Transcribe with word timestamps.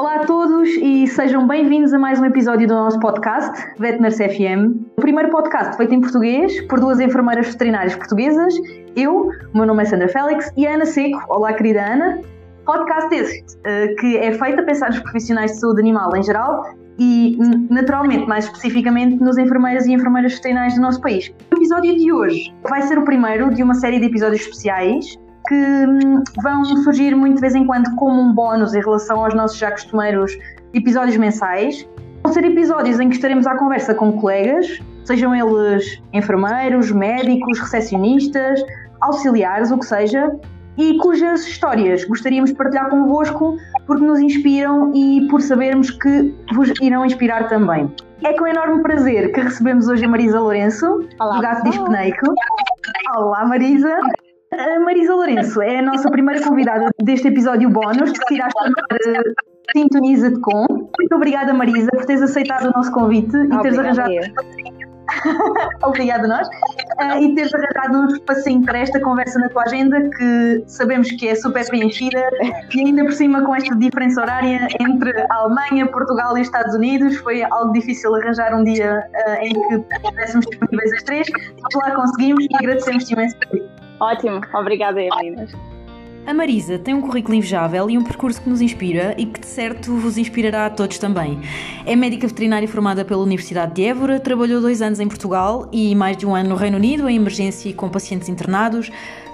Olá 0.00 0.14
a 0.14 0.20
todos 0.20 0.66
e 0.80 1.06
sejam 1.06 1.46
bem-vindos 1.46 1.92
a 1.92 1.98
mais 1.98 2.18
um 2.18 2.24
episódio 2.24 2.66
do 2.66 2.72
nosso 2.72 2.98
podcast, 3.00 3.52
Veterinary 3.78 4.14
FM. 4.14 4.96
O 4.96 5.02
primeiro 5.02 5.28
podcast 5.28 5.76
feito 5.76 5.94
em 5.94 6.00
português 6.00 6.58
por 6.68 6.80
duas 6.80 7.00
enfermeiras 7.00 7.48
veterinárias 7.48 7.94
portuguesas, 7.94 8.54
eu, 8.96 9.28
meu 9.52 9.66
nome 9.66 9.82
é 9.82 9.84
Sandra 9.84 10.08
Félix, 10.08 10.50
e 10.56 10.66
a 10.66 10.72
Ana 10.72 10.86
Seco. 10.86 11.22
Olá, 11.28 11.52
querida 11.52 11.84
Ana. 11.84 12.18
Podcast 12.64 13.14
este, 13.14 13.58
eh, 13.64 13.88
que 14.00 14.16
é 14.16 14.32
feito 14.32 14.60
a 14.60 14.62
pensar 14.62 14.88
nos 14.88 15.00
profissionais 15.00 15.52
de 15.52 15.60
saúde 15.60 15.82
animal 15.82 16.16
em 16.16 16.22
geral 16.22 16.74
e, 16.98 17.36
naturalmente, 17.68 18.26
mais 18.26 18.46
especificamente, 18.46 19.22
nos 19.22 19.36
enfermeiras 19.36 19.86
e 19.86 19.92
enfermeiras 19.92 20.32
veterinárias 20.32 20.76
do 20.76 20.80
nosso 20.80 21.02
país. 21.02 21.30
O 21.52 21.56
episódio 21.56 21.94
de 21.94 22.10
hoje 22.10 22.54
vai 22.70 22.80
ser 22.80 22.96
o 22.96 23.04
primeiro 23.04 23.52
de 23.52 23.62
uma 23.62 23.74
série 23.74 24.00
de 24.00 24.06
episódios 24.06 24.40
especiais 24.40 25.18
que 25.50 25.56
hum, 25.56 26.22
vão 26.40 26.64
surgir 26.64 27.12
muito 27.16 27.34
de 27.34 27.40
vez 27.40 27.56
em 27.56 27.66
quando 27.66 27.92
como 27.96 28.22
um 28.22 28.32
bónus 28.32 28.72
em 28.72 28.80
relação 28.80 29.24
aos 29.24 29.34
nossos 29.34 29.58
já 29.58 29.72
costumeiros 29.72 30.32
episódios 30.72 31.16
mensais. 31.16 31.88
Vão 32.22 32.32
ser 32.32 32.44
episódios 32.44 33.00
em 33.00 33.08
que 33.08 33.16
estaremos 33.16 33.48
à 33.48 33.56
conversa 33.56 33.92
com 33.92 34.12
colegas, 34.12 34.78
sejam 35.04 35.34
eles 35.34 36.00
enfermeiros, 36.12 36.92
médicos, 36.92 37.58
recepcionistas, 37.58 38.62
auxiliares, 39.00 39.72
o 39.72 39.78
que 39.78 39.86
seja, 39.86 40.38
e 40.78 40.96
cujas 40.98 41.44
histórias 41.44 42.04
gostaríamos 42.04 42.50
de 42.50 42.56
partilhar 42.56 42.88
convosco 42.88 43.56
porque 43.88 44.04
nos 44.04 44.20
inspiram 44.20 44.92
e 44.94 45.26
por 45.28 45.42
sabermos 45.42 45.90
que 45.90 46.32
vos 46.54 46.72
irão 46.80 47.04
inspirar 47.04 47.48
também. 47.48 47.92
É 48.22 48.34
com 48.34 48.46
enorme 48.46 48.82
prazer 48.84 49.32
que 49.32 49.40
recebemos 49.40 49.88
hoje 49.88 50.04
a 50.04 50.08
Marisa 50.08 50.38
Lourenço, 50.38 51.08
Olá, 51.18 51.36
do 51.36 51.42
Gato. 51.42 51.70
Dispneico. 51.70 52.34
Olá, 53.16 53.44
Marisa. 53.46 53.98
A 54.52 54.80
Marisa 54.80 55.14
Lourenço 55.14 55.62
é 55.62 55.78
a 55.78 55.82
nossa 55.82 56.10
primeira 56.10 56.42
convidada 56.42 56.90
deste 57.00 57.28
episódio 57.28 57.70
bónus, 57.70 58.10
que 58.10 58.26
se 58.26 58.34
irá 58.34 58.48
chamar 58.50 59.22
Sintoniza-te 59.72 60.40
com. 60.40 60.66
Muito 60.68 61.14
obrigada, 61.14 61.54
Marisa, 61.54 61.88
por 61.92 62.04
teres 62.04 62.22
aceitado 62.22 62.66
o 62.66 62.72
nosso 62.72 62.90
convite 62.90 63.36
e 63.36 63.48
teres 63.62 63.78
Obrigada 63.78 64.02
arranjado. 64.02 64.34
Obrigada 65.86 66.24
a 66.24 66.28
nós. 66.28 66.48
Eh, 66.98 67.22
e 67.22 67.34
teres 67.36 67.52
arranjado 67.54 67.98
um 67.98 68.06
espacinho 68.08 68.64
para 68.64 68.80
esta 68.80 68.98
conversa 68.98 69.38
na 69.38 69.48
tua 69.50 69.62
agenda, 69.62 70.10
que 70.10 70.64
sabemos 70.66 71.12
que 71.12 71.28
é 71.28 71.36
super 71.36 71.64
preenchida 71.68 72.20
e 72.74 72.80
ainda 72.80 73.04
por 73.04 73.12
cima 73.12 73.44
com 73.44 73.54
esta 73.54 73.76
diferença 73.76 74.20
horária 74.20 74.66
entre 74.80 75.12
a 75.30 75.34
Alemanha, 75.36 75.86
Portugal 75.86 76.36
e 76.36 76.40
Estados 76.40 76.74
Unidos, 76.74 77.16
foi 77.18 77.44
algo 77.44 77.72
difícil 77.72 78.12
arranjar 78.16 78.52
um 78.52 78.64
dia 78.64 79.08
eh, 79.14 79.46
em 79.46 79.52
que 79.52 79.94
estivéssemos 79.94 80.46
disponíveis 80.46 80.92
as 80.94 81.02
três. 81.04 81.28
Mas 81.62 81.74
lá 81.74 81.94
conseguimos 81.94 82.44
e 82.44 82.56
agradecemos-te 82.56 83.12
imenso 83.12 83.36
por 83.38 83.56
isso. 83.56 83.79
Ótimo, 84.00 84.40
obrigada, 84.54 84.98
meninas. 85.16 85.52
A 86.26 86.34
Marisa 86.34 86.78
tem 86.78 86.94
um 86.94 87.00
currículo 87.00 87.34
invejável 87.34 87.88
e 87.90 87.96
um 87.96 88.04
percurso 88.04 88.42
que 88.42 88.48
nos 88.48 88.60
inspira 88.60 89.14
e 89.16 89.24
que 89.24 89.40
de 89.40 89.46
certo 89.46 89.96
vos 89.96 90.18
inspirará 90.18 90.66
a 90.66 90.70
todos 90.70 90.98
também. 90.98 91.40
É 91.86 91.96
médica 91.96 92.26
veterinária 92.26 92.68
formada 92.68 93.04
pela 93.04 93.22
Universidade 93.22 93.74
de 93.74 93.84
Évora, 93.84 94.20
trabalhou 94.20 94.60
dois 94.60 94.82
anos 94.82 95.00
em 95.00 95.08
Portugal 95.08 95.68
e 95.72 95.94
mais 95.94 96.16
de 96.16 96.26
um 96.26 96.34
ano 96.34 96.50
no 96.50 96.54
Reino 96.54 96.76
Unido 96.76 97.08
em 97.08 97.16
emergência 97.16 97.70
e 97.70 97.72
com 97.72 97.88
pacientes 97.88 98.28
internados. 98.28 98.90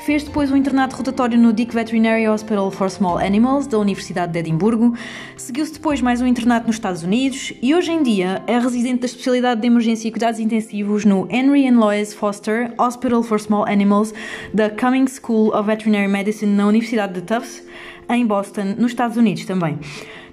Fez 0.07 0.23
depois 0.23 0.53
um 0.53 0.57
internato 0.57 0.95
rotatório 0.95 1.37
no 1.37 1.53
Dick 1.53 1.75
Veterinary 1.75 2.29
Hospital 2.29 2.71
for 2.71 2.89
Small 2.89 3.19
Animals 3.19 3.67
da 3.67 3.77
Universidade 3.77 4.33
de 4.33 4.39
Edimburgo. 4.39 4.95
Seguiu-se 5.37 5.73
depois 5.73 6.01
mais 6.01 6.23
um 6.23 6.27
internato 6.29 6.69
nos 6.69 6.77
Estados 6.77 7.03
Unidos 7.03 7.53
e 7.61 7.75
hoje 7.75 7.91
em 7.91 8.05
dia 8.05 8.41
é 8.47 8.57
residente 8.57 9.01
da 9.01 9.07
especialidade 9.07 9.61
de 9.61 9.67
emergência 9.67 10.07
e 10.07 10.13
cuidados 10.13 10.39
intensivos 10.39 11.05
no 11.05 11.27
Henry 11.29 11.67
and 11.67 11.81
Lois 11.81 12.15
Foster 12.15 12.73
Hospital 12.79 13.21
for 13.25 13.41
Small 13.41 13.67
Animals 13.67 14.15
da 14.55 14.71
Cummings 14.71 15.21
School 15.21 15.49
of 15.49 15.67
Veterinary 15.67 16.07
Medicine 16.07 16.55
na 16.55 16.69
Universidade 16.69 17.15
de 17.15 17.23
Tufts, 17.23 17.65
em 18.09 18.25
Boston, 18.25 18.77
nos 18.79 18.93
Estados 18.93 19.17
Unidos 19.17 19.45
também. 19.45 19.77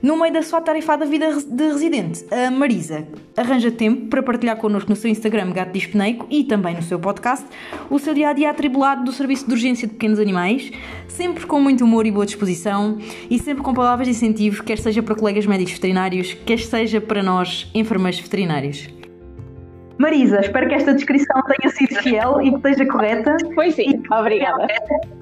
No 0.03 0.17
meio 0.17 0.33
da 0.33 0.41
sua 0.41 0.59
tarefada 0.59 1.05
vida 1.05 1.31
de 1.31 1.63
residente, 1.63 2.25
a 2.29 2.51
Marisa 2.51 3.07
arranja 3.37 3.71
tempo 3.71 4.07
para 4.07 4.21
partilhar 4.21 4.57
connosco 4.57 4.89
no 4.89 4.97
seu 4.97 5.09
Instagram 5.09 5.53
Gato 5.53 5.71
Dispneico 5.71 6.27
e 6.29 6.43
também 6.43 6.75
no 6.75 6.81
seu 6.81 6.99
podcast 6.99 7.45
o 7.89 7.97
seu 7.97 8.13
dia 8.13 8.27
a 8.27 8.33
dia 8.33 8.49
atribulado 8.49 9.05
do 9.05 9.13
Serviço 9.13 9.47
de 9.47 9.53
Urgência 9.53 9.87
de 9.87 9.93
Pequenos 9.93 10.19
Animais, 10.19 10.69
sempre 11.07 11.45
com 11.45 11.57
muito 11.61 11.85
humor 11.85 12.05
e 12.05 12.11
boa 12.11 12.25
disposição 12.25 12.97
e 13.29 13.39
sempre 13.39 13.63
com 13.63 13.73
palavras 13.73 14.05
de 14.05 14.11
incentivo, 14.11 14.61
quer 14.61 14.77
seja 14.77 15.01
para 15.01 15.15
colegas 15.15 15.45
médicos 15.45 15.75
veterinários, 15.75 16.33
quer 16.45 16.59
seja 16.59 16.99
para 16.99 17.23
nós, 17.23 17.71
enfermeiros 17.73 18.19
veterinários. 18.19 18.89
Marisa, 19.97 20.41
espero 20.41 20.67
que 20.67 20.75
esta 20.75 20.93
descrição 20.93 21.41
tenha 21.43 21.71
sido 21.71 21.95
fiel 22.01 22.41
e 22.41 22.49
que 22.49 22.57
esteja 22.57 22.85
correta 22.87 23.37
Foi 23.55 23.71
sim, 23.71 24.03
obrigada. 24.11 24.67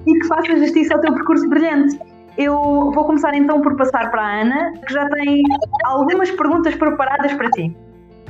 e 0.07 0.19
que 0.19 0.27
faça 0.27 0.57
justiça 0.57 0.95
ao 0.95 1.01
teu 1.01 1.13
percurso 1.13 1.47
brilhante. 1.47 1.99
Eu 2.37 2.91
vou 2.91 3.05
começar 3.05 3.35
então 3.35 3.61
por 3.61 3.75
passar 3.75 4.09
para 4.09 4.21
a 4.21 4.41
Ana, 4.41 4.73
que 4.85 4.93
já 4.93 5.07
tem 5.09 5.43
algumas 5.83 6.31
perguntas 6.31 6.75
preparadas 6.75 7.33
para 7.33 7.49
ti. 7.51 7.75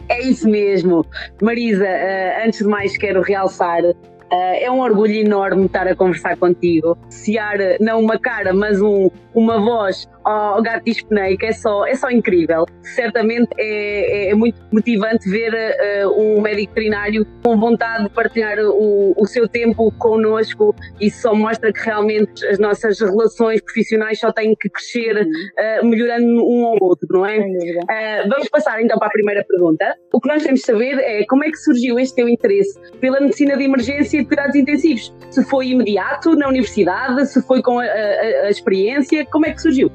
É 0.09 0.22
isso 0.22 0.50
mesmo. 0.50 1.06
Marisa, 1.41 1.85
eh, 1.85 2.45
antes 2.45 2.59
de 2.59 2.67
mais 2.67 2.97
quero 2.97 3.22
realçar, 3.22 3.81
eh, 3.84 4.63
é 4.63 4.72
um 4.72 4.79
orgulho 4.79 5.13
enorme 5.13 5.66
estar 5.66 5.88
a 5.88 5.95
conversar 5.95 6.35
contigo. 6.38 6.97
Sear 7.09 7.57
não 7.79 8.01
uma 8.01 8.19
cara, 8.19 8.53
mas 8.53 8.81
um, 8.81 9.09
uma 9.33 9.59
voz 9.59 10.07
ao 10.23 10.61
gato 10.61 10.83
dispneico 10.85 11.45
é 11.45 11.51
só, 11.51 11.85
é 11.85 11.95
só 11.95 12.09
incrível. 12.11 12.65
Certamente 12.83 13.49
é, 13.57 14.29
é 14.29 14.35
muito 14.35 14.61
motivante 14.71 15.27
ver 15.29 15.51
eh, 15.53 16.05
um 16.07 16.39
médico 16.41 16.73
veterinário 16.73 17.25
com 17.43 17.59
vontade 17.59 18.03
de 18.03 18.09
partilhar 18.11 18.59
o, 18.59 19.13
o 19.17 19.25
seu 19.25 19.47
tempo 19.47 19.91
connosco. 19.97 20.75
Isso 20.99 21.21
só 21.23 21.33
mostra 21.33 21.73
que 21.73 21.79
realmente 21.79 22.45
as 22.45 22.59
nossas 22.59 22.99
relações 22.99 23.61
profissionais 23.63 24.19
só 24.19 24.31
têm 24.31 24.55
que 24.59 24.69
crescer, 24.69 25.25
eh, 25.57 25.81
melhorando 25.83 26.45
um 26.47 26.65
ao 26.67 26.77
outro, 26.81 27.07
não 27.09 27.25
é? 27.25 27.39
Uh, 27.39 28.29
vamos 28.29 28.47
passar 28.49 28.81
então 28.81 28.97
para 28.99 29.07
a 29.07 29.11
primeira 29.11 29.43
pergunta. 29.47 29.95
O 30.13 30.19
que 30.21 30.27
nós 30.27 30.43
temos 30.43 30.59
de 30.59 30.65
saber 30.65 30.99
é 30.99 31.25
como 31.25 31.43
é 31.43 31.49
que 31.49 31.57
surgiu 31.57 31.97
este 31.99 32.15
teu 32.15 32.29
interesse 32.29 32.79
pela 32.99 33.19
medicina 33.19 33.57
de 33.57 33.63
emergência 33.63 34.17
e 34.17 34.21
de 34.21 34.27
cuidados 34.27 34.55
intensivos? 34.55 35.13
Se 35.31 35.43
foi 35.45 35.69
imediato 35.69 36.35
na 36.35 36.47
universidade, 36.47 37.25
se 37.25 37.41
foi 37.47 37.61
com 37.61 37.79
a, 37.79 37.83
a- 37.85 38.45
a 38.45 38.49
experiência, 38.49 39.20
como 39.25 39.45
é 39.45 39.51
que 39.51 39.61
surgiu? 39.61 39.91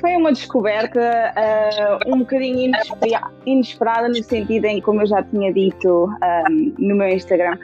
Foi 0.00 0.16
uma 0.16 0.32
descoberta 0.32 1.32
ah, 1.36 1.98
um 2.06 2.18
bocadinho 2.18 2.58
inespera- 2.58 3.30
inesperada 3.46 4.08
no 4.08 4.22
sentido 4.22 4.64
em, 4.64 4.80
como 4.80 5.00
eu 5.00 5.06
já 5.06 5.22
tinha 5.22 5.52
dito 5.52 6.08
ah, 6.20 6.44
no 6.50 6.96
meu 6.96 7.08
Instagram, 7.08 7.56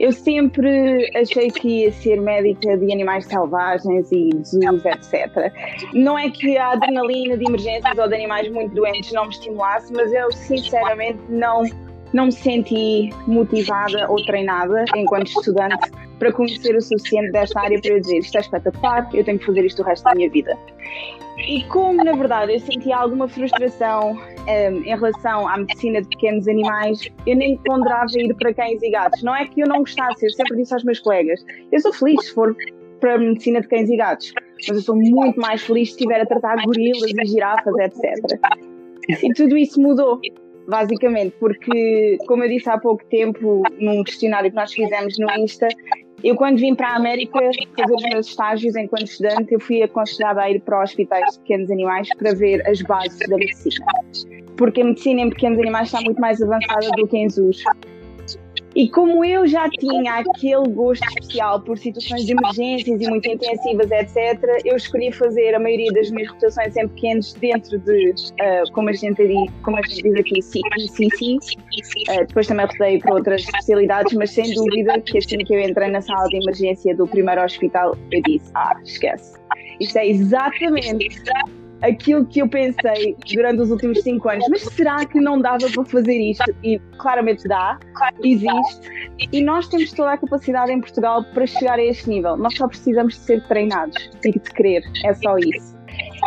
eu 0.00 0.10
sempre 0.10 1.08
achei 1.16 1.50
que 1.50 1.84
ia 1.84 1.92
ser 1.92 2.20
médica 2.20 2.76
de 2.76 2.92
animais 2.92 3.26
selvagens 3.26 4.10
e 4.10 4.30
zoos, 4.44 4.84
etc. 4.84 5.52
Não 5.92 6.18
é 6.18 6.28
que 6.30 6.58
a 6.58 6.72
adrenalina 6.72 7.36
de 7.36 7.44
emergências 7.46 7.96
ou 7.96 8.08
de 8.08 8.14
animais 8.14 8.50
muito 8.50 8.74
doentes 8.74 9.12
não 9.12 9.24
me 9.24 9.30
estimulasse, 9.30 9.92
mas 9.92 10.12
eu 10.12 10.32
sinceramente 10.32 11.20
não, 11.28 11.62
não 12.14 12.26
me 12.26 12.32
senti 12.32 13.10
motivada 13.26 14.08
ou 14.08 14.24
treinada 14.24 14.84
enquanto 14.96 15.26
estudante 15.26 15.90
para 16.18 16.32
conhecer 16.32 16.74
o 16.76 16.80
suficiente 16.80 17.32
desta 17.32 17.60
área 17.60 17.78
para 17.80 17.90
eu 17.90 18.00
dizer 18.00 18.18
isto 18.18 18.36
é 18.36 18.40
espetacular, 18.40 19.10
eu 19.12 19.24
tenho 19.24 19.38
que 19.38 19.44
fazer 19.44 19.64
isto 19.66 19.82
o 19.82 19.84
resto 19.84 20.04
da 20.04 20.14
minha 20.14 20.30
vida. 20.30 20.56
E 21.48 21.64
como, 21.64 22.02
na 22.04 22.12
verdade, 22.12 22.54
eu 22.54 22.60
sentia 22.60 22.96
alguma 22.96 23.26
frustração 23.26 24.16
em 24.46 24.84
relação 24.84 25.48
à 25.48 25.58
medicina 25.58 26.00
de 26.00 26.08
pequenos 26.08 26.46
animais, 26.46 27.08
eu 27.26 27.36
nem 27.36 27.56
ponderava 27.58 28.06
ir 28.14 28.32
para 28.34 28.54
cães 28.54 28.80
e 28.80 28.90
gatos. 28.90 29.22
Não 29.24 29.34
é 29.34 29.44
que 29.46 29.60
eu 29.60 29.66
não 29.66 29.78
gostasse, 29.78 30.24
eu 30.24 30.30
sempre 30.30 30.56
disse 30.56 30.72
aos 30.72 30.84
meus 30.84 31.00
colegas: 31.00 31.44
eu 31.72 31.80
sou 31.80 31.92
feliz 31.92 32.24
se 32.26 32.32
for 32.32 32.56
para 33.00 33.16
a 33.16 33.18
medicina 33.18 33.60
de 33.60 33.66
cães 33.66 33.90
e 33.90 33.96
gatos, 33.96 34.32
mas 34.68 34.76
eu 34.76 34.82
sou 34.82 34.94
muito 34.94 35.40
mais 35.40 35.62
feliz 35.62 35.88
se 35.88 35.96
estiver 35.96 36.20
a 36.20 36.26
tratar 36.26 36.64
gorilas 36.64 37.10
e 37.10 37.26
girafas, 37.26 37.74
etc. 37.76 38.38
E 39.08 39.34
tudo 39.34 39.56
isso 39.56 39.80
mudou. 39.82 40.20
Basicamente, 40.66 41.34
porque, 41.38 42.16
como 42.26 42.42
eu 42.44 42.48
disse 42.48 42.70
há 42.70 42.78
pouco 42.78 43.04
tempo, 43.06 43.62
num 43.78 44.02
questionário 44.02 44.50
que 44.50 44.56
nós 44.56 44.72
fizemos 44.72 45.18
no 45.18 45.30
Insta, 45.32 45.68
eu, 46.22 46.34
quando 46.36 46.56
vim 46.58 46.74
para 46.74 46.88
a 46.88 46.96
América 46.96 47.38
fazer 47.76 47.94
os 47.94 48.02
meus 48.04 48.26
estágios 48.28 48.74
enquanto 48.76 49.04
estudante, 49.04 49.52
eu 49.52 49.60
fui 49.60 49.82
aconselhada 49.82 50.40
a 50.40 50.50
ir 50.50 50.58
para 50.60 50.82
hospitais 50.82 51.32
de 51.32 51.38
pequenos 51.40 51.70
animais 51.70 52.08
para 52.16 52.34
ver 52.34 52.66
as 52.66 52.80
bases 52.80 53.18
da 53.28 53.36
medicina. 53.36 53.84
Porque 54.56 54.80
a 54.80 54.84
medicina 54.84 55.20
em 55.20 55.28
pequenos 55.28 55.58
animais 55.58 55.88
está 55.88 56.00
muito 56.00 56.18
mais 56.18 56.40
avançada 56.40 56.88
do 56.96 57.06
que 57.06 57.18
em 57.18 57.28
zoos. 57.28 57.62
E 58.74 58.88
como 58.88 59.24
eu 59.24 59.46
já 59.46 59.68
tinha 59.70 60.14
aquele 60.14 60.68
gosto 60.68 61.04
especial 61.04 61.60
por 61.60 61.78
situações 61.78 62.24
de 62.26 62.32
emergências 62.32 63.00
e 63.00 63.08
muito 63.08 63.28
intensivas, 63.28 63.90
etc., 63.90 64.42
eu 64.64 64.76
escolhi 64.76 65.12
fazer 65.12 65.54
a 65.54 65.60
maioria 65.60 65.92
das 65.92 66.10
minhas 66.10 66.28
rotações 66.30 66.76
em 66.76 66.88
pequenos 66.88 67.32
dentro 67.34 67.78
de, 67.78 68.14
ah, 68.40 68.64
como, 68.72 68.88
a 68.88 68.92
gente, 68.92 69.26
di- 69.26 69.50
como 69.62 69.76
a 69.76 69.82
gente 69.82 70.02
diz 70.02 70.14
aqui, 70.16 70.42
CCC. 70.42 71.36
Uh, 72.10 72.26
depois 72.26 72.46
também 72.46 72.66
rodei 72.66 72.98
para 72.98 73.14
outras 73.14 73.42
especialidades, 73.42 74.12
mas 74.14 74.30
sem 74.30 74.52
dúvida 74.54 75.00
que 75.00 75.18
assim 75.18 75.38
que 75.38 75.54
eu 75.54 75.60
entrei 75.60 75.88
na 75.90 76.00
sala 76.00 76.26
de 76.28 76.36
emergência 76.36 76.96
do 76.96 77.06
primeiro 77.06 77.42
hospital, 77.44 77.96
eu 78.10 78.22
disse: 78.22 78.50
Ah, 78.54 78.76
esquece. 78.84 79.38
Isto 79.80 79.98
é 79.98 80.08
exatamente 80.08 81.22
aquilo 81.82 82.26
que 82.26 82.40
eu 82.40 82.48
pensei 82.48 83.16
durante 83.32 83.62
os 83.62 83.70
últimos 83.70 84.00
cinco 84.02 84.28
anos. 84.28 84.46
Mas 84.48 84.62
será 84.62 85.04
que 85.04 85.20
não 85.20 85.40
dava 85.40 85.66
para 85.70 85.84
fazer 85.84 86.18
isto? 86.18 86.44
E 86.62 86.78
claramente 86.98 87.46
dá, 87.48 87.78
existe. 88.22 89.16
E 89.32 89.42
nós 89.42 89.68
temos 89.68 89.92
toda 89.92 90.12
a 90.12 90.18
capacidade 90.18 90.72
em 90.72 90.80
Portugal 90.80 91.24
para 91.32 91.46
chegar 91.46 91.78
a 91.78 91.84
este 91.84 92.08
nível. 92.08 92.36
Nós 92.36 92.54
só 92.56 92.68
precisamos 92.68 93.14
de 93.14 93.20
ser 93.20 93.42
treinados 93.46 94.10
e 94.24 94.32
de 94.32 94.50
querer. 94.52 94.82
É 95.04 95.14
só 95.14 95.36
isso. 95.38 95.74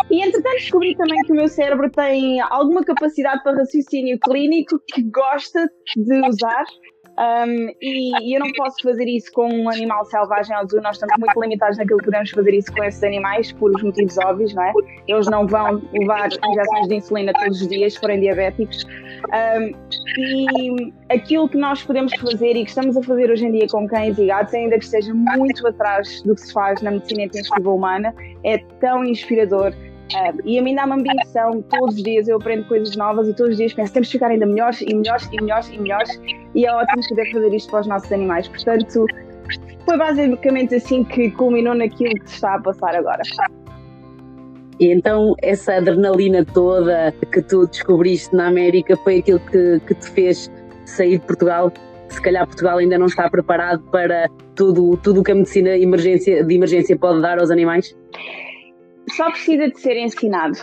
E 0.09 0.21
entretanto 0.21 0.53
descobri 0.53 0.95
também 0.95 1.21
que 1.23 1.31
o 1.33 1.35
meu 1.35 1.47
cérebro 1.47 1.89
tem 1.91 2.39
alguma 2.39 2.83
capacidade 2.83 3.43
para 3.43 3.57
raciocínio 3.57 4.17
clínico 4.19 4.79
que 4.87 5.01
gosta 5.03 5.69
de 5.95 6.27
usar 6.27 6.63
um, 7.17 7.69
e, 7.81 8.29
e, 8.29 8.35
eu 8.35 8.39
não 8.39 8.51
posso 8.53 8.81
fazer 8.83 9.05
isso 9.05 9.31
com 9.31 9.51
um 9.51 9.69
animal 9.69 10.05
selvagem 10.05 10.55
ao 10.55 10.67
zoo, 10.67 10.81
nós 10.81 10.97
estamos 10.97 11.15
muito 11.17 11.41
limitados 11.41 11.77
naquilo 11.77 11.97
que 11.97 12.05
podemos 12.05 12.29
fazer 12.29 12.53
isso 12.53 12.71
com 12.71 12.83
esses 12.83 13.03
animais, 13.03 13.51
por 13.53 13.71
os 13.71 13.81
motivos 13.81 14.17
óbvios, 14.19 14.53
não 14.53 14.63
é? 14.63 14.73
Eles 15.07 15.25
não 15.27 15.47
vão 15.47 15.81
levar 15.93 16.27
injeções 16.27 16.87
de 16.87 16.95
insulina 16.95 17.33
todos 17.33 17.59
os 17.59 17.67
dias 17.67 17.93
se 17.93 17.99
forem 17.99 18.19
diabéticos. 18.19 18.85
Um, 19.27 19.73
e 20.19 20.93
aquilo 21.09 21.49
que 21.49 21.57
nós 21.57 21.81
podemos 21.81 22.13
fazer 22.19 22.55
e 22.55 22.63
que 22.63 22.69
estamos 22.69 22.95
a 22.95 23.01
fazer 23.01 23.31
hoje 23.31 23.47
em 23.47 23.51
dia 23.51 23.67
com 23.67 23.87
cães 23.87 24.17
e 24.19 24.27
gatos, 24.27 24.53
ainda 24.53 24.77
que 24.77 24.85
esteja 24.85 25.11
muito 25.13 25.67
atrás 25.67 26.21
do 26.21 26.35
que 26.35 26.41
se 26.41 26.53
faz 26.53 26.81
na 26.83 26.91
medicina 26.91 27.23
intensiva 27.23 27.69
humana, 27.71 28.13
é 28.43 28.59
tão 28.79 29.03
inspirador 29.03 29.73
Uh, 30.13 30.41
e 30.45 30.57
a 30.57 30.61
mim 30.61 30.73
dá-me 30.73 30.93
ambição, 30.93 31.61
todos 31.63 31.95
os 31.95 32.03
dias 32.03 32.29
eu 32.29 32.37
aprendo 32.37 32.65
coisas 32.67 32.95
novas 32.95 33.27
e 33.27 33.33
todos 33.33 33.51
os 33.51 33.57
dias 33.57 33.73
penso, 33.73 33.91
temos 33.91 34.07
de 34.07 34.13
ficar 34.13 34.31
ainda 34.31 34.45
melhores 34.45 34.79
e 34.79 34.93
melhores 34.93 35.27
e 35.31 35.41
melhores 35.41 35.67
e 35.67 35.77
melhores 35.77 36.21
e 36.55 36.65
é 36.65 36.73
ótimo 36.73 37.01
poder 37.09 37.29
fazer 37.31 37.53
isto 37.53 37.69
para 37.69 37.81
os 37.81 37.87
nossos 37.87 38.11
animais. 38.13 38.47
Portanto, 38.47 39.05
foi 39.83 39.97
basicamente 39.97 40.75
assim 40.75 41.03
que 41.03 41.29
culminou 41.31 41.75
naquilo 41.75 42.13
que 42.21 42.29
se 42.29 42.35
está 42.35 42.55
a 42.55 42.61
passar 42.61 42.95
agora. 42.95 43.21
E 44.79 44.93
então 44.93 45.35
essa 45.41 45.75
adrenalina 45.75 46.45
toda 46.45 47.13
que 47.31 47.41
tu 47.41 47.67
descobriste 47.67 48.33
na 48.33 48.47
América 48.47 48.95
foi 48.97 49.19
aquilo 49.19 49.39
que, 49.39 49.81
que 49.87 49.93
te 49.93 50.09
fez 50.11 50.51
sair 50.85 51.17
de 51.17 51.25
Portugal? 51.25 51.71
Se 52.09 52.21
calhar 52.21 52.45
Portugal 52.45 52.77
ainda 52.77 52.97
não 52.97 53.07
está 53.07 53.29
preparado 53.29 53.83
para 53.91 54.29
tudo 54.55 54.95
tudo 54.97 55.21
que 55.21 55.31
a 55.31 55.35
medicina 55.35 55.75
emergência, 55.77 56.43
de 56.43 56.55
emergência 56.55 56.97
pode 56.97 57.21
dar 57.21 57.39
aos 57.39 57.51
animais? 57.51 57.93
Só 59.09 59.29
precisa 59.31 59.69
de 59.69 59.79
ser 59.79 59.97
ensinado, 59.97 60.57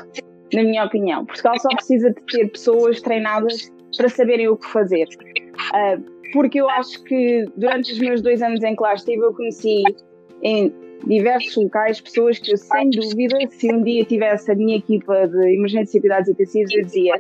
na 0.53 0.63
minha 0.63 0.85
opinião. 0.85 1.25
Portugal 1.25 1.59
só 1.59 1.69
precisa 1.69 2.11
de 2.11 2.21
ter 2.23 2.51
pessoas 2.51 3.01
treinadas 3.01 3.73
para 3.97 4.09
saberem 4.09 4.49
o 4.49 4.57
que 4.57 4.67
fazer. 4.67 5.07
Uh, 5.07 6.15
porque 6.33 6.61
eu 6.61 6.69
acho 6.69 7.03
que 7.05 7.45
durante 7.57 7.93
os 7.93 7.99
meus 7.99 8.21
dois 8.21 8.43
anos 8.43 8.63
em 8.63 8.75
que 8.75 8.83
lá 8.83 8.95
estive, 8.95 9.23
eu 9.23 9.33
conheci 9.33 9.83
em 10.43 10.73
diversos 11.07 11.57
locais 11.57 12.01
pessoas 12.01 12.39
que 12.39 12.53
eu, 12.53 12.57
sem 12.57 12.91
dúvida, 12.91 13.39
se 13.51 13.73
um 13.73 13.83
dia 13.83 14.05
tivesse 14.05 14.51
a 14.51 14.55
minha 14.55 14.77
equipa 14.77 15.29
de 15.29 15.55
emergência 15.55 15.99
e 15.99 16.01
cuidados 16.01 16.29
intensivos, 16.29 16.73
eu 16.75 16.83
dizia 16.83 17.15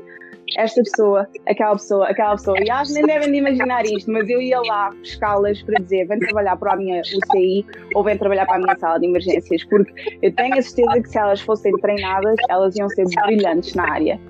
esta 0.57 0.83
pessoa, 0.83 1.29
aquela 1.47 1.73
pessoa, 1.73 2.09
aquela 2.09 2.33
pessoa. 2.33 2.57
E 2.59 2.65
que 2.65 2.93
nem 2.93 3.03
devem 3.05 3.33
de 3.33 3.39
imaginar 3.39 3.85
isto, 3.85 4.11
mas 4.11 4.29
eu 4.29 4.41
ia 4.41 4.61
lá 4.61 4.91
buscá-las 4.91 5.63
para 5.63 5.83
dizer: 5.83 6.07
vem 6.07 6.19
trabalhar 6.19 6.57
para 6.57 6.75
a 6.75 6.77
minha 6.77 7.01
UCI 7.01 7.67
ou 7.95 8.05
vem 8.05 8.17
trabalhar 8.17 8.47
para 8.47 8.57
a 8.57 8.59
minha 8.59 8.77
sala 8.79 8.99
de 8.99 9.07
emergências, 9.07 9.65
porque 9.65 10.19
eu 10.23 10.35
tenho 10.35 10.59
a 10.59 10.63
certeza 10.63 11.03
que 11.03 11.09
se 11.09 11.19
elas 11.19 11.41
fossem 11.41 11.73
treinadas, 11.79 12.37
elas 12.49 12.77
iam 12.77 12.89
ser 12.91 13.07
brilhantes 13.25 13.75
na 13.75 13.91
área. 13.91 14.21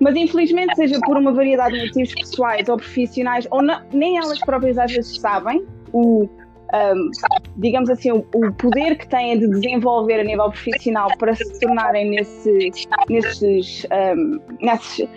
Mas 0.00 0.14
infelizmente, 0.16 0.74
seja 0.76 0.98
por 1.00 1.16
uma 1.16 1.32
variedade 1.32 1.78
de 1.78 1.86
motivos 1.86 2.14
pessoais 2.14 2.68
ou 2.68 2.76
profissionais, 2.76 3.46
ou 3.50 3.62
não, 3.62 3.80
nem 3.92 4.18
elas 4.18 4.38
próprias 4.40 4.78
às 4.78 4.92
vezes 4.92 5.18
sabem 5.20 5.64
o 5.92 6.28
um, 6.74 7.10
digamos 7.56 7.88
assim, 7.88 8.12
o, 8.12 8.18
o, 8.34 8.52
poder 8.52 8.96
que 8.96 9.08
têm 9.08 9.38
de 9.38 9.48
desenvolver 9.48 10.20
a 10.20 10.24
nível 10.24 10.50
profissional 10.50 11.08
para 11.18 11.34
se 11.34 11.60
tornarem 11.60 12.10
nesse, 12.10 12.70
nesses, 13.08 13.86
um, 13.86 14.38
nesses, 14.60 15.08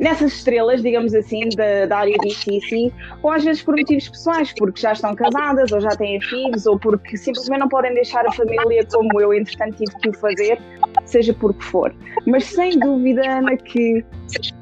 nessas 0.00 0.32
estrelas, 0.32 0.82
digamos 0.82 1.14
assim, 1.14 1.48
da, 1.50 1.84
da 1.86 1.98
área 1.98 2.16
de 2.18 2.28
ICC, 2.28 2.92
ou 3.22 3.30
às 3.30 3.44
vezes 3.44 3.62
por 3.62 3.76
motivos 3.76 4.08
pessoais, 4.08 4.52
porque 4.56 4.80
já 4.80 4.92
estão 4.92 5.14
casadas, 5.14 5.70
ou 5.70 5.80
já 5.80 5.90
têm 5.90 6.20
filhos, 6.22 6.66
ou 6.66 6.78
porque 6.78 7.16
simplesmente 7.16 7.60
não 7.60 7.68
podem 7.68 7.92
deixar 7.94 8.26
a 8.26 8.32
família 8.32 8.84
como 8.90 9.20
eu, 9.20 9.34
entretanto, 9.34 9.76
tive 9.76 9.94
que 10.00 10.08
o 10.08 10.14
fazer, 10.14 10.58
seja 11.04 11.34
por 11.34 11.54
que 11.54 11.64
for. 11.64 11.94
Mas 12.26 12.44
sem 12.44 12.78
dúvida, 12.78 13.20
Ana, 13.30 13.56
que 13.58 14.02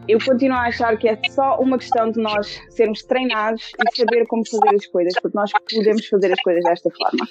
eu 0.08 0.18
continuo 0.24 0.56
a 0.56 0.66
achar 0.66 0.96
que 0.98 1.08
é 1.08 1.18
só 1.30 1.58
uma 1.60 1.78
questão 1.78 2.10
de 2.10 2.20
nós 2.20 2.60
sermos 2.70 3.02
treinados 3.04 3.70
e 3.78 3.96
saber 3.96 4.26
como 4.26 4.42
fazer 4.46 4.74
as 4.74 4.86
coisas, 4.86 5.14
porque 5.22 5.36
nós 5.36 5.50
podemos 5.72 6.06
fazer 6.06 6.32
as 6.32 6.42
coisas 6.42 6.64
desta 6.64 6.90
forma. 6.90 7.26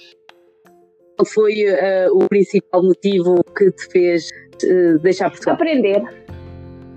Qual 1.17 1.25
foi 1.25 1.65
uh, 1.65 2.15
o 2.15 2.27
principal 2.29 2.83
motivo 2.83 3.43
que 3.57 3.71
te 3.71 3.91
fez 3.91 4.29
uh, 4.63 4.99
deixar 4.99 5.31
Portugal? 5.31 5.55
Aprender 5.55 6.26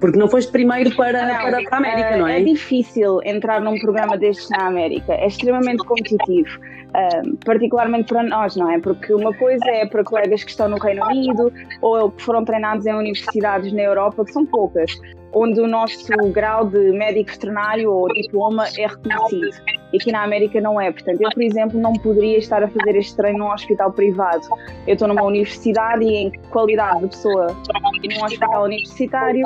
porque 0.01 0.19
não 0.19 0.29
foste 0.29 0.51
primeiro 0.51 0.95
para, 0.97 1.27
não, 1.27 1.43
para, 1.43 1.63
para 1.63 1.75
a 1.75 1.77
América, 1.77 2.17
não 2.17 2.27
é? 2.27 2.41
É 2.41 2.45
difícil 2.45 3.21
entrar 3.25 3.61
num 3.61 3.79
programa 3.79 4.17
destes 4.17 4.49
na 4.51 4.67
América, 4.67 5.13
é 5.13 5.27
extremamente 5.27 5.85
competitivo, 5.85 6.59
uh, 6.59 7.37
particularmente 7.45 8.09
para 8.09 8.23
nós, 8.23 8.57
não 8.57 8.71
é? 8.71 8.81
Porque 8.81 9.13
uma 9.13 9.35
coisa 9.35 9.65
é 9.69 9.87
para 9.87 10.03
colegas 10.03 10.43
que 10.43 10.51
estão 10.51 10.69
no 10.69 10.79
Reino 10.79 11.05
Unido 11.05 11.53
ou 11.83 12.11
que 12.11 12.23
foram 12.23 12.45
treinados 12.45 12.87
em 12.87 12.95
universidades 12.95 13.73
na 13.73 13.83
Europa, 13.83 14.25
que 14.25 14.33
são 14.33 14.47
poucas, 14.47 14.91
onde 15.33 15.61
o 15.61 15.67
nosso 15.67 16.11
grau 16.33 16.67
de 16.67 16.93
médico 16.93 17.31
veterinário 17.31 17.93
ou 17.93 18.09
diploma 18.09 18.67
é 18.77 18.87
reconhecido. 18.87 19.63
E 19.93 19.97
aqui 19.97 20.13
na 20.13 20.23
América 20.23 20.61
não 20.61 20.81
é. 20.81 20.91
Portanto, 20.91 21.21
eu, 21.21 21.31
por 21.31 21.43
exemplo, 21.43 21.81
não 21.81 21.93
poderia 21.95 22.39
estar 22.39 22.63
a 22.63 22.69
fazer 22.69 22.97
este 22.97 23.17
treino 23.17 23.39
num 23.39 23.51
hospital 23.51 23.93
privado. 23.93 24.47
Eu 24.87 24.95
estou 24.95 25.09
numa 25.09 25.23
universidade 25.23 26.05
e, 26.05 26.17
em 26.17 26.33
qualidade 26.51 27.01
de 27.01 27.09
pessoa 27.09 27.49
num 27.49 28.25
hospital 28.25 28.65
universitário, 28.65 29.45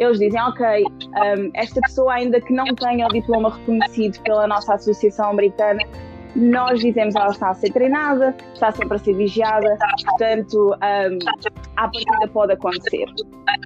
eles 0.00 0.18
dizem, 0.18 0.40
ok, 0.40 0.82
um, 0.82 1.50
esta 1.54 1.78
pessoa 1.82 2.14
ainda 2.14 2.40
que 2.40 2.52
não 2.52 2.64
tenha 2.74 3.06
o 3.06 3.10
diploma 3.10 3.54
reconhecido 3.54 4.18
pela 4.22 4.46
nossa 4.46 4.74
associação 4.74 5.30
americana, 5.30 5.82
nós 6.34 6.80
dizemos 6.80 7.14
ela 7.14 7.30
está 7.30 7.50
a 7.50 7.54
ser 7.54 7.70
treinada, 7.70 8.34
está 8.54 8.72
sempre 8.72 8.96
a 8.96 8.98
ser 8.98 9.14
vigiada, 9.14 9.76
portanto, 10.06 10.74
um, 10.74 11.18
à 11.76 11.82
partida 11.82 12.28
pode 12.32 12.52
acontecer. 12.54 13.04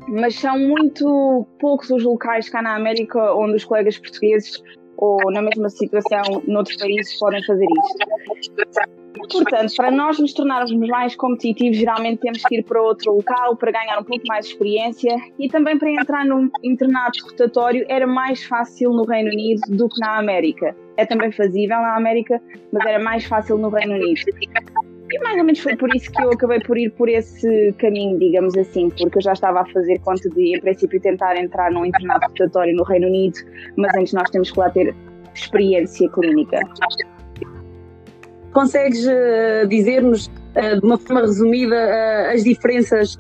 Mas 0.09 0.35
são 0.35 0.59
muito 0.59 1.47
poucos 1.61 1.91
os 1.91 2.03
locais 2.03 2.49
cá 2.49 2.61
na 2.61 2.75
América 2.75 3.33
onde 3.35 3.55
os 3.55 3.65
colegas 3.65 3.97
portugueses 3.99 4.61
ou 4.97 5.19
na 5.31 5.43
mesma 5.43 5.69
situação 5.69 6.43
noutros 6.47 6.77
países 6.77 7.19
podem 7.19 7.45
fazer 7.45 7.65
isto. 7.65 8.95
Portanto, 9.31 9.73
para 9.77 9.91
nós 9.91 10.19
nos 10.19 10.33
tornarmos 10.33 10.73
mais 10.89 11.15
competitivos, 11.15 11.79
geralmente 11.79 12.21
temos 12.21 12.43
que 12.43 12.57
ir 12.57 12.65
para 12.65 12.83
outro 12.83 13.15
local 13.15 13.57
para 13.57 13.71
ganhar 13.71 13.99
um 13.99 14.05
pouco 14.05 14.27
mais 14.27 14.47
de 14.47 14.53
experiência 14.53 15.17
e 15.39 15.49
também 15.49 15.79
para 15.79 15.91
entrar 15.91 16.25
num 16.25 16.51
internato 16.63 17.25
rotatório 17.25 17.87
era 17.89 18.07
mais 18.07 18.45
fácil 18.45 18.91
no 18.91 19.05
Reino 19.05 19.31
Unido 19.31 19.61
do 19.69 19.89
que 19.89 20.01
na 20.01 20.19
América. 20.19 20.77
É 20.97 21.07
também 21.07 21.31
fazível 21.33 21.77
na 21.77 21.97
América, 21.97 22.41
mas 22.73 22.85
era 22.87 23.03
mais 23.03 23.25
fácil 23.25 23.57
no 23.57 23.69
Reino 23.69 23.95
Unido. 23.95 24.21
E 25.15 25.19
mais 25.21 25.39
ou 25.39 25.45
menos 25.45 25.61
foi 25.61 25.77
por 25.77 25.95
isso 25.95 26.11
que 26.11 26.21
eu 26.21 26.31
acabei 26.33 26.59
por 26.59 26.77
ir 26.77 26.91
por 26.91 27.09
esse 27.09 27.73
caminho, 27.79 28.19
digamos 28.19 28.57
assim, 28.57 28.91
porque 28.91 29.19
eu 29.19 29.23
já 29.23 29.33
estava 29.33 29.61
a 29.61 29.67
fazer 29.67 30.01
conta 30.01 30.29
de, 30.31 30.57
em 30.57 30.61
princípio, 30.61 31.01
tentar 31.01 31.37
entrar 31.37 31.71
num 31.71 31.87
internato 31.87 32.27
rotatório 32.27 32.75
no 32.75 32.83
Reino 32.83 33.07
Unido, 33.07 33.39
mas 33.77 33.95
antes 33.97 34.13
nós 34.13 34.29
temos 34.31 34.51
que 34.51 34.59
lá 34.59 34.71
ter 34.71 34.93
experiência 35.33 36.09
clínica. 36.11 36.59
Consegues 38.53 39.07
uh, 39.07 39.69
dizer-nos, 39.69 40.27
uh, 40.27 40.81
de 40.81 40.85
uma 40.85 40.99
forma 40.99 41.21
resumida, 41.21 41.77
uh, 41.77 42.35
as 42.35 42.43
diferenças 42.43 43.17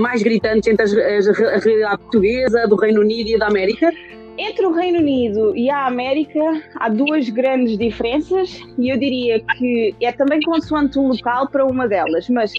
mais 0.00 0.24
gritantes 0.24 0.66
entre 0.66 0.82
as, 0.82 0.92
a 0.92 1.58
realidade 1.58 1.98
portuguesa, 1.98 2.66
do 2.66 2.74
Reino 2.74 3.00
Unido 3.00 3.30
e 3.30 3.38
da 3.38 3.46
América? 3.46 3.92
Entre 4.38 4.64
o 4.64 4.70
Reino 4.70 5.00
Unido 5.00 5.54
e 5.56 5.68
a 5.68 5.86
América 5.86 6.62
há 6.76 6.88
duas 6.88 7.28
grandes 7.28 7.76
diferenças 7.76 8.60
e 8.78 8.88
eu 8.88 8.96
diria 8.96 9.40
que 9.40 9.92
é 10.00 10.12
também 10.12 10.40
consoante 10.42 10.96
o 10.96 11.08
local 11.08 11.48
para 11.50 11.66
uma 11.66 11.88
delas, 11.88 12.28
mas 12.28 12.52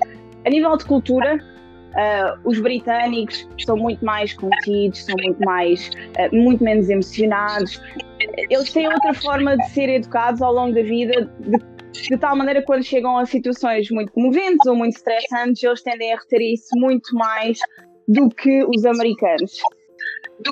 a 0.45 0.49
nível 0.49 0.75
de 0.75 0.83
cultura, 0.83 1.37
uh, 1.37 2.39
os 2.43 2.59
britânicos 2.59 3.47
são 3.65 3.77
muito 3.77 4.03
mais 4.03 4.33
contidos, 4.33 5.05
são 5.05 5.15
muito 5.23 5.41
mais, 5.45 5.89
uh, 5.89 6.35
muito 6.35 6.61
menos 6.61 6.89
emocionados. 6.89 7.81
Eles 8.49 8.73
têm 8.73 8.85
outra 8.85 9.13
forma 9.13 9.55
de 9.55 9.69
ser 9.69 9.87
educados 9.87 10.41
ao 10.41 10.53
longo 10.53 10.75
da 10.75 10.83
vida, 10.83 11.31
de, 11.39 11.57
de 11.93 12.17
tal 12.17 12.35
maneira 12.35 12.59
que 12.59 12.67
quando 12.67 12.83
chegam 12.83 13.17
a 13.17 13.25
situações 13.25 13.89
muito 13.89 14.11
comoventes 14.11 14.67
ou 14.67 14.75
muito 14.75 14.97
estressantes, 14.97 15.63
eles 15.63 15.81
tendem 15.81 16.11
a 16.11 16.17
reter 16.17 16.41
isso 16.41 16.69
muito 16.75 17.15
mais 17.15 17.57
do 18.05 18.27
que 18.27 18.65
os 18.65 18.85
americanos. 18.85 19.61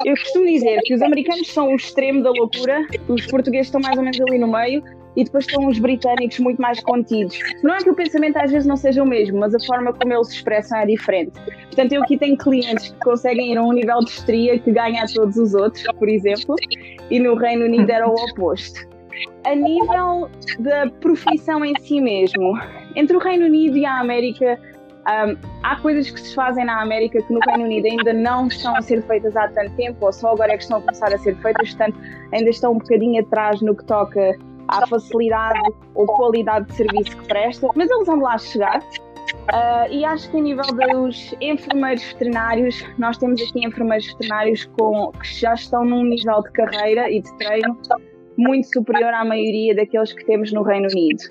Eu 0.05 0.15
costumo 0.15 0.45
dizer 0.45 0.79
que 0.83 0.93
os 0.93 1.01
americanos 1.01 1.47
são 1.47 1.71
o 1.71 1.75
extremo 1.75 2.21
da 2.21 2.29
loucura, 2.29 2.85
os 3.07 3.25
portugueses 3.27 3.67
estão 3.67 3.79
mais 3.79 3.97
ou 3.97 4.03
menos 4.03 4.19
ali 4.19 4.37
no 4.37 4.47
meio 4.47 4.83
e 5.15 5.23
depois 5.23 5.45
estão 5.45 5.65
os 5.65 5.79
britânicos 5.79 6.39
muito 6.39 6.61
mais 6.61 6.79
contidos. 6.81 7.39
Não 7.63 7.73
é 7.73 7.77
que 7.79 7.89
o 7.89 7.95
pensamento 7.95 8.37
às 8.37 8.51
vezes 8.51 8.67
não 8.67 8.75
seja 8.75 9.01
o 9.01 9.07
mesmo, 9.07 9.39
mas 9.39 9.55
a 9.55 9.59
forma 9.61 9.93
como 9.93 10.13
eles 10.13 10.27
se 10.27 10.35
expressam 10.35 10.77
é 10.79 10.85
diferente. 10.85 11.31
Portanto, 11.65 11.93
eu 11.93 12.03
aqui 12.03 12.17
tenho 12.17 12.37
clientes 12.37 12.91
que 12.91 12.99
conseguem 12.99 13.53
ir 13.53 13.57
a 13.57 13.63
um 13.63 13.71
nível 13.71 13.99
de 13.99 14.11
estria 14.11 14.59
que 14.59 14.71
ganha 14.71 15.03
a 15.03 15.07
todos 15.07 15.37
os 15.37 15.53
outros, 15.53 15.83
por 15.97 16.09
exemplo, 16.09 16.55
e 17.09 17.19
no 17.19 17.35
Reino 17.35 17.65
Unido 17.65 17.89
era 17.89 18.07
o 18.07 18.13
oposto. 18.13 18.87
A 19.45 19.55
nível 19.55 20.29
da 20.59 20.87
profissão 21.01 21.65
em 21.65 21.73
si 21.79 21.99
mesmo, 21.99 22.59
entre 22.95 23.15
o 23.15 23.19
Reino 23.19 23.45
Unido 23.45 23.77
e 23.77 23.85
a 23.85 23.99
América, 23.99 24.59
um, 25.07 25.37
há 25.63 25.75
coisas 25.77 26.11
que 26.11 26.19
se 26.19 26.35
fazem 26.35 26.65
na 26.65 26.81
América 26.81 27.21
que 27.21 27.33
no 27.33 27.39
Reino 27.47 27.63
Unido 27.63 27.85
ainda 27.85 28.11
não 28.11 28.47
estão 28.47 28.75
a 28.75 28.81
ser 28.81 29.01
feitas 29.03 29.35
há 29.37 29.47
tanto 29.47 29.73
tempo, 29.75 30.05
ou 30.05 30.11
só 30.11 30.33
agora 30.33 30.51
é 30.51 30.57
que 30.57 30.63
estão 30.63 30.79
a 30.79 30.81
começar 30.81 31.13
a 31.13 31.17
ser 31.17 31.35
feitas, 31.37 31.73
portanto, 31.73 31.97
ainda 32.33 32.49
estão 32.49 32.73
um 32.73 32.77
bocadinho 32.77 33.21
atrás 33.21 33.61
no 33.61 33.73
que 33.73 33.85
toca 33.85 34.37
à 34.67 34.85
facilidade 34.85 35.59
ou 35.95 36.05
qualidade 36.05 36.67
de 36.67 36.73
serviço 36.73 37.15
que 37.17 37.27
presta, 37.27 37.67
mas 37.75 37.89
eles 37.89 38.05
vão 38.05 38.19
lá 38.19 38.37
chegar. 38.37 38.79
Uh, 38.79 39.91
e 39.91 40.03
acho 40.03 40.29
que 40.29 40.37
a 40.37 40.41
nível 40.41 40.65
dos 40.65 41.33
enfermeiros 41.39 42.03
veterinários, 42.03 42.85
nós 42.97 43.17
temos 43.17 43.41
aqui 43.41 43.65
enfermeiros 43.65 44.07
veterinários 44.07 44.65
com, 44.77 45.11
que 45.13 45.39
já 45.39 45.53
estão 45.53 45.85
num 45.85 46.03
nível 46.03 46.41
de 46.41 46.51
carreira 46.51 47.09
e 47.09 47.21
de 47.21 47.37
treino 47.37 47.77
muito 48.37 48.67
superior 48.67 49.13
à 49.13 49.23
maioria 49.23 49.73
daqueles 49.73 50.11
que 50.11 50.25
temos 50.25 50.51
no 50.51 50.63
Reino 50.63 50.87
Unido. 50.91 51.23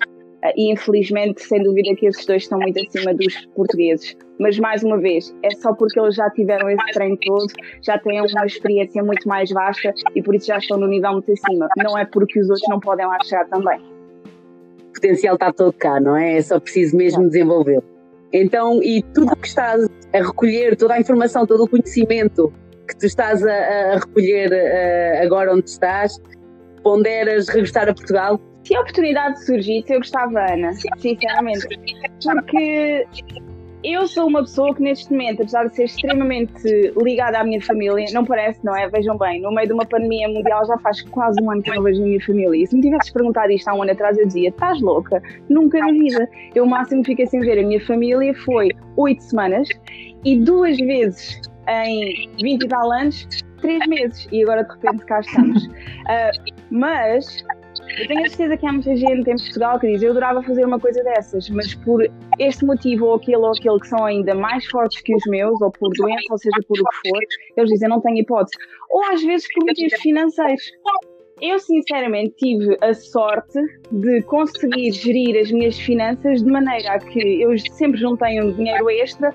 Uh, 0.43 0.53
e 0.55 0.71
infelizmente, 0.71 1.41
sem 1.41 1.63
dúvida, 1.63 1.95
que 1.95 2.05
esses 2.05 2.25
dois 2.25 2.43
estão 2.43 2.59
muito 2.59 2.79
acima 2.79 3.13
dos 3.13 3.45
portugueses. 3.55 4.15
Mas 4.39 4.59
mais 4.59 4.83
uma 4.83 4.99
vez, 4.99 5.35
é 5.43 5.49
só 5.55 5.73
porque 5.73 5.99
eles 5.99 6.15
já 6.15 6.29
tiveram 6.29 6.69
esse 6.69 6.93
treino 6.93 7.17
todo, 7.17 7.47
já 7.81 7.97
têm 7.97 8.21
uma 8.21 8.45
experiência 8.45 9.03
muito 9.03 9.27
mais 9.27 9.49
vasta 9.49 9.93
e 10.15 10.21
por 10.21 10.35
isso 10.35 10.47
já 10.47 10.57
estão 10.57 10.77
no 10.77 10.87
nível 10.87 11.13
muito 11.13 11.31
acima. 11.31 11.67
Não 11.77 11.97
é 11.97 12.05
porque 12.05 12.39
os 12.39 12.49
outros 12.49 12.67
não 12.69 12.79
podem 12.79 13.07
lá 13.07 13.17
chegar 13.23 13.47
também. 13.49 13.79
O 14.89 14.93
potencial 14.93 15.35
está 15.35 15.51
todo 15.51 15.73
cá, 15.73 15.99
não 15.99 16.15
é? 16.15 16.37
É 16.37 16.41
só 16.41 16.59
preciso 16.59 16.95
mesmo 16.95 17.27
desenvolver. 17.27 17.81
Então, 18.31 18.81
e 18.83 19.01
tudo 19.13 19.31
o 19.31 19.35
que 19.35 19.47
estás 19.47 19.87
a 20.13 20.17
recolher, 20.17 20.75
toda 20.75 20.95
a 20.95 20.99
informação, 20.99 21.45
todo 21.47 21.63
o 21.63 21.67
conhecimento 21.67 22.53
que 22.87 22.97
tu 22.97 23.05
estás 23.05 23.45
a, 23.45 23.53
a 23.53 23.95
recolher 23.95 24.51
uh, 24.51 25.25
agora 25.25 25.53
onde 25.53 25.69
estás, 25.69 26.21
ponderas 26.83 27.47
regressar 27.49 27.89
a 27.89 27.93
Portugal? 27.93 28.39
Se 28.67 28.75
a 28.75 28.81
oportunidade 28.81 29.45
surgisse, 29.45 29.93
eu 29.93 29.99
gostava, 29.99 30.41
Ana, 30.51 30.73
sinceramente. 30.73 31.65
Porque 32.21 33.07
eu 33.81 34.05
sou 34.07 34.27
uma 34.27 34.41
pessoa 34.41 34.75
que 34.75 34.81
neste 34.81 35.09
momento, 35.09 35.41
apesar 35.41 35.69
de 35.69 35.75
ser 35.77 35.85
extremamente 35.85 36.67
ligada 37.01 37.39
à 37.39 37.45
minha 37.45 37.61
família, 37.61 38.05
não 38.11 38.25
parece, 38.25 38.59
não 38.65 38.75
é? 38.75 38.89
Vejam 38.89 39.17
bem, 39.17 39.41
no 39.41 39.53
meio 39.53 39.67
de 39.67 39.73
uma 39.73 39.85
pandemia 39.85 40.27
mundial 40.27 40.65
já 40.65 40.77
faz 40.79 41.01
quase 41.03 41.41
um 41.41 41.49
ano 41.49 41.61
que 41.61 41.69
eu 41.69 41.75
não 41.75 41.83
vejo 41.83 42.01
a 42.01 42.05
minha 42.05 42.21
família. 42.21 42.61
E 42.61 42.67
se 42.67 42.75
me 42.75 42.81
tivesses 42.81 43.09
perguntado 43.09 43.49
isto 43.53 43.69
há 43.69 43.73
um 43.73 43.83
ano 43.83 43.93
atrás, 43.93 44.17
eu 44.17 44.27
dizia: 44.27 44.49
estás 44.49 44.81
louca? 44.81 45.23
Nunca 45.47 45.79
na 45.79 45.93
vida. 45.93 46.29
Eu 46.53 46.65
o 46.65 46.67
máximo 46.67 47.03
que 47.03 47.11
fiquei 47.11 47.25
sem 47.25 47.39
ver 47.39 47.59
a 47.59 47.63
minha 47.65 47.79
família 47.85 48.33
foi 48.43 48.71
oito 48.97 49.23
semanas 49.23 49.69
e 50.25 50.37
duas 50.41 50.75
vezes 50.75 51.39
em 51.69 52.29
20 52.43 52.63
e 52.63 52.67
tal 52.67 52.91
anos, 52.91 53.25
três 53.61 53.87
meses. 53.87 54.27
E 54.29 54.43
agora 54.43 54.65
de 54.65 54.73
repente 54.73 55.05
cá 55.05 55.21
estamos. 55.21 55.65
Uh, 55.65 56.57
mas 56.69 57.45
eu 57.99 58.07
tenho 58.07 58.25
a 58.25 58.29
certeza 58.29 58.57
que 58.57 58.65
há 58.65 58.71
muita 58.71 58.95
gente 58.95 59.29
em 59.29 59.35
Portugal 59.35 59.79
que 59.79 59.87
diz 59.87 60.03
eu 60.03 60.11
adorava 60.11 60.43
fazer 60.43 60.65
uma 60.65 60.79
coisa 60.79 61.03
dessas, 61.03 61.49
mas 61.49 61.73
por 61.73 62.05
este 62.39 62.65
motivo 62.65 63.05
ou 63.05 63.15
aquele 63.15 63.37
ou 63.37 63.51
aquele 63.51 63.79
que 63.79 63.87
são 63.87 64.05
ainda 64.05 64.35
mais 64.35 64.65
fortes 64.67 65.01
que 65.01 65.15
os 65.15 65.23
meus, 65.27 65.59
ou 65.61 65.71
por 65.71 65.89
doença, 65.93 66.25
ou 66.29 66.37
seja, 66.37 66.57
por 66.67 66.79
o 66.79 66.83
que 66.83 67.09
for, 67.09 67.21
eles 67.57 67.69
dizem 67.71 67.89
não 67.89 68.01
tenho 68.01 68.17
hipótese. 68.17 68.57
Ou 68.89 69.03
às 69.11 69.23
vezes 69.23 69.47
por 69.53 69.65
motivos 69.65 69.99
financeiros. 70.01 70.63
Eu, 71.39 71.59
sinceramente, 71.59 72.33
tive 72.37 72.75
a 72.81 72.95
sorte 72.95 73.59
de 73.91 74.23
conseguir 74.23 74.91
gerir 74.91 75.39
as 75.39 75.51
minhas 75.51 75.77
finanças 75.77 76.41
de 76.41 76.51
maneira 76.51 76.93
a 76.93 76.99
que 76.99 77.41
eu 77.41 77.55
sempre 77.73 77.99
juntei 77.99 78.41
um 78.41 78.51
dinheiro 78.53 78.89
extra 78.89 79.31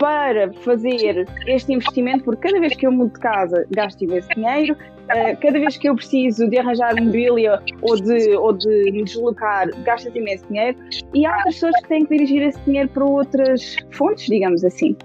para 0.00 0.50
fazer 0.64 1.28
este 1.46 1.74
investimento, 1.74 2.24
porque 2.24 2.48
cada 2.48 2.58
vez 2.58 2.74
que 2.74 2.86
eu 2.86 2.90
mudo 2.90 3.12
de 3.12 3.20
casa 3.20 3.66
gasto 3.70 4.02
esse 4.02 4.28
dinheiro, 4.30 4.72
uh, 4.74 5.36
cada 5.42 5.58
vez 5.60 5.76
que 5.76 5.90
eu 5.90 5.94
preciso 5.94 6.48
de 6.48 6.58
arranjar 6.58 6.98
mobília 6.98 7.60
ou 7.82 7.96
de, 7.96 8.34
ou 8.34 8.54
de 8.54 8.90
me 8.90 9.04
deslocar, 9.04 9.68
gasto 9.84 10.08
imenso 10.16 10.46
dinheiro, 10.48 10.78
e 11.12 11.26
há 11.26 11.36
outras 11.36 11.54
pessoas 11.56 11.76
que 11.82 11.88
têm 11.88 12.06
que 12.06 12.16
dirigir 12.16 12.42
esse 12.42 12.58
dinheiro 12.60 12.88
para 12.88 13.04
outras 13.04 13.76
fontes, 13.90 14.24
digamos 14.24 14.64
assim. 14.64 14.96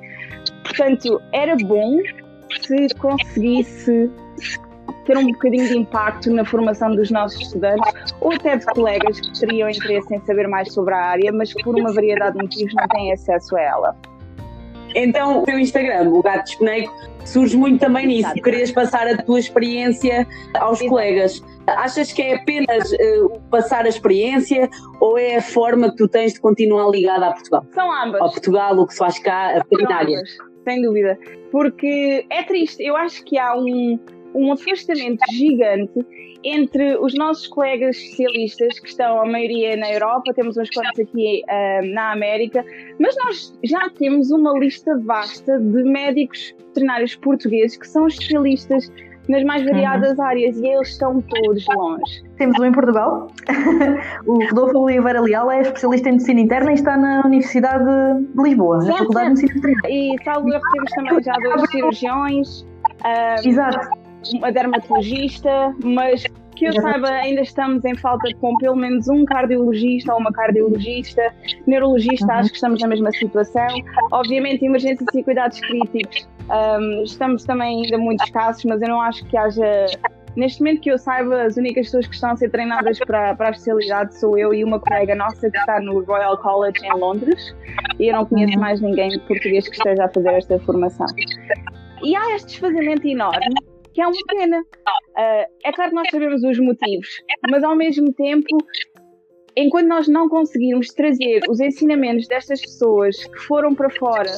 Portanto, 0.63 1.21
era 1.33 1.57
bom 1.57 1.99
se 2.61 2.87
conseguisse 2.95 4.09
ter 5.05 5.17
um 5.17 5.27
bocadinho 5.27 5.67
de 5.67 5.77
impacto 5.77 6.31
na 6.31 6.45
formação 6.45 6.95
dos 6.95 7.11
nossos 7.11 7.41
estudantes 7.41 8.15
ou 8.21 8.31
até 8.31 8.55
de 8.55 8.65
colegas 8.67 9.19
que 9.19 9.39
teriam 9.39 9.69
interesse 9.69 10.15
em 10.15 10.21
saber 10.21 10.47
mais 10.47 10.71
sobre 10.73 10.93
a 10.93 10.99
área, 10.99 11.33
mas 11.33 11.53
por 11.53 11.77
uma 11.77 11.93
variedade 11.93 12.37
de 12.37 12.43
motivos 12.43 12.73
não 12.73 12.87
têm 12.87 13.11
acesso 13.11 13.57
a 13.57 13.61
ela. 13.61 14.14
Então, 14.95 15.41
o 15.41 15.43
teu 15.43 15.59
Instagram, 15.59 16.09
o 16.09 16.21
Gato 16.21 16.47
Espeneco, 16.47 16.93
surge 17.25 17.57
muito 17.57 17.79
também 17.79 18.07
nisso. 18.07 18.27
Exato. 18.29 18.41
Querias 18.41 18.71
passar 18.71 19.07
a 19.07 19.17
tua 19.21 19.39
experiência 19.39 20.25
aos 20.55 20.79
Exato. 20.79 20.89
colegas. 20.89 21.43
Achas 21.67 22.13
que 22.13 22.21
é 22.21 22.35
apenas 22.35 22.91
uh, 22.91 23.39
passar 23.51 23.85
a 23.85 23.89
experiência 23.89 24.69
ou 25.01 25.17
é 25.17 25.37
a 25.37 25.41
forma 25.41 25.89
que 25.91 25.97
tu 25.97 26.07
tens 26.07 26.33
de 26.33 26.39
continuar 26.39 26.89
ligada 26.89 27.27
a 27.27 27.33
Portugal? 27.33 27.65
São 27.73 27.91
ambas. 27.91 28.21
A 28.21 28.25
Portugal, 28.25 28.77
o 28.77 28.87
que 28.87 28.93
se 28.93 28.99
faz 28.99 29.19
cá, 29.19 29.49
a 29.49 29.59
veterinária. 29.59 30.21
Sem 30.63 30.81
dúvida. 30.81 31.17
Porque 31.51 32.25
é 32.29 32.43
triste. 32.43 32.83
Eu 32.83 32.95
acho 32.95 33.23
que 33.25 33.37
há 33.37 33.55
um, 33.55 33.99
um 34.35 34.51
afastamento 34.51 35.19
gigante 35.31 36.05
entre 36.43 36.95
os 36.97 37.15
nossos 37.15 37.47
colegas 37.47 37.97
especialistas, 37.97 38.79
que 38.79 38.87
estão 38.87 39.19
a 39.19 39.25
maioria 39.25 39.75
na 39.75 39.91
Europa, 39.91 40.31
temos 40.35 40.55
uns 40.57 40.69
quantos 40.69 40.99
aqui 40.99 41.41
uh, 41.49 41.93
na 41.93 42.11
América, 42.11 42.63
mas 42.99 43.15
nós 43.17 43.57
já 43.63 43.89
temos 43.97 44.29
uma 44.29 44.57
lista 44.59 44.95
vasta 45.03 45.57
de 45.57 45.83
médicos 45.83 46.53
veterinários 46.67 47.15
portugueses 47.15 47.75
que 47.77 47.87
são 47.87 48.05
especialistas 48.05 48.91
nas 49.27 49.43
mais 49.43 49.65
variadas 49.65 50.19
uhum. 50.19 50.23
áreas 50.23 50.55
e 50.57 50.67
eles 50.67 50.89
estão 50.89 51.19
todos 51.19 51.65
longe. 51.75 52.23
Temos 52.37 52.59
um 52.59 52.65
em 52.65 52.71
Portugal, 52.71 53.27
o 54.27 54.45
Rodolfo 54.45 54.77
Oliveira 54.77 55.21
Leal 55.21 55.49
é 55.49 55.61
especialista 55.61 56.09
em 56.09 56.11
medicina 56.11 56.41
interna 56.41 56.71
e 56.71 56.75
está 56.75 56.95
na 56.95 57.25
Universidade 57.25 57.83
de 57.83 58.43
Lisboa, 58.43 58.83
na 58.83 58.97
Faculdade 58.97 59.33
de 59.33 59.41
Medicina 59.41 59.53
Veterinária. 59.55 59.89
E 59.89 60.23
salvo 60.23 60.53
erro 60.53 60.63
temos 60.73 60.91
também 60.91 61.23
já 61.23 61.33
dois 61.33 61.69
cirurgiões. 61.71 62.61
Uh, 62.61 63.47
Exato 63.47 64.04
uma 64.33 64.51
dermatologista, 64.51 65.73
mas 65.83 66.23
que 66.55 66.65
eu 66.65 66.73
saiba, 66.73 67.09
ainda 67.09 67.41
estamos 67.41 67.83
em 67.85 67.95
falta 67.95 68.33
com 68.39 68.57
pelo 68.57 68.75
menos 68.75 69.07
um 69.07 69.25
cardiologista 69.25 70.13
ou 70.13 70.19
uma 70.19 70.31
cardiologista, 70.31 71.21
neurologista, 71.67 72.31
acho 72.33 72.49
que 72.49 72.55
estamos 72.55 72.81
na 72.81 72.87
mesma 72.87 73.11
situação. 73.11 73.67
Obviamente, 74.11 74.65
emergências 74.65 75.07
e 75.13 75.23
cuidados 75.23 75.59
críticos, 75.59 76.27
um, 76.49 77.03
estamos 77.03 77.43
também 77.43 77.83
ainda 77.83 77.97
muito 77.97 78.23
escassos, 78.23 78.63
mas 78.65 78.81
eu 78.81 78.87
não 78.87 79.01
acho 79.01 79.23
que 79.25 79.37
haja. 79.37 79.85
Neste 80.35 80.59
momento 80.59 80.81
que 80.81 80.91
eu 80.91 80.97
saiba, 80.97 81.43
as 81.43 81.55
únicas 81.55 81.85
pessoas 81.85 82.07
que 82.07 82.15
estão 82.15 82.31
a 82.31 82.35
ser 82.35 82.49
treinadas 82.49 82.99
para, 82.99 83.35
para 83.35 83.47
a 83.47 83.51
especialidade 83.51 84.19
sou 84.19 84.37
eu 84.37 84.53
e 84.53 84.65
uma 84.65 84.79
colega 84.79 85.15
nossa 85.15 85.49
que 85.49 85.57
está 85.57 85.79
no 85.79 86.03
Royal 86.03 86.37
College 86.37 86.85
em 86.85 86.99
Londres 86.99 87.55
e 87.99 88.09
eu 88.09 88.13
não 88.13 88.25
conheço 88.25 88.59
mais 88.59 88.81
ninguém 88.81 89.17
português 89.19 89.65
que 89.65 89.77
esteja 89.77 90.03
a 90.03 90.09
fazer 90.09 90.33
esta 90.33 90.59
formação. 90.59 91.05
E 92.03 92.15
há 92.17 92.35
este 92.35 92.47
desfazimento 92.47 93.07
enorme 93.07 93.55
que 93.95 94.01
é 94.01 94.07
uma 94.07 94.21
pena. 94.27 94.59
Uh, 94.59 95.45
é 95.63 95.71
claro 95.71 95.89
que 95.89 95.95
nós 95.95 96.09
sabemos 96.11 96.43
os 96.43 96.59
motivos, 96.59 97.07
mas 97.49 97.63
ao 97.63 97.75
mesmo 97.75 98.11
tempo, 98.13 98.57
enquanto 99.55 99.87
nós 99.87 100.07
não 100.09 100.27
conseguirmos 100.27 100.87
trazer 100.89 101.39
os 101.49 101.61
ensinamentos 101.61 102.27
destas 102.27 102.59
pessoas 102.59 103.23
que 103.23 103.39
foram 103.39 103.73
para 103.73 103.89
fora, 103.89 104.29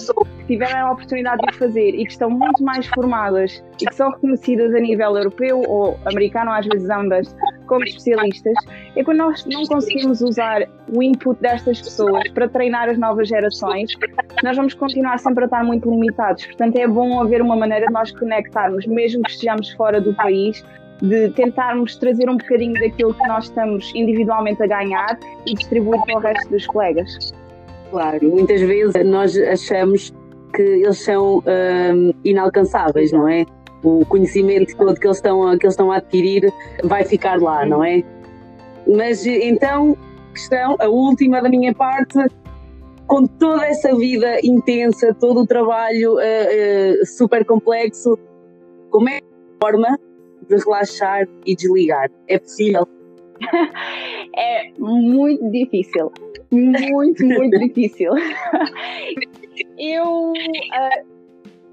que 0.42 0.46
tiveram 0.46 0.90
a 0.90 0.92
oportunidade 0.92 1.42
de 1.42 1.58
fazer 1.58 1.90
e 1.90 2.06
que 2.06 2.12
estão 2.12 2.30
muito 2.30 2.64
mais 2.64 2.86
formadas 2.86 3.64
e 3.82 3.86
que 3.88 3.96
são 3.96 4.12
reconhecidas 4.12 4.76
a 4.76 4.80
nível 4.80 5.18
europeu 5.18 5.64
ou 5.68 5.98
americano, 6.06 6.52
às 6.52 6.68
vezes 6.68 6.88
ambas, 6.92 7.36
como 7.68 7.84
especialistas, 7.84 8.56
é 8.96 9.04
quando 9.04 9.18
nós 9.18 9.46
não 9.46 9.64
conseguimos 9.66 10.22
usar 10.22 10.68
o 10.92 11.04
input 11.04 11.40
destas 11.42 11.82
pessoas 11.82 12.28
para 12.30 12.48
treinar 12.48 12.90
as 12.90 12.98
novas 12.98 13.28
gerações, 13.28 13.92
nós 14.44 14.58
vamos 14.58 14.74
continuar 14.74 15.20
sempre 15.20 15.44
a 15.44 15.46
estar 15.46 15.64
muito 15.64 15.90
limitados. 15.90 16.46
Portanto, 16.46 16.78
é 16.78 16.88
bom 16.88 17.22
haver 17.22 17.42
uma 17.42 17.56
maneira 17.56 17.86
de 17.86 17.94
nós 17.94 18.12
conectarmos, 18.12 18.86
mesmo 18.88 19.22
que 19.24 19.32
estejamos 19.32 19.72
fora 19.74 20.02
do 20.02 20.14
país, 20.16 20.64
de 21.02 21.30
tentarmos 21.30 21.96
trazer 21.98 22.30
um 22.30 22.38
bocadinho 22.38 22.74
daquilo 22.74 23.14
que 23.14 23.28
nós 23.28 23.46
estamos 23.46 23.92
individualmente 23.94 24.64
a 24.64 24.68
ganhar 24.68 25.20
e 25.46 25.54
distribuir 25.54 26.02
para 26.04 26.16
o 26.16 26.20
resto 26.20 26.50
dos 26.50 26.66
colegas. 26.66 27.32
Claro, 27.92 28.30
muitas 28.30 28.62
vezes 28.62 29.06
nós 29.06 29.38
achamos 29.38 30.14
que 30.54 30.62
eles 30.62 30.98
são 30.98 31.44
hum, 31.46 32.14
inalcançáveis, 32.24 33.12
não 33.12 33.28
é? 33.28 33.46
O 33.84 34.06
conhecimento 34.06 34.76
todo 34.76 35.00
que 35.00 35.08
eles, 35.08 35.18
estão, 35.18 35.42
que 35.58 35.66
eles 35.66 35.74
estão 35.74 35.92
a 35.92 35.98
adquirir 35.98 36.52
vai 36.84 37.04
ficar 37.04 37.40
lá, 37.40 37.66
não 37.66 37.84
é? 37.84 38.04
Mas 38.88 39.26
então, 39.26 39.96
questão, 40.34 40.76
a 40.80 40.88
última 40.88 41.42
da 41.42 41.50
minha 41.50 41.74
parte, 41.74 42.18
com 43.06 43.26
toda 43.26 43.66
essa 43.66 43.96
vida 43.96 44.40
intensa, 44.44 45.14
todo 45.14 45.42
o 45.42 45.48
trabalho 45.48 46.16
uh, 46.16 47.02
uh, 47.02 47.06
super 47.06 47.46
complexo, 47.46 48.18
como 48.90 49.10
é 49.10 49.18
a 49.18 49.66
forma 49.66 50.00
de 50.48 50.56
relaxar 50.56 51.28
e 51.46 51.56
desligar? 51.56 52.10
É 52.28 52.40
possível? 52.40 52.88
é 54.36 54.72
muito 54.80 55.50
difícil. 55.52 56.12
Muito, 56.52 57.26
muito 57.26 57.60
difícil. 57.60 58.12
Eu 59.78 60.32
uh, 60.32 61.17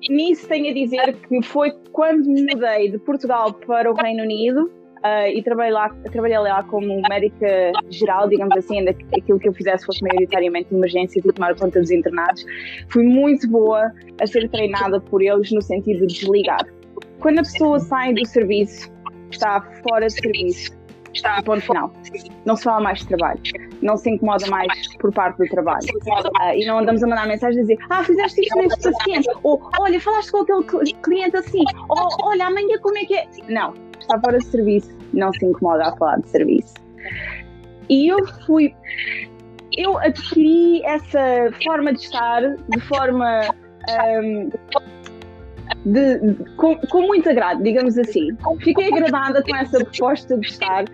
nisso 0.09 0.49
tenho 0.49 0.71
a 0.71 0.75
dizer 0.75 1.17
que 1.29 1.43
foi 1.43 1.73
quando 1.93 2.27
me 2.27 2.43
mudei 2.43 2.91
de 2.91 2.99
Portugal 2.99 3.53
para 3.53 3.91
o 3.91 3.95
Reino 3.95 4.23
Unido. 4.23 4.71
Uh, 5.05 5.29
e 5.35 5.43
trabalhei 5.43 5.71
lá, 5.71 5.91
trabalhei 6.11 6.39
lá 6.39 6.63
como 6.63 7.03
médica 7.11 7.73
geral, 7.91 8.27
digamos 8.27 8.57
assim, 8.57 8.79
ainda 8.79 8.95
que 8.95 9.05
aquilo 9.21 9.39
que 9.39 9.51
eu 9.51 9.53
fizesse 9.53 9.85
fosse 9.85 10.03
maioritariamente 10.03 10.75
emergência 10.75 11.19
e 11.19 11.23
tomar 11.31 11.55
conta 11.57 11.79
dos 11.79 11.91
internados. 11.91 12.43
Fui 12.89 13.05
muito 13.05 13.47
boa 13.47 13.93
a 14.19 14.27
ser 14.27 14.49
treinada 14.49 14.99
por 15.03 15.21
eles 15.21 15.53
no 15.53 15.61
sentido 15.61 16.07
de 16.07 16.15
desligar. 16.21 16.67
Quando 17.21 17.41
a 17.41 17.43
pessoa 17.43 17.79
sai 17.81 18.15
do 18.15 18.27
serviço, 18.27 18.91
está 19.31 19.61
fora 19.87 20.07
de 20.07 20.15
serviço, 20.15 20.73
está 21.15 21.37
a 21.37 21.43
ponto 21.43 21.63
final. 21.63 21.91
Não 22.45 22.57
se 22.57 22.65
fala 22.65 22.81
mais 22.81 23.01
de 23.01 23.09
trabalho. 23.09 23.41
não 23.83 23.97
se 23.97 24.11
incomoda 24.11 24.47
mais 24.47 24.97
por 24.97 25.13
parte 25.13 25.39
do 25.39 25.49
trabalho. 25.49 25.87
Uh, 26.07 26.55
e 26.55 26.67
não 26.67 26.79
andamos 26.79 27.03
a 27.03 27.07
mandar 27.07 27.27
mensagem 27.27 27.59
a 27.59 27.63
dizer, 27.63 27.79
ah, 27.91 28.03
fizeste 28.03 28.41
isto 28.41 28.57
neste 28.57 28.91
paciente, 28.91 29.29
ou 29.43 29.61
olha, 29.79 30.01
falaste 30.01 30.31
com 30.31 30.39
aquele 30.39 30.95
cliente 31.03 31.37
assim, 31.37 31.63
ou 31.89 32.09
olha, 32.23 32.47
amanhã 32.47 32.79
como 32.81 32.99
é 32.99 33.05
que 33.05 33.15
é. 33.15 33.27
Não, 33.49 33.75
está 33.99 34.19
fora 34.21 34.39
de 34.39 34.47
serviço, 34.47 34.97
não 35.13 35.33
se 35.33 35.45
incomoda 35.45 35.89
a 35.89 35.97
falar 35.97 36.21
de 36.21 36.29
serviço. 36.29 36.75
E 37.89 38.09
eu 38.09 38.25
fui. 38.47 38.75
Eu 39.77 39.99
adquiri 39.99 40.83
essa 40.85 41.51
forma 41.65 41.93
de 41.93 42.01
estar 42.01 42.41
de 42.43 42.81
forma. 42.81 43.41
Um, 44.23 44.51
de, 45.85 46.35
com, 46.57 46.77
com 46.77 47.03
muito 47.03 47.29
agrado, 47.29 47.63
digamos 47.63 47.99
assim. 47.99 48.29
Fiquei 48.63 48.89
agradada 48.89 49.43
com 49.43 49.55
essa 49.57 49.79
proposta 49.85 50.39
de 50.39 50.47
estar 50.47 50.85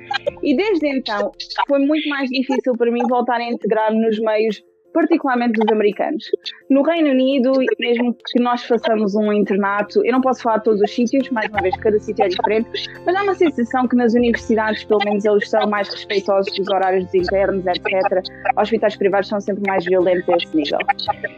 e 0.43 0.57
desde 0.57 0.87
então 0.89 1.33
foi 1.69 1.79
muito 1.81 2.09
mais 2.09 2.29
difícil 2.29 2.75
para 2.77 2.91
mim 2.91 3.03
voltar 3.09 3.37
a 3.37 3.45
integrar 3.45 3.93
nos 3.93 4.19
meios 4.21 4.63
particularmente 4.93 5.53
dos 5.53 5.73
americanos. 5.73 6.25
No 6.69 6.83
Reino 6.83 7.11
Unido, 7.11 7.53
mesmo 7.79 8.15
que 8.15 8.41
nós 8.41 8.65
façamos 8.65 9.15
um 9.15 9.33
internato, 9.33 10.05
eu 10.05 10.13
não 10.13 10.21
posso 10.21 10.43
falar 10.43 10.59
de 10.59 10.65
todos 10.65 10.81
os 10.81 10.95
sítios, 10.95 11.29
mais 11.31 11.49
uma 11.51 11.61
vez, 11.61 11.77
cada 11.77 11.99
sítio 11.99 12.25
é 12.25 12.29
diferente, 12.29 12.69
mas 13.05 13.15
há 13.15 13.23
uma 13.23 13.35
sensação 13.35 13.87
que 13.87 13.97
nas 13.97 14.15
universidades, 14.15 14.85
pelo 14.85 15.01
menos, 15.05 15.25
eles 15.25 15.49
são 15.49 15.69
mais 15.69 15.89
respeitosos 15.89 16.53
dos 16.57 16.69
horários 16.69 17.05
dos 17.07 17.15
internos, 17.15 17.65
etc. 17.67 18.23
Hospitais 18.57 18.97
privados 18.97 19.29
são 19.29 19.41
sempre 19.41 19.63
mais 19.67 19.85
violentos 19.85 20.29
a 20.29 20.37
esse 20.37 20.57
nível. 20.57 20.79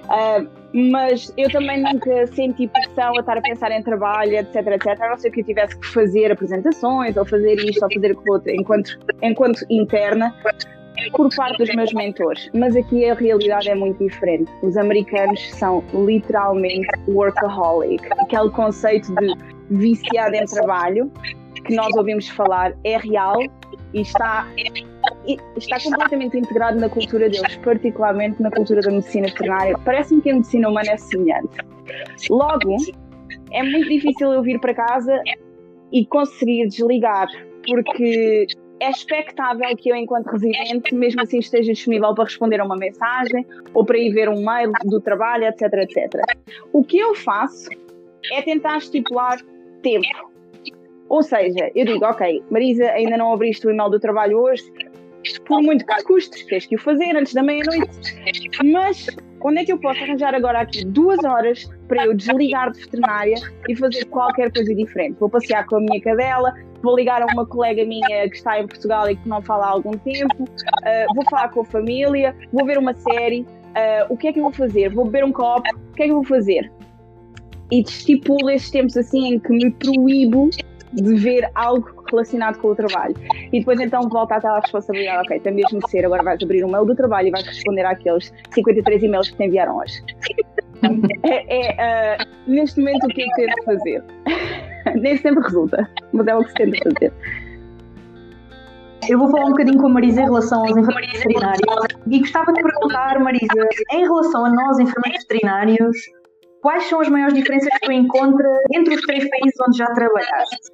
Uh, 0.05 0.63
mas 0.75 1.33
eu 1.37 1.51
também 1.51 1.83
nunca 1.83 2.27
senti 2.29 2.67
pressão 2.67 3.15
a 3.17 3.21
estar 3.21 3.37
a 3.37 3.43
pensar 3.43 3.71
em 3.73 3.83
trabalho, 3.83 4.37
etc, 4.37 4.67
etc. 4.69 5.01
A 5.01 5.11
não 5.11 5.19
ser 5.19 5.31
que 5.31 5.41
eu 5.41 5.45
tivesse 5.45 5.79
que 5.79 5.87
fazer 5.87 6.33
apresentações, 6.33 7.17
ou 7.17 7.27
fazer 7.27 7.55
isto, 7.57 7.83
ou 7.85 7.93
fazer 7.93 8.13
aquilo 8.13 8.33
outro, 8.33 8.51
enquanto, 8.51 8.99
enquanto 9.23 9.67
interna 9.69 10.35
por 11.11 11.29
parte 11.35 11.59
dos 11.59 11.75
meus 11.75 11.93
mentores, 11.93 12.51
mas 12.55 12.77
aqui 12.77 13.09
a 13.09 13.15
realidade 13.15 13.69
é 13.69 13.75
muito 13.75 13.99
diferente. 14.05 14.51
Os 14.63 14.77
americanos 14.77 15.41
são 15.55 15.83
literalmente 15.93 16.89
workaholic, 17.09 18.07
aquele 18.19 18.51
conceito 18.51 19.15
de 19.15 19.35
viciado 19.71 20.35
em 20.35 20.45
trabalho 20.45 21.11
que 21.65 21.75
nós 21.75 21.95
ouvimos 21.97 22.29
falar 22.29 22.75
é 22.85 22.97
real 22.97 23.41
e 23.95 24.01
está, 24.01 24.47
está 25.57 25.79
completamente 25.83 26.39
integrado 26.39 26.81
na 26.81 26.89
cultura 26.89 27.29
deles, 27.29 27.57
particularmente 27.57 28.43
na 28.43 28.51
cultura 28.51 28.81
da 28.81 28.91
medicina 28.91 29.29
veterinária. 29.29 29.79
Parece-me 29.85 30.23
que 30.23 30.31
a 30.31 30.35
medicina 30.35 30.69
humana 30.69 30.91
é 30.91 30.97
semelhante. 30.97 31.59
Logo, 32.31 32.77
é 33.53 33.63
muito 33.63 33.89
difícil 33.89 34.33
eu 34.33 34.43
vir 34.43 34.59
para 34.61 34.75
casa 34.75 35.21
e 35.93 36.07
conseguir 36.07 36.67
desligar, 36.69 37.29
porque 37.67 38.47
é 38.83 38.91
expectável 38.91 39.77
que 39.77 39.91
eu, 39.91 39.97
enquanto 39.97 40.27
residente, 40.27 40.93
mesmo 40.93 41.23
assim 41.23 41.39
esteja 41.39 41.73
disponível 41.73 42.13
para 42.15 42.25
responder 42.25 42.61
a 42.61 42.65
uma 42.65 42.77
mensagem 42.77 43.47
ou 43.73 43.85
para 43.85 43.97
ir 43.97 44.13
ver 44.13 44.29
um 44.29 44.45
mail 44.45 44.73
do 44.85 45.01
trabalho, 45.01 45.45
etc, 45.45 45.73
etc. 45.75 46.21
O 46.73 46.83
que 46.83 46.99
eu 46.99 47.15
faço 47.15 47.71
é 48.33 48.43
tentar 48.43 48.79
estipular 48.79 49.39
tempo. 49.83 50.33
Ou 51.09 51.23
seja, 51.23 51.71
eu 51.77 51.85
digo, 51.85 52.05
ok, 52.05 52.43
Marisa, 52.51 52.91
ainda 52.91 53.17
não 53.17 53.33
abriste 53.33 53.65
o 53.67 53.71
e-mail 53.71 53.89
do 53.89 54.01
trabalho 54.01 54.41
hoje, 54.41 54.65
por 55.45 55.63
muito 55.63 55.87
que 55.87 56.03
custe, 56.03 56.45
tens 56.47 56.67
que 56.67 56.75
o 56.75 56.79
fazer 56.79 57.17
antes 57.17 57.35
da 57.35 57.43
meia-noite. 57.43 57.87
Mas 58.65 59.07
onde 59.45 59.59
é 59.59 59.65
que 59.65 59.73
eu 59.73 59.79
posso 59.79 60.03
arranjar 60.03 60.35
agora 60.35 60.61
aqui 60.61 60.85
duas 60.85 61.23
horas 61.25 61.69
para 61.89 62.07
eu 62.07 62.15
desligar 62.15 62.71
de 62.71 62.81
veterinária 62.81 63.37
e 63.69 63.77
fazer 63.77 64.05
qualquer 64.07 64.53
coisa 64.53 64.75
diferente? 64.75 65.17
Vou 65.19 65.29
passear 65.29 65.67
com 65.67 65.77
a 65.77 65.81
minha 65.81 66.01
cadela, 66.01 66.55
vou 66.83 66.97
ligar 66.97 67.23
a 67.23 67.27
uma 67.27 67.47
colega 67.47 67.85
minha 67.85 68.29
que 68.29 68.37
está 68.37 68.61
em 68.61 68.67
Portugal 68.67 69.11
e 69.11 69.17
que 69.17 69.29
não 69.29 69.43
fala 69.43 69.67
há 69.67 69.71
algum 69.71 69.93
tempo, 69.93 70.43
uh, 70.45 71.15
vou 71.15 71.25
falar 71.29 71.49
com 71.49 71.61
a 71.61 71.65
família, 71.65 72.35
vou 72.53 72.65
ver 72.65 72.79
uma 72.79 72.95
série. 72.95 73.43
Uh, 73.43 74.13
o 74.13 74.17
que 74.17 74.29
é 74.29 74.33
que 74.33 74.39
eu 74.39 74.43
vou 74.43 74.53
fazer? 74.53 74.91
Vou 74.91 75.05
beber 75.05 75.25
um 75.25 75.33
copo? 75.33 75.69
O 75.91 75.95
que 75.95 76.03
é 76.03 76.07
que 76.07 76.13
eu 76.13 76.17
vou 76.17 76.25
fazer? 76.25 76.71
E 77.71 77.81
estipulo 77.81 78.51
esses 78.51 78.71
tempos 78.71 78.97
assim 78.97 79.35
em 79.35 79.39
que 79.39 79.51
me 79.51 79.71
proíbo 79.71 80.51
de 80.93 81.15
ver 81.15 81.51
algo 81.55 82.02
relacionado 82.13 82.59
com 82.59 82.69
o 82.69 82.75
trabalho. 82.75 83.15
E 83.53 83.59
depois 83.59 83.81
então 83.81 84.09
volta 84.09 84.37
àquela 84.37 84.61
responsabilidade, 84.61 85.27
ok, 85.27 85.41
tem 85.41 85.55
mesmo 85.55 85.81
de 85.81 85.91
ser, 85.91 86.05
agora 86.05 86.23
vais 86.23 86.43
abrir 86.43 86.65
o 86.65 86.69
mail 86.71 86.85
do 86.85 86.95
trabalho 86.95 87.29
e 87.29 87.31
vais 87.31 87.47
responder 87.47 87.85
àqueles 87.85 88.33
53 88.53 89.03
e-mails 89.03 89.31
que 89.31 89.37
te 89.37 89.45
enviaram 89.45 89.77
hoje. 89.79 90.03
é, 91.25 91.57
é 91.57 92.17
uh, 92.17 92.51
neste 92.51 92.81
momento 92.81 93.05
o 93.05 93.09
que 93.09 93.23
é 93.23 93.27
que 93.27 93.35
tento 93.35 93.65
fazer? 93.65 94.05
Nem 95.01 95.17
sempre 95.17 95.43
resulta, 95.43 95.89
mas 96.13 96.27
é 96.27 96.35
o 96.37 96.43
que 96.45 96.49
se 96.49 96.55
tenta 96.55 96.91
fazer. 96.91 97.13
Eu 99.09 99.19
vou 99.19 99.29
falar 99.31 99.47
um 99.47 99.51
bocadinho 99.51 99.79
com 99.79 99.87
a 99.87 99.91
Marisa 99.91 100.21
em 100.21 100.25
relação 100.25 100.61
aos 100.61 100.77
enfermeiros 100.77 101.19
veterinários 101.19 101.87
e 102.07 102.19
gostava 102.21 102.53
de 102.53 102.63
perguntar, 102.63 103.19
Marisa, 103.19 103.69
em 103.93 104.03
relação 104.03 104.45
a 104.45 104.51
nós, 104.51 104.79
enfermeiros 104.79 105.25
veterinários, 105.25 105.97
quais 106.61 106.85
são 106.85 107.01
as 107.01 107.09
maiores 107.09 107.35
diferenças 107.35 107.69
que 107.69 107.87
tu 107.87 107.93
encontras 107.93 108.59
entre 108.73 108.95
os 108.95 109.01
três 109.03 109.29
países 109.29 109.55
onde 109.67 109.79
já 109.79 109.87
trabalhaste? 109.87 110.71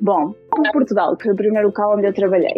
Bom, 0.00 0.34
Portugal, 0.72 1.16
que 1.16 1.24
foi 1.24 1.32
o 1.32 1.36
primeiro 1.36 1.68
local 1.68 1.96
onde 1.96 2.06
eu 2.06 2.12
trabalhei. 2.12 2.56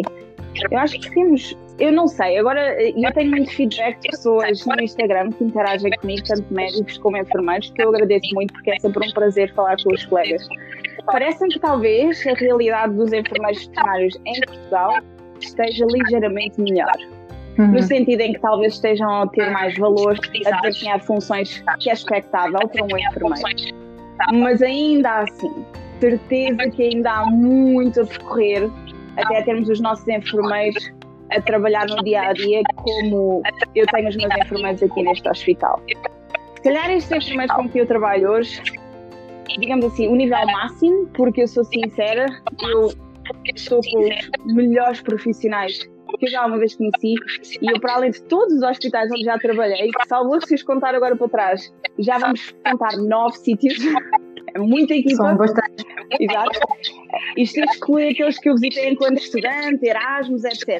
Eu 0.71 0.77
acho 0.77 0.99
que 0.99 1.09
temos, 1.11 1.57
eu 1.79 1.91
não 1.91 2.07
sei, 2.07 2.37
agora 2.37 2.81
eu 2.81 3.13
tenho 3.13 3.31
muito 3.31 3.51
feedback 3.51 3.99
de 4.01 4.09
pessoas 4.09 4.63
no 4.65 4.81
Instagram 4.81 5.31
que 5.31 5.43
interagem 5.43 5.91
comigo, 5.99 6.23
tanto 6.27 6.53
médicos 6.53 6.97
como 6.99 7.17
enfermeiros, 7.17 7.71
que 7.71 7.81
eu 7.81 7.89
agradeço 7.89 8.33
muito 8.35 8.53
porque 8.53 8.71
é 8.71 8.79
sempre 8.79 9.07
um 9.07 9.11
prazer 9.13 9.53
falar 9.53 9.75
com 9.83 9.93
os 9.93 10.05
colegas. 10.05 10.47
Parece-me 11.05 11.51
que 11.53 11.59
talvez 11.59 12.25
a 12.27 12.33
realidade 12.33 12.93
dos 12.93 13.11
enfermeiros 13.11 13.65
veterinários 13.65 14.15
em 14.25 14.41
Portugal 14.41 14.99
esteja 15.39 15.85
ligeiramente 15.89 16.61
melhor. 16.61 16.95
Uhum. 17.57 17.67
No 17.67 17.83
sentido 17.83 18.21
em 18.21 18.33
que 18.33 18.39
talvez 18.39 18.73
estejam 18.73 19.21
a 19.21 19.27
ter 19.27 19.51
mais 19.51 19.77
valor, 19.77 20.17
a 20.45 20.61
desempenhar 20.61 20.99
funções 21.01 21.63
que 21.79 21.89
é 21.89 21.93
expectável 21.93 22.67
para 22.67 22.83
um 22.83 22.97
enfermeiro. 22.97 23.75
Mas 24.31 24.61
ainda 24.61 25.19
assim, 25.19 25.65
certeza 26.03 26.69
que 26.71 26.83
ainda 26.83 27.11
há 27.11 27.25
muito 27.25 28.01
a 28.01 28.05
percorrer 28.05 28.69
até 29.15 29.41
termos 29.43 29.69
os 29.69 29.79
nossos 29.79 30.05
enfermeiros 30.07 30.91
a 31.31 31.41
trabalhar 31.41 31.87
no 31.87 32.03
dia 32.03 32.21
a 32.23 32.33
dia 32.33 32.61
como 32.75 33.41
eu 33.73 33.85
tenho 33.87 34.09
os 34.09 34.17
meus 34.17 34.35
enfermeiros 34.35 34.83
aqui 34.83 35.01
neste 35.01 35.29
hospital. 35.29 35.81
Se 36.55 36.63
calhar 36.63 36.91
estes 36.91 37.11
enfermeiros 37.11 37.55
com 37.55 37.69
que 37.69 37.79
eu 37.79 37.87
trabalho 37.87 38.31
hoje, 38.31 38.61
digamos 39.59 39.85
assim, 39.85 40.07
o 40.09 40.15
nível 40.15 40.45
máximo, 40.45 41.07
porque 41.13 41.43
eu 41.43 41.47
sou 41.47 41.63
sincera, 41.63 42.25
eu 42.61 42.91
estou 43.55 43.79
com 43.81 44.45
os 44.45 44.53
melhores 44.53 45.01
profissionais 45.01 45.79
que 46.19 46.27
eu 46.27 46.29
já 46.29 46.45
uma 46.45 46.59
vez 46.59 46.75
conheci 46.75 47.15
e 47.59 47.71
eu, 47.71 47.79
para 47.79 47.95
além 47.95 48.11
de 48.11 48.21
todos 48.23 48.53
os 48.53 48.61
hospitais 48.61 49.09
onde 49.11 49.23
já 49.23 49.35
trabalhei, 49.39 49.89
salvo 50.07 50.39
se 50.45 50.53
os 50.53 50.61
contar 50.61 50.93
agora 50.93 51.15
para 51.15 51.27
trás, 51.27 51.73
já 51.97 52.19
vamos 52.19 52.53
contar 52.63 52.97
nove 52.97 53.37
sítios 53.37 53.77
é 54.53 54.59
muita 54.59 54.93
equipa. 54.93 55.35
Exato. 56.19 56.59
Isto 57.37 57.59
exclui 57.61 58.09
aqueles 58.09 58.39
que 58.39 58.49
eu 58.49 58.55
visitei 58.55 58.89
enquanto 58.89 59.17
estudante, 59.17 59.85
Erasmus, 59.85 60.43
etc. 60.43 60.79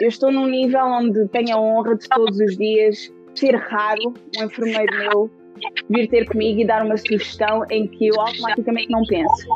Eu 0.00 0.08
estou 0.08 0.30
num 0.30 0.46
nível 0.46 0.84
onde 0.84 1.26
tenho 1.28 1.56
a 1.56 1.60
honra 1.60 1.96
de 1.96 2.08
todos 2.08 2.38
os 2.38 2.56
dias 2.56 3.12
ser 3.34 3.56
raro 3.56 4.14
um 4.38 4.44
enfermeiro 4.44 4.98
meu 4.98 5.30
vir 5.88 6.08
ter 6.08 6.26
comigo 6.26 6.60
e 6.60 6.66
dar 6.66 6.84
uma 6.84 6.96
sugestão 6.96 7.64
em 7.70 7.86
que 7.86 8.08
eu 8.08 8.20
automaticamente 8.20 8.90
não 8.90 9.04
penso. 9.04 9.46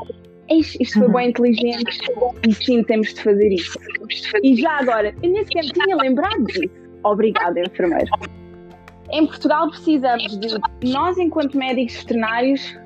Isto 0.49 1.01
foi 1.01 1.09
bem 1.09 1.29
inteligente 1.31 1.99
e 2.47 2.55
sim, 2.55 2.85
temos 2.85 3.13
de 3.13 3.23
fazer 3.23 3.53
isso. 3.53 3.79
E 4.43 4.55
já 4.57 4.79
agora, 4.79 5.15
eu 5.23 5.31
nem 5.31 5.45
sequer 5.45 5.65
tinha 5.65 5.97
lembrado 5.97 6.45
disso. 6.45 6.71
Obrigada, 7.03 7.61
enfermeiro. 7.61 8.11
Em 9.11 9.27
Portugal 9.27 9.69
precisamos 9.71 10.39
de 10.39 10.59
nós, 10.85 11.19
enquanto 11.19 11.57
médicos 11.57 11.97
veterinários, 11.97 12.77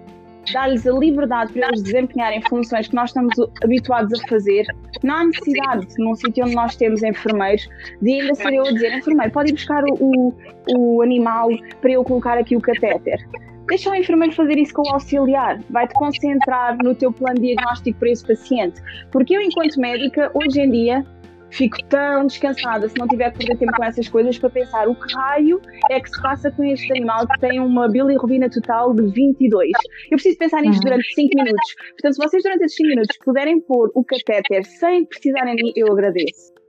dar-lhes 0.52 0.86
a 0.86 0.92
liberdade 0.92 1.52
para 1.52 1.68
eles 1.68 1.82
desempenharem 1.82 2.42
funções 2.42 2.88
que 2.88 2.94
nós 2.94 3.10
estamos 3.10 3.34
habituados 3.62 4.18
a 4.20 4.28
fazer, 4.28 4.66
não 5.02 5.14
há 5.14 5.24
necessidade, 5.24 5.86
num 5.98 6.14
sítio 6.14 6.44
onde 6.44 6.54
nós 6.54 6.76
temos 6.76 7.02
enfermeiros, 7.02 7.68
de 8.00 8.20
ainda 8.20 8.34
ser 8.34 8.52
eu 8.52 8.66
a 8.66 8.72
dizer, 8.72 8.96
enfermeiro, 8.98 9.32
pode 9.32 9.50
ir 9.50 9.54
buscar 9.54 9.82
o, 9.84 10.34
o 10.76 11.02
animal 11.02 11.50
para 11.80 11.92
eu 11.92 12.04
colocar 12.04 12.38
aqui 12.38 12.56
o 12.56 12.60
catéter. 12.60 13.24
Deixa 13.68 13.88
o 13.88 13.94
enfermeiro 13.94 14.34
fazer 14.34 14.58
isso 14.58 14.74
com 14.74 14.82
o 14.82 14.94
auxiliar. 14.94 15.60
Vai-te 15.70 15.94
concentrar 15.94 16.76
no 16.82 16.92
teu 16.92 17.12
plano 17.12 17.40
diagnóstico 17.40 18.00
para 18.00 18.10
esse 18.10 18.26
paciente. 18.26 18.82
Porque 19.12 19.36
eu, 19.36 19.40
enquanto 19.40 19.78
médica, 19.78 20.28
hoje 20.34 20.60
em 20.60 20.70
dia, 20.72 21.06
fico 21.50 21.82
tão 21.84 22.26
descansada 22.26 22.88
se 22.88 22.98
não 22.98 23.06
tiver 23.08 23.30
que 23.32 23.38
perder 23.38 23.58
tempo 23.58 23.72
com 23.72 23.84
essas 23.84 24.08
coisas 24.08 24.38
para 24.38 24.50
pensar 24.50 24.88
o 24.88 24.94
que 24.94 25.14
raio 25.14 25.60
é 25.90 26.00
que 26.00 26.08
se 26.08 26.22
passa 26.22 26.50
com 26.50 26.64
este 26.64 26.90
animal 26.92 27.26
que 27.26 27.40
tem 27.40 27.60
uma 27.60 27.88
bilirrubina 27.88 28.48
total 28.48 28.94
de 28.94 29.06
22. 29.08 29.70
Eu 30.04 30.10
preciso 30.10 30.38
pensar 30.38 30.62
nisto 30.62 30.78
uhum. 30.78 30.90
durante 30.90 31.14
5 31.14 31.28
minutos. 31.34 31.74
Portanto, 31.90 32.12
se 32.14 32.22
vocês 32.22 32.42
durante 32.42 32.64
esses 32.64 32.76
5 32.76 32.88
minutos 32.88 33.18
puderem 33.24 33.60
pôr 33.60 33.90
o 33.94 34.04
catéter 34.04 34.64
sem 34.64 35.04
precisarem 35.04 35.56
de 35.56 35.62
mim, 35.64 35.72
eu 35.76 35.92
agradeço. 35.92 36.60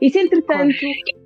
E 0.00 0.10
se 0.10 0.18
entretanto 0.18 0.74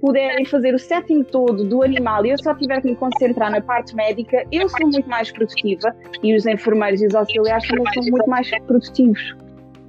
puderem 0.01 0.45
fazer 0.45 0.75
o 0.75 0.79
setting 0.79 1.23
todo 1.23 1.65
do 1.65 1.83
animal 1.83 2.25
e 2.27 2.31
eu 2.31 2.39
só 2.39 2.55
tiver 2.55 2.81
que 2.83 2.89
me 2.89 2.97
concentrar 2.97 3.51
na 3.51 3.61
parte 3.61 3.95
médica, 3.95 4.45
eu 4.53 4.69
sou 4.69 4.89
muito 4.89 5.09
mais 5.09 5.33
produtiva 5.33 5.95
e 6.23 6.35
os 6.35 6.45
enfermeiros 6.47 7.01
e 7.01 7.07
os 7.07 7.15
auxiliares 7.15 7.67
também 7.67 7.87
são 7.95 8.03
muito 8.11 8.29
mais 8.29 8.51
produtivos. 8.67 9.35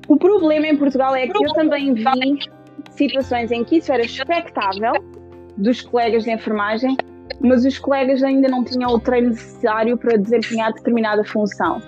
O 0.07 0.15
problema 0.15 0.67
em 0.67 0.77
Portugal 0.77 1.13
é 1.15 1.27
que 1.27 1.45
eu 1.45 1.51
também 1.51 1.93
vi 1.93 2.05
situações 2.97 3.51
em 3.51 3.63
que 3.63 3.77
isso 3.77 3.91
era 3.91 4.03
expectável 4.03 4.93
dos 5.57 5.81
colegas 5.81 6.23
de 6.23 6.31
enfermagem, 6.31 6.97
mas 7.39 7.65
os 7.65 7.77
colegas 7.79 8.23
ainda 8.23 8.47
não 8.47 8.63
tinham 8.63 8.91
o 8.91 8.99
treino 8.99 9.29
necessário 9.29 9.97
para 9.97 10.17
desempenhar 10.17 10.73
determinada 10.73 11.23
função. 11.23 11.81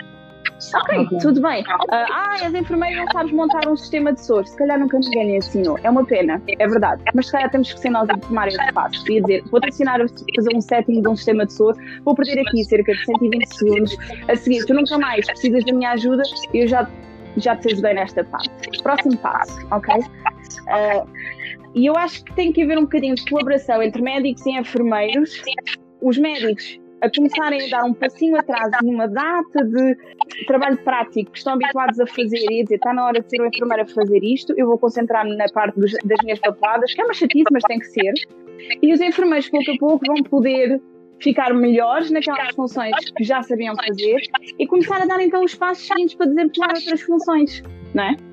Ok, 0.75 1.07
tudo 1.21 1.41
bem. 1.41 1.61
Uh, 1.61 1.65
ah, 1.89 2.35
as 2.43 2.53
enfermeiras 2.53 3.05
não 3.05 3.11
sabes 3.13 3.31
montar 3.31 3.67
um 3.67 3.77
sistema 3.77 4.11
de 4.11 4.21
SOS. 4.21 4.49
Se 4.49 4.57
calhar 4.57 4.77
nunca 4.77 4.99
ninguém 4.99 5.27
lhe 5.27 5.37
ensinou. 5.37 5.77
É 5.83 5.89
uma 5.89 6.05
pena, 6.05 6.41
é 6.47 6.67
verdade. 6.67 7.01
Mas 7.13 7.27
se 7.27 7.31
calhar 7.31 7.49
temos 7.49 7.71
que 7.71 7.79
ser 7.79 7.89
nós 7.89 8.09
a 8.09 8.17
tomar 8.17 8.49
esse 8.49 8.73
passo. 8.73 9.09
E 9.09 9.21
dizer, 9.21 9.43
vou 9.49 9.61
te 9.61 9.69
ensinar 9.69 10.01
a 10.01 10.05
fazer 10.35 10.55
um 10.55 10.59
setting 10.59 11.01
de 11.01 11.07
um 11.07 11.15
sistema 11.15 11.45
de 11.45 11.53
SOS, 11.53 11.77
vou 12.03 12.13
perder 12.13 12.41
aqui 12.41 12.63
cerca 12.65 12.91
de 12.91 13.05
120 13.05 13.45
segundos. 13.55 13.97
A 14.27 14.35
seguir, 14.35 14.65
tu 14.65 14.73
nunca 14.73 14.97
mais 14.97 15.25
precisas 15.25 15.63
da 15.63 15.71
minha 15.71 15.91
ajuda, 15.91 16.23
eu 16.53 16.67
já, 16.67 16.89
já 17.37 17.55
te 17.55 17.71
ajudei 17.71 17.93
nesta 17.93 18.23
parte. 18.25 18.49
Próximo 18.83 19.17
passo, 19.17 19.65
ok? 19.71 19.95
Uh, 20.69 21.07
e 21.75 21.85
eu 21.85 21.95
acho 21.95 22.23
que 22.23 22.33
tem 22.35 22.51
que 22.51 22.63
haver 22.63 22.77
um 22.77 22.83
bocadinho 22.83 23.15
de 23.15 23.25
colaboração 23.29 23.81
entre 23.81 24.01
médicos 24.01 24.45
e 24.45 24.51
enfermeiros. 24.51 25.41
Os 26.01 26.17
médicos 26.17 26.79
a 27.01 27.09
começarem 27.09 27.65
a 27.65 27.77
dar 27.77 27.85
um 27.85 27.93
passinho 27.93 28.37
atrás 28.37 28.71
numa 28.83 29.07
data 29.07 29.63
de 29.63 29.97
trabalho 30.45 30.77
prático 30.79 31.31
que 31.31 31.37
estão 31.37 31.53
habituados 31.53 31.99
a 31.99 32.05
fazer 32.05 32.45
e 32.51 32.59
a 32.59 32.63
dizer 32.63 32.75
está 32.75 32.93
na 32.93 33.05
hora 33.05 33.21
de 33.21 33.29
ser 33.29 33.39
uma 33.39 33.47
enfermeira 33.47 33.83
a 33.83 33.87
fazer 33.87 34.23
isto, 34.23 34.53
eu 34.57 34.67
vou 34.67 34.77
concentrar-me 34.77 35.35
na 35.35 35.45
parte 35.45 35.79
dos, 35.79 35.93
das 36.03 36.17
minhas 36.23 36.39
papeladas, 36.39 36.93
que 36.93 37.01
é 37.01 37.05
uma 37.05 37.13
chatice, 37.13 37.45
mas 37.51 37.63
tem 37.63 37.79
que 37.79 37.85
ser. 37.85 38.13
E 38.81 38.93
os 38.93 38.99
enfermeiros, 38.99 39.49
pouco 39.49 39.71
a 39.71 39.77
pouco, 39.77 40.05
vão 40.05 40.23
poder 40.23 40.81
ficar 41.19 41.53
melhores 41.53 42.11
naquelas 42.11 42.53
funções 42.55 42.95
que 43.15 43.23
já 43.23 43.41
sabiam 43.43 43.75
fazer 43.75 44.21
e 44.57 44.67
começar 44.67 45.01
a 45.01 45.05
dar 45.05 45.21
então 45.21 45.43
os 45.43 45.55
passos 45.55 45.85
seguintes 45.85 46.15
para 46.15 46.27
desempenhar 46.27 46.73
outras 46.75 47.01
funções, 47.01 47.63
não 47.93 48.03
é? 48.03 48.28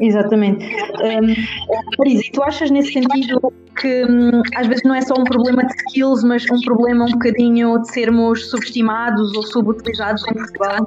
Exatamente. 0.00 0.64
Um, 1.02 2.06
e 2.06 2.30
tu 2.32 2.42
achas 2.42 2.70
nesse 2.70 2.92
sentido 2.92 3.52
que 3.76 4.04
um, 4.04 4.42
às 4.54 4.66
vezes 4.66 4.82
não 4.84 4.94
é 4.94 5.00
só 5.00 5.14
um 5.14 5.24
problema 5.24 5.64
de 5.64 5.74
skills, 5.74 6.22
mas 6.24 6.44
um 6.50 6.60
problema 6.60 7.04
um 7.06 7.12
bocadinho 7.12 7.78
de 7.80 7.90
sermos 7.90 8.50
subestimados 8.50 9.34
ou 9.34 9.42
subutilizados 9.42 10.26
em 10.28 10.34
Portugal? 10.34 10.86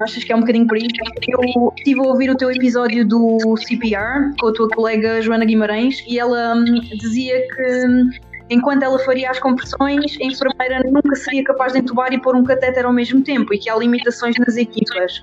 Achas 0.00 0.24
que 0.24 0.32
é 0.32 0.36
um 0.36 0.40
bocadinho 0.40 0.66
por 0.66 0.78
isso? 0.78 0.88
Eu 1.28 1.72
estive 1.76 2.00
a 2.00 2.04
ouvir 2.04 2.30
o 2.30 2.36
teu 2.36 2.50
episódio 2.50 3.06
do 3.06 3.56
CPR 3.58 4.34
com 4.40 4.48
a 4.48 4.52
tua 4.52 4.68
colega 4.70 5.20
Joana 5.20 5.44
Guimarães 5.44 6.02
e 6.08 6.18
ela 6.18 6.54
um, 6.54 6.64
dizia 6.64 7.46
que 7.54 7.86
hum, 7.86 8.08
enquanto 8.48 8.82
ela 8.82 8.98
faria 8.98 9.30
as 9.30 9.38
compressões, 9.38 10.16
a 10.20 10.24
enfermeira 10.24 10.82
nunca 10.90 11.14
seria 11.16 11.44
capaz 11.44 11.74
de 11.74 11.80
entubar 11.80 12.12
e 12.12 12.20
pôr 12.20 12.34
um 12.34 12.44
catéter 12.44 12.86
ao 12.86 12.92
mesmo 12.92 13.22
tempo 13.22 13.52
e 13.52 13.58
que 13.58 13.68
há 13.68 13.76
limitações 13.76 14.36
nas 14.38 14.56
equipas. 14.56 15.22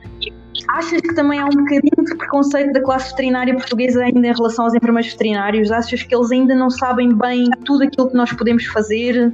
Achas 0.70 1.02
que 1.02 1.14
também 1.14 1.40
há 1.40 1.46
um 1.46 1.50
bocadinho 1.50 2.06
de 2.06 2.16
preconceito 2.18 2.74
da 2.74 2.82
classe 2.82 3.12
veterinária 3.12 3.54
portuguesa 3.56 4.04
ainda 4.04 4.28
em 4.28 4.34
relação 4.34 4.66
aos 4.66 4.74
enfermeiros 4.74 5.12
veterinários? 5.12 5.72
Achas 5.72 6.04
que 6.04 6.14
eles 6.14 6.32
ainda 6.32 6.54
não 6.54 6.70
sabem 6.70 7.16
bem 7.16 7.50
tudo 7.66 7.84
aquilo 7.84 8.10
que 8.10 8.16
nós 8.16 8.32
podemos 8.34 8.66
fazer? 8.66 9.32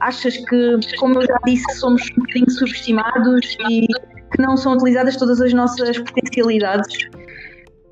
Achas 0.00 0.36
que, 0.36 0.78
como 0.98 1.20
eu 1.20 1.26
já 1.26 1.38
disse, 1.46 1.78
somos 1.78 2.02
um 2.10 2.20
bocadinho 2.20 2.50
subestimados 2.50 3.56
e 3.70 3.86
que 3.86 4.42
não 4.42 4.56
são 4.56 4.74
utilizadas 4.74 5.16
todas 5.16 5.40
as 5.40 5.54
nossas 5.54 5.98
potencialidades? 5.98 7.08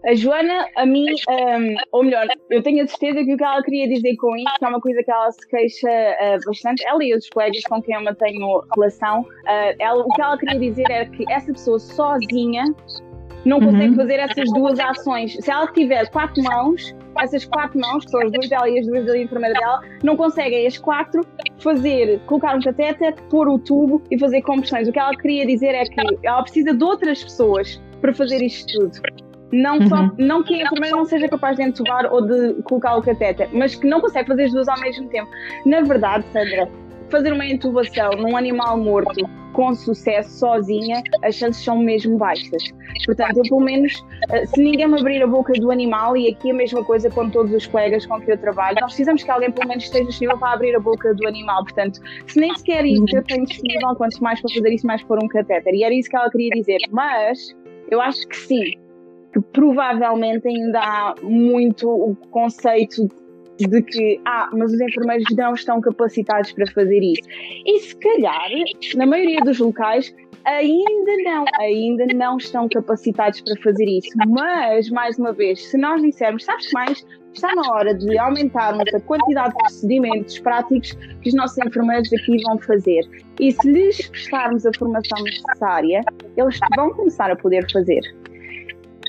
A 0.04 0.14
Joana, 0.14 0.66
a 0.76 0.84
mim, 0.84 1.06
um, 1.28 1.76
ou 1.92 2.02
melhor, 2.02 2.26
eu 2.50 2.60
tenho 2.62 2.82
a 2.82 2.86
certeza 2.88 3.24
que 3.24 3.34
o 3.34 3.36
que 3.36 3.44
ela 3.44 3.62
queria 3.62 3.88
dizer 3.88 4.16
com 4.16 4.36
isso, 4.36 4.54
que 4.58 4.64
é 4.64 4.68
uma 4.68 4.80
coisa 4.80 5.02
que 5.02 5.10
ela 5.10 5.30
se 5.30 5.48
queixa 5.48 5.88
uh, 5.88 6.44
bastante, 6.44 6.84
ela 6.86 7.04
e 7.04 7.12
outros 7.12 7.30
colegas 7.30 7.62
com 7.68 7.80
quem 7.80 7.94
eu 7.94 8.02
mantenho 8.02 8.62
relação, 8.74 9.20
uh, 9.20 9.76
ela, 9.78 10.02
o 10.02 10.08
que 10.08 10.20
ela 10.20 10.36
queria 10.36 10.58
dizer 10.58 10.90
era 10.90 11.06
que 11.06 11.24
essa 11.30 11.52
pessoa 11.52 11.78
sozinha 11.78 12.64
não 13.44 13.58
uhum. 13.58 13.66
consegue 13.66 13.96
fazer 13.96 14.18
essas 14.18 14.52
duas 14.52 14.80
ações. 14.80 15.36
Se 15.40 15.50
ela 15.50 15.66
tiver 15.68 16.10
quatro 16.10 16.42
mãos, 16.42 16.94
essas 17.18 17.44
quatro 17.44 17.78
mãos, 17.78 18.04
que 18.04 18.10
são 18.10 18.22
as 18.22 18.32
duas 18.32 18.48
dela 18.48 18.68
e 18.68 18.78
as 18.80 18.86
duas 18.86 19.06
da 19.06 19.18
enfermeira 19.18 19.58
dela, 19.58 19.80
não 20.02 20.16
conseguem 20.16 20.66
as 20.66 20.78
quatro 20.78 21.24
fazer, 21.58 22.20
colocar 22.26 22.56
um 22.56 22.60
catéter, 22.60 23.14
pôr 23.30 23.48
o 23.48 23.58
tubo 23.58 24.02
e 24.10 24.18
fazer 24.18 24.42
compressões. 24.42 24.88
O 24.88 24.92
que 24.92 24.98
ela 24.98 25.16
queria 25.16 25.46
dizer 25.46 25.74
é 25.74 25.84
que 25.84 26.00
ela 26.24 26.42
precisa 26.42 26.74
de 26.74 26.82
outras 26.82 27.22
pessoas 27.22 27.80
para 28.00 28.12
fazer 28.12 28.42
isto 28.42 28.66
tudo. 28.78 29.31
Não, 29.52 29.78
uhum. 29.78 29.86
só, 29.86 30.10
não 30.16 30.42
que 30.42 30.54
a 30.54 30.64
enfermeira 30.64 30.96
não 30.96 31.04
seja 31.04 31.28
capaz 31.28 31.56
de 31.56 31.62
entubar 31.62 32.12
ou 32.12 32.22
de 32.26 32.62
colocar 32.62 32.96
o 32.96 33.02
catéter, 33.02 33.48
mas 33.52 33.74
que 33.74 33.86
não 33.86 34.00
consegue 34.00 34.28
fazer 34.28 34.44
as 34.44 34.52
duas 34.52 34.68
ao 34.68 34.80
mesmo 34.80 35.08
tempo. 35.08 35.30
Na 35.66 35.82
verdade, 35.82 36.24
Sandra, 36.32 36.68
fazer 37.10 37.32
uma 37.32 37.44
intubação 37.44 38.12
num 38.12 38.36
animal 38.36 38.78
morto 38.78 39.28
com 39.52 39.74
sucesso 39.74 40.38
sozinha, 40.38 41.02
as 41.22 41.34
chances 41.34 41.62
são 41.62 41.78
mesmo 41.78 42.16
baixas. 42.16 42.62
Portanto, 43.04 43.36
eu 43.36 43.42
pelo 43.42 43.60
menos, 43.60 44.02
eh, 44.30 44.46
se 44.46 44.62
ninguém 44.62 44.88
me 44.88 44.98
abrir 44.98 45.22
a 45.22 45.26
boca 45.26 45.52
do 45.52 45.70
animal, 45.70 46.16
e 46.16 46.30
aqui 46.30 46.50
a 46.50 46.54
mesma 46.54 46.82
coisa 46.82 47.10
com 47.10 47.28
todos 47.28 47.52
os 47.52 47.66
colegas 47.66 48.06
com 48.06 48.18
que 48.20 48.32
eu 48.32 48.38
trabalho, 48.38 48.78
nós 48.80 48.92
precisamos 48.92 49.22
que 49.22 49.30
alguém 49.30 49.50
pelo 49.50 49.68
menos 49.68 49.84
esteja 49.84 50.06
disponível 50.06 50.38
para 50.38 50.54
abrir 50.54 50.74
a 50.74 50.80
boca 50.80 51.14
do 51.14 51.26
animal. 51.28 51.64
Portanto, 51.64 52.00
se 52.26 52.40
nem 52.40 52.54
sequer 52.56 52.84
isso 52.86 53.04
eu 53.14 53.22
tenho 53.24 53.44
disponível, 53.44 53.94
quanto 53.94 54.22
mais 54.22 54.40
para 54.40 54.54
fazer 54.54 54.70
isso, 54.70 54.86
mais 54.86 55.02
por 55.02 55.22
um 55.22 55.28
catéter. 55.28 55.74
E 55.74 55.84
era 55.84 55.94
isso 55.94 56.08
que 56.08 56.16
ela 56.16 56.30
queria 56.30 56.50
dizer. 56.50 56.78
Mas 56.90 57.54
eu 57.90 58.00
acho 58.00 58.26
que 58.26 58.36
sim, 58.36 58.78
provavelmente 59.40 60.46
ainda 60.48 60.80
há 60.80 61.14
muito 61.22 61.88
o 61.88 62.14
conceito 62.30 63.08
de 63.58 63.82
que, 63.82 64.20
ah, 64.24 64.50
mas 64.52 64.72
os 64.72 64.80
enfermeiros 64.80 65.24
não 65.36 65.54
estão 65.54 65.80
capacitados 65.80 66.52
para 66.52 66.66
fazer 66.72 67.00
isso. 67.00 67.22
E 67.66 67.80
se 67.80 67.96
calhar, 67.96 68.48
na 68.96 69.06
maioria 69.06 69.40
dos 69.40 69.58
locais, 69.58 70.14
ainda 70.44 71.16
não, 71.24 71.44
ainda 71.60 72.06
não 72.14 72.36
estão 72.36 72.68
capacitados 72.68 73.40
para 73.42 73.54
fazer 73.62 73.84
isso. 73.84 74.08
Mas, 74.28 74.90
mais 74.90 75.18
uma 75.18 75.32
vez, 75.32 75.64
se 75.64 75.76
nós 75.78 76.02
dissermos, 76.02 76.44
sabes 76.44 76.70
mais, 76.72 77.06
está 77.32 77.54
na 77.54 77.62
hora 77.72 77.94
de 77.94 78.18
aumentarmos 78.18 78.92
a 78.94 79.00
quantidade 79.00 79.50
de 79.50 79.58
procedimentos 79.58 80.38
práticos 80.40 80.92
que 81.22 81.28
os 81.28 81.34
nossos 81.34 81.58
enfermeiros 81.58 82.12
aqui 82.12 82.42
vão 82.42 82.58
fazer. 82.58 83.02
E 83.40 83.52
se 83.52 83.70
lhes 83.70 84.08
prestarmos 84.08 84.66
a 84.66 84.70
formação 84.76 85.22
necessária, 85.22 86.02
eles 86.36 86.58
vão 86.76 86.90
começar 86.90 87.30
a 87.30 87.36
poder 87.36 87.70
fazer 87.70 88.02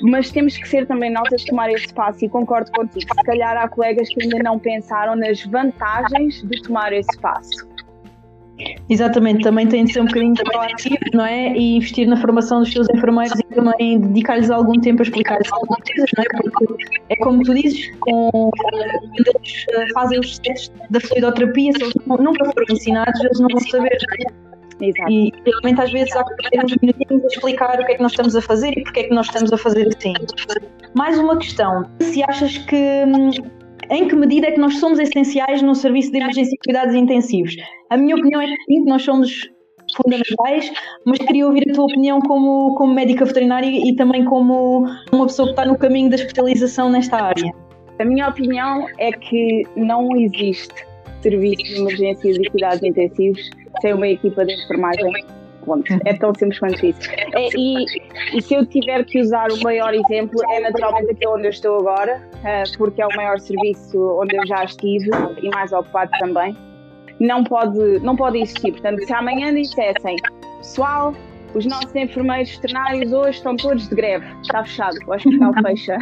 mas 0.02 0.30
temos 0.30 0.56
que 0.56 0.68
ser 0.68 0.86
também 0.86 1.12
nós 1.12 1.28
a 1.32 1.36
tomar 1.46 1.70
esse 1.70 1.92
passo 1.92 2.24
e 2.24 2.28
concordo 2.28 2.70
contigo. 2.72 3.14
Se 3.14 3.22
calhar 3.24 3.56
há 3.56 3.68
colegas 3.68 4.08
que 4.08 4.22
ainda 4.22 4.38
não 4.42 4.58
pensaram 4.58 5.16
nas 5.16 5.44
vantagens 5.44 6.42
de 6.42 6.62
tomar 6.62 6.92
esse 6.92 7.18
passo. 7.20 7.74
Exatamente, 8.88 9.42
também 9.42 9.66
tem 9.66 9.84
de 9.84 9.92
ser 9.92 10.00
um 10.00 10.06
bocadinho 10.06 10.34
proativo, 10.34 10.96
não 11.12 11.26
é? 11.26 11.56
E 11.56 11.76
investir 11.76 12.06
na 12.06 12.16
formação 12.16 12.60
dos 12.60 12.72
seus 12.72 12.88
enfermeiros 12.90 13.36
e 13.38 13.42
também 13.54 14.00
dedicar-lhes 14.00 14.48
algum 14.48 14.80
tempo 14.80 15.02
a 15.02 15.04
explicar-lhes 15.04 15.52
algumas 15.52 15.80
coisas, 15.80 16.10
não 16.16 16.24
é? 16.24 16.50
Porque 16.50 17.00
é 17.08 17.16
como 17.16 17.42
tu 17.42 17.52
dizes, 17.54 17.90
com, 17.98 18.30
quando 18.30 19.28
eles 19.36 19.66
eh, 19.70 19.86
fazem 19.92 20.20
os 20.20 20.38
testes 20.38 20.72
da 20.88 21.00
fluidoterapia, 21.00 21.72
se 21.72 21.82
eles 21.82 21.94
nunca 22.06 22.44
foram 22.44 22.66
ensinados, 22.70 23.20
eles 23.24 23.40
não 23.40 23.48
vão 23.48 23.60
saber, 23.60 23.98
não 24.08 24.30
é? 24.30 24.43
Exato. 24.80 25.10
E 25.10 25.32
realmente 25.44 25.80
às 25.80 25.92
vezes 25.92 26.16
há 26.16 26.24
que 26.24 26.50
ter 26.50 26.64
uns 26.64 26.76
minutinhos 26.80 27.24
a 27.24 27.26
explicar 27.26 27.80
o 27.80 27.86
que 27.86 27.92
é 27.92 27.94
que 27.96 28.02
nós 28.02 28.12
estamos 28.12 28.36
a 28.36 28.42
fazer 28.42 28.76
e 28.76 28.82
porque 28.82 29.00
é 29.00 29.02
que 29.04 29.14
nós 29.14 29.26
estamos 29.26 29.52
a 29.52 29.58
fazer 29.58 29.88
assim. 29.88 30.14
Mais 30.94 31.18
uma 31.18 31.36
questão, 31.36 31.84
se 32.00 32.22
achas 32.22 32.58
que 32.58 33.04
em 33.90 34.08
que 34.08 34.16
medida 34.16 34.48
é 34.48 34.52
que 34.52 34.60
nós 34.60 34.78
somos 34.78 34.98
essenciais 34.98 35.60
no 35.62 35.74
serviço 35.74 36.10
de 36.10 36.18
emergência 36.18 36.54
e 36.54 36.58
cuidados 36.64 36.94
intensivos? 36.94 37.54
A 37.90 37.96
minha 37.96 38.16
opinião 38.16 38.40
é 38.40 38.46
que 38.46 38.64
sim, 38.64 38.84
nós 38.84 39.02
somos 39.02 39.50
fundamentais, 39.96 40.72
mas 41.04 41.18
queria 41.18 41.46
ouvir 41.46 41.70
a 41.70 41.74
tua 41.74 41.84
opinião 41.84 42.20
como, 42.20 42.74
como 42.74 42.94
médica 42.94 43.24
veterinária 43.24 43.68
e 43.68 43.94
também 43.94 44.24
como 44.24 44.86
uma 45.12 45.26
pessoa 45.26 45.48
que 45.48 45.52
está 45.52 45.64
no 45.64 45.78
caminho 45.78 46.08
da 46.08 46.16
especialização 46.16 46.90
nesta 46.90 47.16
área. 47.16 47.52
A 47.98 48.04
minha 48.04 48.28
opinião 48.28 48.86
é 48.98 49.12
que 49.12 49.62
não 49.76 50.16
existe 50.16 50.74
serviço 51.22 51.62
de 51.62 51.80
emergências 51.80 52.36
e 52.36 52.50
cuidados 52.50 52.82
intensivos 52.82 53.50
sem 53.80 53.94
uma 53.94 54.08
equipa 54.08 54.44
de 54.44 54.54
enfermagem. 54.54 55.12
Ponto. 55.64 55.84
É 56.04 56.12
tão 56.12 56.34
simples 56.34 56.58
quanto 56.58 56.84
isso. 56.84 57.10
É, 57.10 57.48
e, 57.56 57.86
e, 58.34 58.42
se 58.42 58.52
eu 58.52 58.66
tiver 58.66 59.02
que 59.04 59.18
usar 59.18 59.50
o 59.50 59.62
maior 59.62 59.94
exemplo, 59.94 60.38
é 60.50 60.60
naturalmente 60.60 61.12
aquele 61.12 61.32
onde 61.32 61.46
eu 61.46 61.50
estou 61.50 61.78
agora, 61.78 62.20
uh, 62.34 62.78
porque 62.78 63.00
é 63.00 63.06
o 63.06 63.16
maior 63.16 63.40
serviço 63.40 63.98
onde 64.20 64.36
eu 64.36 64.46
já 64.46 64.62
estive 64.64 65.08
e 65.40 65.48
mais 65.50 65.72
ocupado 65.72 66.10
também. 66.18 66.54
Não 67.18 67.44
pode, 67.44 67.98
não 68.00 68.14
pode 68.14 68.42
existir. 68.42 68.72
Portanto, 68.72 69.06
se 69.06 69.12
amanhã 69.14 69.54
dissessem, 69.54 70.16
pessoal, 70.58 71.14
os 71.54 71.66
nossos 71.66 71.94
enfermeiros 71.94 72.50
veterinários 72.56 73.12
hoje 73.12 73.38
estão 73.38 73.56
todos 73.56 73.88
de 73.88 73.94
greve. 73.94 74.26
Está 74.42 74.64
fechado, 74.64 74.96
o 75.06 75.14
hospital 75.14 75.52
fecha. 75.62 75.96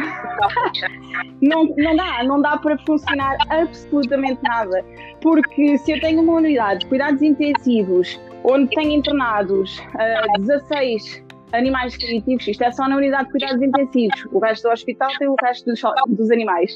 não, 1.41 1.65
não 1.77 1.95
dá, 1.95 2.23
não 2.23 2.41
dá 2.41 2.57
para 2.57 2.77
funcionar 2.79 3.37
absolutamente 3.49 4.41
nada. 4.43 4.83
Porque 5.21 5.77
se 5.77 5.91
eu 5.91 6.01
tenho 6.01 6.21
uma 6.21 6.33
unidade 6.33 6.81
de 6.81 6.87
cuidados 6.87 7.21
intensivos 7.21 8.19
onde 8.43 8.69
tenho 8.75 8.91
internados 8.91 9.79
uh, 9.79 10.41
16 10.41 11.23
animais 11.53 11.95
cognitivos, 11.95 12.47
isto 12.47 12.63
é 12.63 12.71
só 12.71 12.89
na 12.89 12.97
unidade 12.97 13.25
de 13.25 13.31
cuidados 13.31 13.61
intensivos, 13.61 14.25
o 14.31 14.39
resto 14.39 14.63
do 14.63 14.73
hospital 14.73 15.09
tem 15.19 15.27
o 15.27 15.35
resto 15.41 15.65
dos, 15.65 15.81
dos 16.09 16.31
animais. 16.31 16.75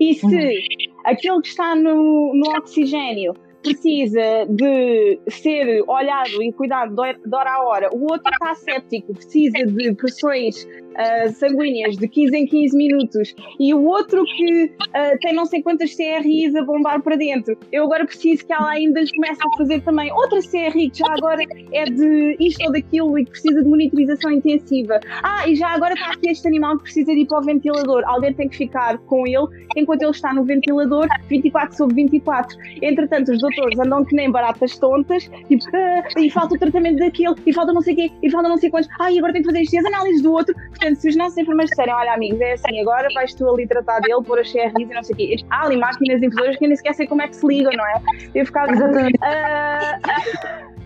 E 0.00 0.14
se 0.14 0.26
uhum. 0.26 0.92
aquele 1.04 1.40
que 1.40 1.48
está 1.48 1.74
no, 1.76 2.34
no 2.34 2.58
oxigênio 2.58 3.34
precisa 3.66 4.46
de 4.48 5.18
ser 5.28 5.82
olhado 5.88 6.42
e 6.42 6.52
cuidado 6.52 6.94
de 6.94 7.34
hora 7.34 7.50
a 7.50 7.64
hora, 7.64 7.90
o 7.92 8.02
outro 8.02 8.30
está 8.32 8.54
séptico, 8.54 9.12
precisa 9.12 9.66
de 9.66 9.94
pressões 9.94 10.66
uh, 10.96 11.30
sanguíneas 11.32 11.96
de 11.96 12.08
15 12.08 12.36
em 12.36 12.46
15 12.46 12.76
minutos 12.76 13.34
e 13.58 13.74
o 13.74 13.84
outro 13.84 14.24
que 14.24 14.64
uh, 14.64 15.18
tem 15.20 15.34
não 15.34 15.46
sei 15.46 15.62
quantas 15.62 15.94
CRIs 15.94 16.54
a 16.54 16.62
bombar 16.62 17.02
para 17.02 17.16
dentro, 17.16 17.56
eu 17.70 17.84
agora 17.84 18.04
preciso 18.04 18.44
que 18.44 18.52
ela 18.52 18.70
ainda 18.70 19.00
comece 19.14 19.40
a 19.42 19.56
fazer 19.58 19.80
também 19.82 20.12
outra 20.12 20.40
CRI 20.40 20.90
que 20.90 20.98
já 20.98 21.06
agora 21.10 21.42
é 21.72 21.84
de 21.84 22.36
isto 22.40 22.64
ou 22.64 22.72
daquilo 22.72 23.18
e 23.18 23.24
que 23.24 23.30
precisa 23.30 23.62
de 23.62 23.68
monitorização 23.68 24.30
intensiva. 24.30 25.00
Ah, 25.22 25.48
e 25.48 25.54
já 25.54 25.68
agora 25.68 25.94
está 25.94 26.10
aqui 26.10 26.30
este 26.30 26.46
animal 26.46 26.76
que 26.78 26.84
precisa 26.84 27.12
de 27.12 27.20
ir 27.20 27.26
para 27.26 27.38
o 27.38 27.42
ventilador. 27.42 28.02
Alguém 28.06 28.32
tem 28.34 28.48
que 28.48 28.56
ficar 28.56 28.98
com 28.98 29.26
ele 29.26 29.46
enquanto 29.76 30.02
ele 30.02 30.10
está 30.10 30.32
no 30.32 30.44
ventilador 30.44 31.06
24 31.28 31.76
sobre 31.76 31.94
24. 31.96 32.56
Entretanto, 32.82 33.32
os 33.32 33.40
doutores 33.40 33.78
andam 33.78 34.04
que 34.04 34.14
nem 34.14 34.30
baratas 34.30 34.78
tontas, 34.78 35.30
tipo, 35.48 35.64
ah, 35.74 36.20
e 36.20 36.30
falta 36.30 36.54
o 36.54 36.58
tratamento 36.58 36.98
daquele, 36.98 37.34
e 37.46 37.52
falta 37.52 37.72
não 37.72 37.80
sei 37.80 37.94
o 37.94 37.96
quê, 37.96 38.10
e 38.22 38.30
falta 38.30 38.48
não 38.48 38.56
sei 38.56 38.70
quantos. 38.70 38.88
Ah, 38.98 39.10
e 39.10 39.18
agora 39.18 39.32
tem 39.32 39.42
que 39.42 39.48
fazer 39.48 39.62
isto 39.62 39.74
e 39.74 39.78
as 39.78 39.84
análises 39.84 40.22
do 40.22 40.32
outro. 40.32 40.54
Portanto, 40.86 41.00
se 41.00 41.08
os 41.08 41.16
nossos 41.16 41.36
enfermeiros 41.36 41.70
disserem, 41.70 41.92
olha, 41.92 42.12
amigos, 42.12 42.40
é 42.40 42.52
assim, 42.52 42.80
agora 42.80 43.08
vais 43.12 43.34
tu 43.34 43.48
ali 43.48 43.66
tratar 43.66 43.98
dele, 44.00 44.22
pôr 44.24 44.38
as 44.38 44.52
CRIs 44.52 44.72
e 44.78 44.94
não 44.94 45.02
sei 45.02 45.14
o 45.14 45.16
quê. 45.16 45.36
Há 45.50 45.66
ali 45.66 45.76
máquinas 45.76 46.22
infusoras 46.22 46.56
que 46.56 46.66
nem 46.66 46.76
sequer 46.76 46.94
sei 46.94 47.08
como 47.08 47.22
é 47.22 47.28
que 47.28 47.34
se 47.34 47.44
ligam, 47.44 47.72
não 47.76 47.84
é? 47.84 48.00
Eu 48.34 48.46
ficava. 48.46 48.70
Exatamente. 48.70 49.16
Uh... 49.16 50.76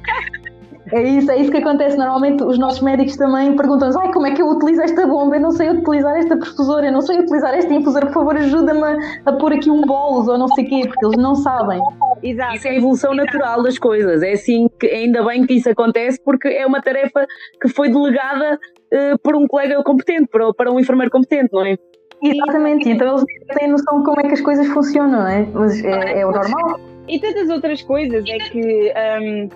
É 0.92 1.02
isso, 1.04 1.30
é 1.30 1.38
isso 1.38 1.52
que 1.52 1.58
acontece. 1.58 1.96
Normalmente 1.96 2.42
os 2.42 2.58
nossos 2.58 2.80
médicos 2.80 3.16
também 3.16 3.54
perguntam-nos: 3.54 3.94
ai, 3.96 4.10
como 4.12 4.26
é 4.26 4.34
que 4.34 4.42
eu 4.42 4.48
utilizo 4.48 4.82
esta 4.82 5.06
bomba? 5.06 5.36
Eu 5.36 5.40
não 5.40 5.52
sei 5.52 5.70
utilizar 5.70 6.16
esta 6.16 6.36
perfusora, 6.36 6.86
eu 6.86 6.92
não 6.92 7.00
sei 7.00 7.20
utilizar 7.20 7.54
esta 7.54 7.72
infusora, 7.72 8.06
por 8.06 8.14
favor, 8.14 8.36
ajuda-me 8.36 8.82
a, 8.82 8.96
a 9.26 9.32
pôr 9.34 9.52
aqui 9.52 9.70
um 9.70 9.82
bolos 9.82 10.26
ou 10.26 10.36
não 10.36 10.48
sei 10.48 10.64
o 10.64 10.68
quê, 10.68 10.88
porque 10.88 11.06
eles 11.06 11.18
não 11.18 11.36
sabem. 11.36 11.80
Exato. 12.22 12.56
Isso 12.56 12.66
é 12.66 12.70
a 12.72 12.74
evolução 12.74 13.14
natural 13.14 13.62
das 13.62 13.78
coisas. 13.78 14.20
É 14.22 14.32
assim 14.32 14.68
que 14.80 14.86
ainda 14.88 15.22
bem 15.24 15.46
que 15.46 15.54
isso 15.54 15.70
acontece, 15.70 16.20
porque 16.24 16.48
é 16.48 16.66
uma 16.66 16.82
tarefa 16.82 17.24
que 17.62 17.68
foi 17.68 17.88
delegada 17.88 18.58
uh, 18.92 19.18
por 19.22 19.36
um 19.36 19.46
colega 19.46 19.82
competente, 19.82 20.28
para, 20.28 20.52
para 20.54 20.72
um 20.72 20.78
enfermeiro 20.78 21.10
competente, 21.10 21.52
não 21.52 21.64
é? 21.64 21.76
Exatamente, 22.22 22.88
então 22.88 23.16
eles 23.16 23.24
têm 23.58 23.68
noção 23.68 23.98
de 23.98 24.04
como 24.04 24.20
é 24.20 24.24
que 24.24 24.34
as 24.34 24.40
coisas 24.40 24.66
funcionam, 24.68 25.20
não 25.20 25.28
é? 25.28 25.46
Mas 25.54 25.82
é, 25.82 26.20
é 26.20 26.26
o 26.26 26.32
normal. 26.32 26.78
E 27.08 27.18
tantas 27.18 27.48
outras 27.48 27.82
coisas 27.82 28.24
é 28.28 28.38
que. 28.38 28.92
Um, 29.22 29.48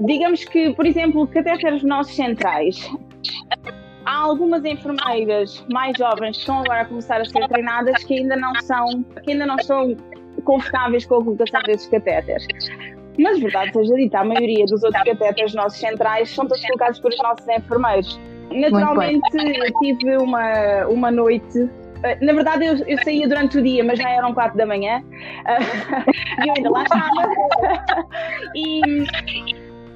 digamos 0.00 0.44
que, 0.44 0.74
por 0.74 0.86
exemplo, 0.86 1.26
catéteres 1.28 1.82
nossos 1.82 2.14
centrais. 2.14 2.90
Há 4.04 4.16
algumas 4.16 4.64
enfermeiras 4.64 5.64
mais 5.70 5.96
jovens 5.96 6.36
que 6.36 6.40
estão 6.40 6.60
agora 6.60 6.82
a 6.82 6.84
começar 6.84 7.20
a 7.20 7.24
ser 7.24 7.46
treinadas 7.48 8.02
que 8.04 8.14
ainda 8.14 8.36
não 8.36 8.54
são, 8.62 9.04
que 9.22 9.32
ainda 9.32 9.46
não 9.46 9.56
estão 9.56 9.96
confortáveis 10.44 11.04
com 11.04 11.16
a 11.16 11.24
colocação 11.24 11.62
desses 11.62 11.88
catéteres. 11.88 12.46
Mas, 13.18 13.38
verdade 13.38 13.72
seja 13.72 13.94
dita, 13.94 14.20
a 14.20 14.24
maioria 14.24 14.64
dos 14.64 14.82
outros 14.82 15.02
catéteres 15.04 15.54
nossos 15.54 15.78
centrais 15.78 16.30
são 16.30 16.46
todos 16.46 16.64
colocados 16.64 17.00
por 17.00 17.10
os 17.10 17.18
nossos 17.18 17.46
enfermeiros. 17.48 18.20
Naturalmente, 18.52 19.20
tive 19.80 20.16
uma, 20.16 20.86
uma 20.86 21.10
noite 21.10 21.68
eh, 22.02 22.18
na 22.20 22.32
verdade, 22.32 22.64
eu, 22.64 22.76
eu, 22.86 22.98
saía 23.04 23.28
durante 23.28 23.58
o 23.58 23.62
dia, 23.62 23.84
mas 23.84 23.98
já 23.98 24.08
eram 24.08 24.32
quatro 24.32 24.56
da 24.56 24.64
manhã 24.64 25.02
e 26.42 26.48
eu 26.48 26.54
ainda 26.56 26.70
lá 26.70 26.82
estava. 26.82 28.06
e 28.56 28.80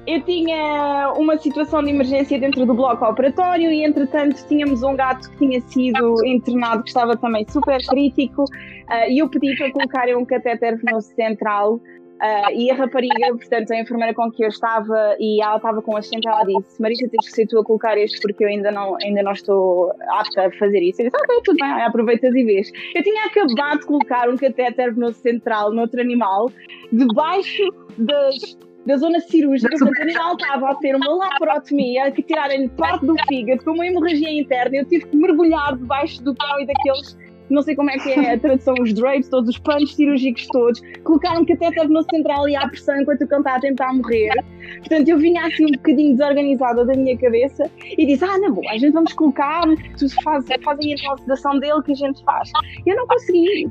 eu 0.07 0.21
tinha 0.21 1.13
uma 1.17 1.37
situação 1.37 1.83
de 1.83 1.89
emergência 1.89 2.39
dentro 2.39 2.65
do 2.65 2.73
bloco 2.75 3.03
operatório 3.05 3.71
e, 3.71 3.83
entretanto, 3.83 4.45
tínhamos 4.47 4.83
um 4.83 4.95
gato 4.95 5.29
que 5.31 5.37
tinha 5.37 5.61
sido 5.61 6.23
internado, 6.25 6.83
que 6.83 6.89
estava 6.89 7.17
também 7.17 7.45
super 7.49 7.83
crítico, 7.87 8.43
uh, 8.43 9.09
e 9.09 9.17
eu 9.19 9.27
pedi 9.27 9.55
para 9.57 9.71
colocarem 9.71 10.15
um 10.15 10.25
catéter 10.25 10.77
venoso 10.77 11.07
central. 11.15 11.79
Uh, 12.25 12.51
e 12.55 12.71
a 12.71 12.75
rapariga, 12.75 13.27
portanto, 13.29 13.71
a 13.71 13.79
enfermeira 13.79 14.13
com 14.13 14.31
que 14.31 14.43
eu 14.43 14.47
estava, 14.47 15.15
e 15.19 15.43
ela 15.43 15.57
estava 15.57 15.81
com 15.81 15.95
assistente, 15.95 16.27
ela 16.27 16.43
disse: 16.43 16.81
Marisa, 16.81 17.07
tens 17.07 17.25
que 17.27 17.35
ser 17.35 17.45
tu 17.45 17.59
a 17.59 17.63
colocar 17.63 17.97
este 17.97 18.19
porque 18.19 18.43
eu 18.43 18.47
ainda 18.47 18.71
não, 18.71 18.97
ainda 19.03 19.21
não 19.21 19.31
estou 19.31 19.91
apta 20.09 20.47
a 20.47 20.51
fazer 20.53 20.81
isso. 20.81 21.01
Eu 21.01 21.05
disse: 21.05 21.21
Ok, 21.21 21.41
tudo 21.43 21.57
bem, 21.57 21.71
aproveitas 21.83 22.33
e 22.33 22.43
vês. 22.43 22.71
Eu 22.95 23.03
tinha 23.03 23.25
acabado 23.25 23.79
de 23.81 23.85
colocar 23.85 24.29
um 24.29 24.37
catéter 24.37 24.93
venoso 24.93 25.19
central 25.19 25.71
noutro 25.71 26.01
animal, 26.01 26.49
debaixo 26.91 27.63
das 27.97 28.57
da 28.85 28.97
zona 28.97 29.19
cirúrgica, 29.19 29.69
portanto, 29.69 29.97
o 29.97 30.01
animal 30.03 30.35
estava 30.35 30.69
a 30.69 30.75
ter 30.75 30.95
uma 30.95 31.09
laparotomia, 31.09 32.11
que 32.11 32.21
tirarem 32.21 32.69
parte 32.69 33.03
do 33.03 33.15
fígado, 33.27 33.63
com 33.63 33.71
uma 33.71 33.87
hemorragia 33.87 34.31
interna, 34.31 34.77
eu 34.77 34.85
tive 34.85 35.07
que 35.07 35.17
mergulhar 35.17 35.75
debaixo 35.75 36.23
do 36.23 36.35
pão 36.35 36.61
e 36.61 36.67
daqueles 36.67 37.17
não 37.49 37.61
sei 37.61 37.75
como 37.75 37.89
é 37.89 37.97
que 37.97 38.09
é 38.11 38.33
a 38.33 38.39
tradução, 38.39 38.75
os 38.79 38.93
drapes, 38.93 39.29
todos 39.29 39.49
os 39.49 39.57
panos 39.57 39.95
cirúrgicos 39.95 40.47
todos, 40.47 40.81
colocaram 41.03 41.41
um 41.41 41.45
catéter 41.45 41.87
no 41.87 42.03
central 42.03 42.47
e 42.49 42.55
à 42.55 42.67
pressão 42.67 42.99
enquanto 42.99 43.21
o 43.21 43.27
cão 43.27 43.39
está 43.39 43.55
a 43.55 43.59
tentar 43.59 43.93
morrer. 43.93 44.33
Portanto, 44.79 45.07
eu 45.07 45.17
vinha 45.17 45.45
assim 45.45 45.65
um 45.65 45.71
bocadinho 45.71 46.15
desorganizada 46.15 46.85
da 46.85 46.93
minha 46.93 47.17
cabeça 47.17 47.69
e 47.97 48.05
disse: 48.05 48.23
Ah, 48.23 48.37
não, 48.39 48.53
bom, 48.53 48.67
a 48.69 48.77
gente 48.77 48.93
vamos 48.93 49.13
colocar, 49.13 49.63
tu 49.97 50.23
fazes, 50.23 50.49
fazem 50.63 50.93
a 50.93 51.17
sedação 51.17 51.59
dele 51.59 51.81
que 51.83 51.91
a 51.91 51.95
gente 51.95 52.23
faz. 52.23 52.51
Eu 52.85 52.95
não 52.95 53.07
consegui. 53.07 53.69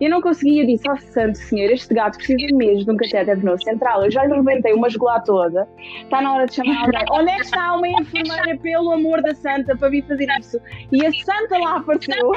Eu 0.00 0.10
não 0.10 0.20
conseguia, 0.20 0.66
disse, 0.66 0.88
oh 0.90 0.96
santo 0.96 1.38
senhor, 1.38 1.70
este 1.70 1.94
gato 1.94 2.16
precisa 2.16 2.54
mesmo 2.56 2.84
de 2.84 2.90
um 2.90 2.96
catéter 2.96 3.38
venoso 3.38 3.62
central. 3.62 4.04
Eu 4.04 4.10
já 4.10 4.24
lhe 4.24 4.34
rebentei 4.34 4.72
uma 4.72 4.90
jugular 4.90 5.22
toda. 5.22 5.68
Está 6.02 6.20
na 6.20 6.34
hora 6.34 6.46
de 6.46 6.54
chamar 6.54 6.82
alguém. 6.84 7.04
Onde 7.12 7.30
é 7.30 7.36
que 7.36 7.44
está 7.44 7.76
uma 7.76 7.88
enfermeira, 7.88 8.58
pelo 8.58 8.92
amor 8.92 9.22
da 9.22 9.34
santa, 9.34 9.76
para 9.76 9.88
vir 9.88 10.04
fazer 10.06 10.26
isso? 10.40 10.58
E 10.90 11.06
a 11.06 11.12
santa 11.12 11.58
lá 11.58 11.76
apareceu. 11.76 12.32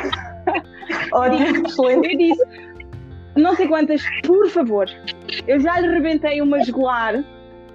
Ótimo, 1.12 1.68
excelente. 1.68 2.12
Eu 2.12 2.18
disse, 2.18 2.44
não 3.36 3.56
sei 3.56 3.68
quantas, 3.68 4.04
por 4.24 4.48
favor. 4.50 4.88
Eu 5.48 5.60
já 5.60 5.80
lhe 5.80 5.88
rebentei 5.88 6.42
uma 6.42 6.64
jugular 6.64 7.24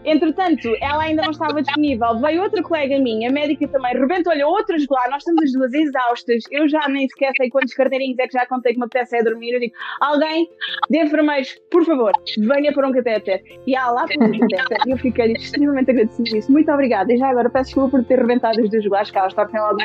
Entretanto, 0.04 0.68
ela 0.80 1.04
ainda 1.04 1.22
não 1.22 1.30
estava 1.30 1.62
disponível. 1.62 2.18
Veio 2.18 2.42
outra 2.42 2.62
colega 2.62 2.98
minha, 2.98 3.30
médica 3.30 3.68
também, 3.68 3.92
rebentou-lhe 3.92 4.42
outra 4.42 4.76
lá. 4.90 5.08
Nós 5.10 5.18
estamos 5.18 5.42
as 5.44 5.52
duas 5.52 5.72
exaustas. 5.72 6.44
Eu 6.50 6.68
já 6.68 6.88
nem 6.88 7.08
sequer 7.08 7.32
sei 7.36 7.48
quantos 7.50 7.74
carteirinhos 7.74 8.18
é 8.18 8.26
que 8.26 8.32
já 8.32 8.46
contei 8.46 8.72
que 8.72 8.78
me 8.78 8.84
apetece 8.84 9.16
é 9.16 9.22
dormir. 9.22 9.52
Eu 9.52 9.60
digo: 9.60 9.74
alguém 10.00 10.48
de 10.90 11.02
enfermeiros, 11.02 11.56
por 11.70 11.84
favor, 11.84 12.12
venha 12.38 12.72
para 12.72 12.88
um 12.88 12.92
catéter. 12.92 13.42
E 13.66 13.76
há 13.76 13.90
lá 13.90 14.06
para 14.06 14.26
um 14.26 14.38
catéter. 14.38 14.78
E 14.86 14.90
eu 14.90 14.98
fiquei 14.98 15.32
extremamente 15.32 15.90
agradecida 15.90 16.30
disso. 16.30 16.50
Muito 16.50 16.70
obrigada. 16.70 17.12
E 17.12 17.16
já 17.16 17.28
agora 17.28 17.48
peço 17.50 17.66
desculpa 17.66 17.98
por 17.98 18.04
ter 18.04 18.18
rebentado 18.18 18.60
as 18.60 18.70
duas 18.70 18.84
golares, 18.84 19.10
que 19.10 19.18
elas 19.18 19.34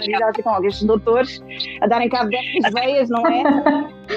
vida. 0.06 0.24
Elas 0.24 0.36
ficam 0.36 0.54
logo 0.54 0.68
estes 0.68 0.84
doutores 0.84 1.44
a 1.82 1.88
darem 1.88 2.10
cabo 2.10 2.30
destas 2.30 2.74
veias, 2.74 3.10
não 3.10 3.26
é? 3.28 3.44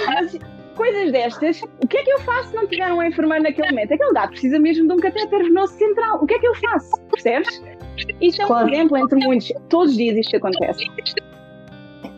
Mas, 0.06 0.38
coisas 0.80 1.12
destas, 1.12 1.60
o 1.82 1.86
que 1.86 1.98
é 1.98 2.02
que 2.02 2.10
eu 2.10 2.20
faço 2.20 2.48
se 2.48 2.56
não 2.56 2.66
tiver 2.66 2.90
um 2.90 3.02
enfermeiro 3.02 3.44
naquele 3.44 3.68
momento? 3.68 3.92
Aquele 3.92 4.12
gato 4.14 4.30
precisa 4.30 4.58
mesmo 4.58 4.88
de 4.88 4.94
um 4.94 4.96
catéter 4.96 5.44
venoso 5.44 5.74
central. 5.74 6.22
O 6.22 6.26
que 6.26 6.32
é 6.32 6.38
que 6.38 6.48
eu 6.48 6.54
faço? 6.54 6.90
Percebes? 7.10 7.62
Isto 8.18 8.40
é 8.40 8.44
um 8.46 8.48
claro. 8.48 8.72
exemplo 8.72 8.96
entre 8.96 9.22
muitos. 9.22 9.52
Todos 9.68 9.90
os 9.90 9.96
dias 9.98 10.16
isto 10.16 10.38
acontece. 10.38 10.86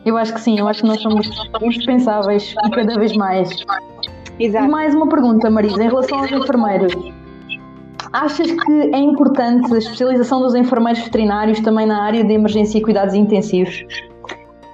Eu 0.07 0.17
acho 0.17 0.33
que 0.33 0.41
sim, 0.41 0.61
eu 0.61 0.69
acho 0.69 0.83
que 0.83 0.87
nós 0.87 1.01
somos 1.01 1.29
indispensáveis 1.61 2.55
e 2.65 2.71
cada 2.71 2.97
vez 3.01 3.17
mais. 3.17 3.51
Exato. 4.39 4.65
E 4.65 4.69
mais 4.69 4.95
uma 4.95 5.09
pergunta, 5.09 5.51
Marisa, 5.51 5.83
em 5.83 5.89
relação 5.89 6.21
aos 6.21 6.31
enfermeiros. 6.31 6.93
Achas 8.13 8.49
que 8.49 8.73
é 8.95 8.99
importante 8.99 9.75
a 9.75 9.79
especialização 9.79 10.41
dos 10.41 10.55
enfermeiros 10.55 11.03
veterinários 11.03 11.59
também 11.61 11.87
na 11.87 12.01
área 12.05 12.23
de 12.23 12.33
emergência 12.33 12.79
e 12.79 12.83
cuidados 12.83 13.15
intensivos? 13.15 13.85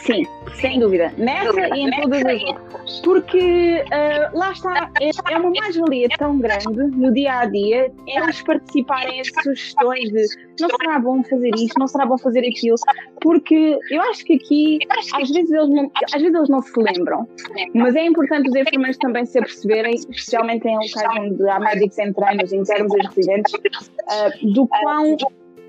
Sim, 0.09 0.27
sem 0.55 0.81
dúvida. 0.81 1.13
Nessa 1.19 1.77
e 1.77 1.81
em 1.83 1.91
todas 2.01 2.25
as 2.25 2.43
outras. 2.43 3.01
Porque 3.01 3.85
uh, 3.85 4.39
lá 4.39 4.53
está, 4.53 4.91
é, 5.03 5.11
é 5.31 5.37
uma 5.37 5.51
mais-valia 5.51 6.09
tão 6.17 6.39
grande 6.39 6.97
no 6.97 7.13
dia 7.13 7.41
a 7.41 7.45
dia 7.45 7.93
eles 8.07 8.41
participarem 8.41 9.21
em 9.21 9.25
sugestões 9.25 10.11
de 10.11 10.25
não 10.61 10.71
será 10.71 10.99
bom 10.99 11.23
fazer 11.25 11.51
isto, 11.57 11.79
não 11.79 11.87
será 11.87 12.07
bom 12.07 12.17
fazer 12.17 12.41
aquilo, 12.41 12.77
porque 13.21 13.79
eu 13.91 14.01
acho 14.03 14.25
que 14.25 14.37
aqui 14.37 14.79
às 15.13 15.29
vezes 15.31 15.51
eles 15.51 15.69
não, 15.69 15.91
às 15.95 16.23
vezes 16.23 16.35
eles 16.35 16.49
não 16.49 16.63
se 16.63 16.73
lembram, 16.81 17.29
mas 17.75 17.95
é 17.95 18.07
importante 18.07 18.49
os 18.49 18.57
enfermeiros 18.57 18.97
também 18.97 19.27
se 19.27 19.39
aperceberem, 19.39 19.95
especialmente 19.95 20.67
em 20.67 20.75
locais 20.75 21.21
onde 21.21 21.49
há 21.51 21.61
médicos 21.61 21.99
em 21.99 22.13
treinos, 22.15 22.53
internos 22.53 22.95
e 22.95 23.07
residentes, 23.07 23.53
uh, 23.53 24.53
do 24.55 24.67
quão 24.67 25.17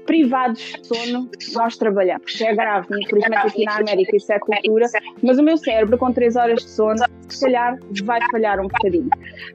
privados 0.09 0.59
de 0.59 0.87
sono 0.87 1.29
nós 1.53 1.77
trabalhamos. 1.77 2.41
É 2.41 2.55
grave, 2.55 2.87
infelizmente 2.99 3.47
aqui 3.47 3.63
na 3.63 3.77
América 3.77 4.17
isso 4.17 4.33
é 4.33 4.39
cultura, 4.39 4.87
mas 5.21 5.37
o 5.37 5.43
meu 5.43 5.55
cérebro 5.55 5.99
com 5.99 6.11
3 6.11 6.35
horas 6.35 6.63
de 6.63 6.69
sono, 6.71 7.05
se 7.27 7.45
calhar 7.45 7.77
vai 8.03 8.19
falhar 8.31 8.59
um 8.59 8.63
bocadinho. 8.63 9.09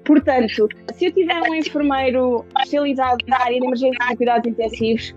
Portanto, 0.05 0.69
se 0.95 1.07
eu 1.07 1.13
tiver 1.13 1.43
um 1.43 1.57
enfermeiro 1.57 2.45
especializado 2.59 3.19
na 3.27 3.41
área 3.41 3.59
de 3.59 3.67
emergência 3.67 3.99
e 4.13 4.17
cuidados 4.17 4.49
intensivos, 4.49 5.13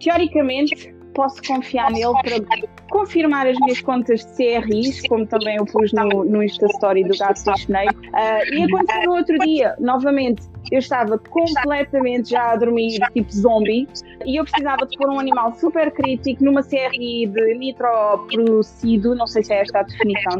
teoricamente 0.00 0.92
posso 1.12 1.42
confiar 1.42 1.90
nele 1.90 2.12
para 2.22 2.68
confirmar 2.90 3.46
as 3.46 3.58
minhas 3.58 3.80
contas 3.80 4.24
de 4.24 4.60
CRIs, 4.60 5.02
como 5.08 5.26
também 5.26 5.56
eu 5.56 5.64
pus 5.64 5.92
no, 5.92 6.24
no 6.24 6.42
Insta 6.42 6.66
Story 6.66 7.04
do 7.04 7.16
Gato 7.16 7.42
do 7.44 7.52
Snake. 7.52 7.96
Uh, 7.96 8.54
e 8.54 8.64
aconteceu 8.64 9.02
no 9.04 9.16
outro 9.16 9.38
dia, 9.38 9.74
novamente, 9.78 10.42
eu 10.70 10.78
estava 10.78 11.18
completamente 11.18 12.30
já 12.30 12.52
a 12.52 12.56
dormir, 12.56 12.98
tipo 13.12 13.32
zombie, 13.32 13.88
e 14.24 14.36
eu 14.36 14.44
precisava 14.44 14.86
de 14.86 14.96
pôr 14.96 15.10
um 15.10 15.18
animal 15.18 15.52
super 15.54 15.90
crítico 15.90 16.44
numa 16.44 16.62
CRI 16.62 17.26
de 17.26 17.54
nitroprocido, 17.58 19.14
não 19.14 19.26
sei 19.26 19.42
se 19.42 19.52
é 19.52 19.62
esta 19.62 19.80
a 19.80 19.82
definição, 19.82 20.36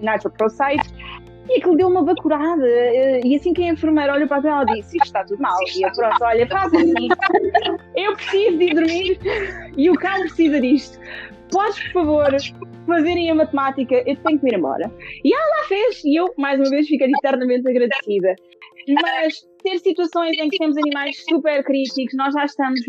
nitroprocide, 0.00 0.82
e 1.48 1.58
aquilo 1.58 1.76
deu 1.76 1.88
uma 1.88 2.02
bacurada. 2.02 2.66
E 3.24 3.34
assim 3.34 3.52
que 3.52 3.62
a 3.62 3.68
enfermeira 3.68 4.14
olhou 4.14 4.28
para 4.28 4.48
ela 4.48 4.64
disse: 4.64 4.96
Isto 4.96 5.06
está 5.06 5.24
tudo 5.24 5.40
mal. 5.40 5.56
E 5.74 5.82
eu, 5.82 5.92
pronto, 5.92 6.22
olha, 6.22 6.46
faz 6.46 6.72
assim. 6.74 7.08
Eu 7.96 8.14
preciso 8.14 8.58
de 8.58 8.64
ir 8.64 8.74
dormir 8.74 9.18
e 9.76 9.90
o 9.90 9.94
cão 9.94 10.20
precisa 10.20 10.60
disto. 10.60 10.98
Podes, 11.50 11.78
por 11.84 11.92
favor, 11.92 12.36
fazerem 12.86 13.30
a 13.30 13.34
matemática, 13.34 13.94
eu 14.06 14.16
tenho 14.16 14.40
que 14.40 14.46
ir 14.46 14.54
embora. 14.54 14.90
E 15.22 15.34
ela 15.34 15.44
lá 15.44 15.68
fez, 15.68 16.02
e 16.04 16.18
eu, 16.18 16.32
mais 16.38 16.58
uma 16.58 16.70
vez, 16.70 16.86
fiquei 16.86 17.10
eternamente 17.10 17.68
agradecida. 17.68 18.34
Mas 18.88 19.46
ter 19.62 19.78
situações 19.78 20.36
em 20.38 20.48
que 20.48 20.58
temos 20.58 20.76
animais 20.76 21.22
super 21.28 21.62
críticos, 21.62 22.14
nós 22.16 22.32
já 22.32 22.44
estamos 22.46 22.80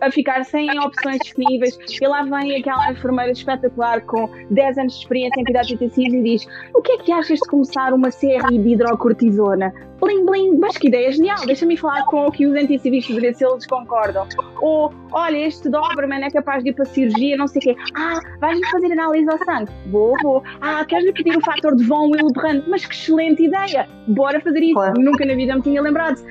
a 0.00 0.10
ficar 0.10 0.44
sem 0.44 0.68
opções 0.78 1.18
disponíveis 1.22 1.78
e 2.00 2.06
lá 2.06 2.22
vem 2.22 2.56
aquela 2.56 2.90
enfermeira 2.90 3.32
espetacular 3.32 4.00
com 4.02 4.28
10 4.50 4.78
anos 4.78 4.92
de 4.94 4.98
experiência 5.00 5.40
em 5.40 5.44
cuidados 5.44 5.70
intensivos 5.70 6.14
e 6.14 6.22
diz 6.22 6.46
o 6.74 6.82
que 6.82 6.92
é 6.92 6.98
que 6.98 7.12
achas 7.12 7.38
de 7.38 7.48
começar 7.48 7.92
uma 7.92 8.10
série 8.10 8.58
de 8.58 8.68
hidrocortisona? 8.70 9.72
Blim, 10.00 10.26
blim, 10.26 10.58
mas 10.58 10.76
que 10.76 10.88
ideia 10.88 11.10
genial, 11.10 11.46
deixa-me 11.46 11.74
falar 11.76 12.04
com 12.04 12.30
que 12.30 12.46
os 12.46 12.54
intensivistas 12.54 13.16
ver 13.16 13.34
se 13.34 13.46
eles 13.46 13.66
concordam. 13.66 14.26
Ou, 14.60 14.92
olha, 15.10 15.46
este 15.46 15.70
Doberman 15.70 16.22
é 16.22 16.30
capaz 16.30 16.62
de 16.62 16.70
ir 16.70 16.74
para 16.74 16.82
a 16.82 16.86
cirurgia, 16.86 17.36
não 17.36 17.46
sei 17.46 17.60
o 17.60 17.62
quê. 17.62 17.76
Ah, 17.94 18.20
vais-me 18.38 18.66
fazer 18.68 18.92
análise 18.92 19.28
ao 19.30 19.38
sangue? 19.38 19.72
Vou, 19.86 20.14
vou. 20.22 20.42
Ah, 20.60 20.84
queres-me 20.84 21.14
pedir 21.14 21.36
o 21.38 21.40
fator 21.40 21.74
de 21.74 21.84
von 21.84 22.10
Willebrand? 22.10 22.64
Mas 22.68 22.84
que 22.84 22.94
excelente 22.94 23.44
ideia! 23.44 23.88
Bora 24.08 24.38
fazer 24.40 24.62
isso. 24.62 24.78
Nunca 24.98 25.24
na 25.24 25.34
vida 25.34 25.56
me 25.56 25.62
tinha 25.62 25.80
lembrado. 25.80 26.22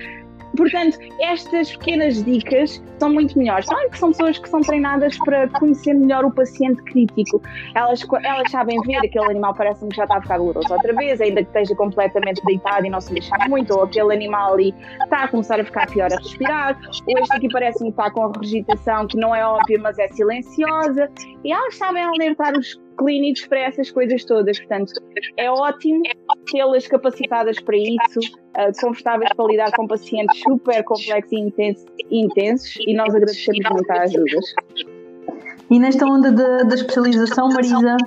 Portanto, 0.56 0.98
estas 1.22 1.76
pequenas 1.76 2.24
dicas 2.24 2.82
são 3.00 3.10
muito 3.10 3.38
melhores. 3.38 3.68
Que 3.92 4.00
são 4.00 4.12
pessoas 4.12 4.38
que 4.38 4.50
são 4.50 4.62
treinadas 4.62 5.18
para 5.20 5.48
conhecer 5.50 5.94
melhor 5.94 6.26
o 6.26 6.32
paciente 6.32 6.82
crítico. 6.84 7.42
Elas, 7.76 8.06
elas 8.24 8.52
sabem 8.52 8.80
ver 8.82 8.98
aquele 8.98 9.26
animal 9.26 9.54
parece-me 9.54 9.90
que 9.90 9.98
já 9.98 10.04
está 10.04 10.18
a 10.18 10.22
ficar 10.22 10.38
doloroso 10.38 10.74
outra 10.74 10.94
vez, 10.94 11.22
ainda 11.22 11.42
que 11.44 11.50
esteja 11.50 11.76
completamente 11.76 12.44
deitado 12.46 12.86
e 12.86 12.90
não 12.90 13.02
se 13.02 13.14
mexer 13.14 13.38
muito, 13.48 13.74
ou 13.74 13.84
aquele 13.84 14.14
animal 14.14 14.54
ali 14.54 14.74
está 15.04 15.24
a 15.24 15.28
começar 15.28 15.60
a 15.60 15.64
ficar 15.64 15.88
pior 15.90 16.12
a 16.12 16.18
respirar, 16.18 16.80
ou 17.08 17.20
este 17.20 17.36
aqui 17.36 17.50
parece-me 17.52 17.92
que 17.92 18.00
está 18.00 18.12
com 18.12 18.26
a 18.26 18.32
regitação 18.40 19.08
que 19.08 19.18
não 19.18 19.36
é 19.36 19.46
óbvia, 19.46 19.80
mas 19.82 19.98
é 20.00 20.08
silenciosa. 20.10 21.10
E 21.44 21.52
elas 21.52 21.78
sabem 21.78 22.04
alertar 22.04 22.58
os 22.58 22.80
clínicos 22.98 23.46
para 23.48 23.60
essas 23.60 23.92
coisas 23.92 24.24
todas. 24.26 24.60
Portanto, 24.60 24.94
é 25.38 25.50
ótimo 25.50 26.02
tê-las 26.52 26.88
capacitadas 26.88 27.60
para 27.60 27.78
isso, 27.78 28.20
confortáveis 28.82 29.30
para 29.36 29.46
lidar 29.46 29.72
com 29.72 29.88
pacientes 29.88 30.40
super 30.40 30.84
complexos 30.84 31.32
e 31.32 32.20
intensos, 32.22 32.76
e 32.80 32.96
nós 32.96 33.14
agradecemos 33.14 33.70
muito 33.72 33.92
as 33.92 34.16
ajudas. 34.16 34.54
E 35.70 35.80
nesta 35.80 36.06
onda 36.06 36.32
da 36.32 36.76
especialização, 36.76 37.50
Marisa, 37.50 37.98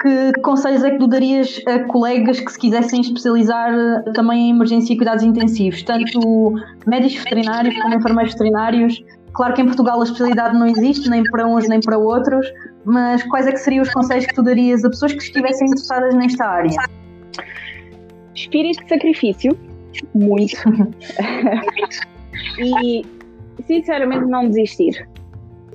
que 0.00 0.32
conselhos 0.40 0.82
é 0.82 0.90
que 0.90 0.98
tu 0.98 1.06
darias 1.06 1.60
a 1.66 1.80
colegas 1.84 2.40
que 2.40 2.50
se 2.50 2.58
quisessem 2.58 3.00
especializar 3.02 3.72
eh, 3.72 4.12
também 4.14 4.48
em 4.48 4.50
emergência 4.50 4.94
e 4.94 4.96
cuidados 4.96 5.22
intensivos, 5.22 5.82
tanto 5.82 6.54
médicos 6.86 7.22
veterinários 7.22 7.76
como 7.80 7.94
enfermeiros 7.94 8.32
veterinários? 8.32 9.04
Claro 9.34 9.54
que 9.54 9.62
em 9.62 9.66
Portugal 9.66 10.00
a 10.00 10.04
especialidade 10.04 10.58
não 10.58 10.66
existe, 10.66 11.08
nem 11.08 11.22
para 11.22 11.46
uns 11.46 11.68
nem 11.68 11.80
para 11.80 11.98
outros, 11.98 12.46
mas 12.84 13.22
quais 13.24 13.46
é 13.46 13.52
que 13.52 13.58
seriam 13.58 13.82
os 13.82 13.92
conselhos 13.92 14.26
que 14.26 14.34
tu 14.34 14.42
darias 14.42 14.84
a 14.84 14.90
pessoas 14.90 15.12
que 15.12 15.22
estivessem 15.22 15.66
interessadas 15.66 16.14
nesta 16.14 16.46
área? 16.46 16.76
Espírito 18.34 18.82
de 18.82 18.88
sacrifício, 18.88 19.58
muito. 20.14 20.56
e 22.58 23.04
sinceramente 23.66 24.24
não 24.26 24.48
desistir 24.48 25.06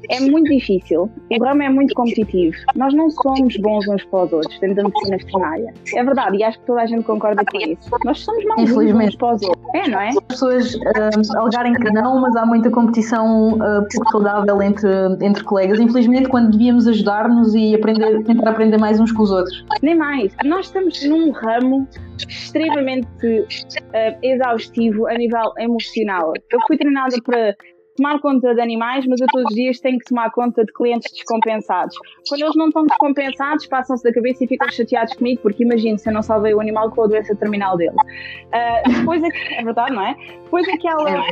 é 0.09 0.19
muito 0.19 0.49
difícil. 0.51 1.09
O 1.31 1.43
ramo 1.43 1.63
é 1.63 1.69
muito 1.69 1.93
competitivo. 1.93 2.55
Nós 2.75 2.93
não 2.93 3.09
somos 3.09 3.55
bons 3.57 3.87
uns 3.87 4.03
para 4.05 4.25
os 4.25 4.33
outros 4.33 4.59
dentro 4.59 4.75
da 4.75 4.83
medicina 4.83 5.17
veterinária. 5.17 5.73
É 5.93 6.03
verdade, 6.03 6.37
e 6.37 6.43
acho 6.43 6.59
que 6.59 6.65
toda 6.65 6.81
a 6.81 6.85
gente 6.85 7.03
concorda 7.03 7.43
com 7.45 7.57
isso. 7.57 7.89
Nós 8.03 8.19
somos 8.19 8.43
maus 8.45 8.71
uns 8.71 9.15
para 9.15 9.35
os 9.35 9.43
outros. 9.43 9.65
É, 9.75 9.89
não 9.89 9.99
é? 9.99 10.09
As 10.09 10.19
pessoas 10.27 10.75
uh, 10.75 11.37
alegarem 11.37 11.73
que 11.73 11.91
não, 11.91 12.21
mas 12.21 12.35
há 12.35 12.45
muita 12.45 12.69
competição 12.69 13.53
uh, 13.53 13.87
pouco 13.91 14.11
saudável 14.11 14.61
entre, 14.61 14.89
entre 15.21 15.43
colegas. 15.43 15.79
Infelizmente, 15.79 16.29
quando 16.29 16.51
devíamos 16.51 16.87
ajudar-nos 16.87 17.53
e 17.55 17.75
aprender, 17.75 18.23
tentar 18.23 18.51
aprender 18.51 18.77
mais 18.77 18.99
uns 18.99 19.11
com 19.11 19.23
os 19.23 19.31
outros. 19.31 19.65
Nem 19.81 19.95
mais. 19.95 20.35
Nós 20.43 20.67
estamos 20.67 21.03
num 21.05 21.31
ramo 21.31 21.87
extremamente 22.27 23.07
uh, 23.25 24.17
exaustivo 24.21 25.07
a 25.07 25.13
nível 25.13 25.51
emocional. 25.57 26.33
Eu 26.51 26.59
fui 26.67 26.77
treinada 26.77 27.15
para 27.23 27.55
tomar 27.95 28.19
conta 28.19 28.53
de 28.53 28.61
animais, 28.61 29.05
mas 29.07 29.21
eu 29.21 29.27
todos 29.27 29.49
os 29.49 29.55
dias 29.55 29.79
tenho 29.79 29.97
que 29.97 30.05
tomar 30.05 30.31
conta 30.31 30.63
de 30.63 30.73
clientes 30.73 31.11
descompensados. 31.11 31.95
Quando 32.27 32.41
eles 32.41 32.55
não 32.55 32.67
estão 32.67 32.85
descompensados, 32.85 33.65
passam-se 33.67 34.03
da 34.03 34.13
cabeça 34.13 34.43
e 34.43 34.47
ficam 34.47 34.69
chateados 34.69 35.13
comigo, 35.13 35.41
porque 35.41 35.63
imagino 35.63 35.97
se 35.97 36.09
eu 36.09 36.13
não 36.13 36.21
salvei 36.21 36.53
o 36.53 36.59
animal 36.59 36.91
com 36.91 37.03
a 37.03 37.07
doença 37.07 37.35
terminal 37.35 37.77
dele. 37.77 37.95
Uh, 37.95 38.99
depois 38.99 39.23
é, 39.23 39.29
é 39.59 39.63
verdade, 39.63 39.93
não 39.93 40.05
é? 40.05 40.15
Depois 40.43 40.67
aquela 40.67 41.09
é. 41.09 41.31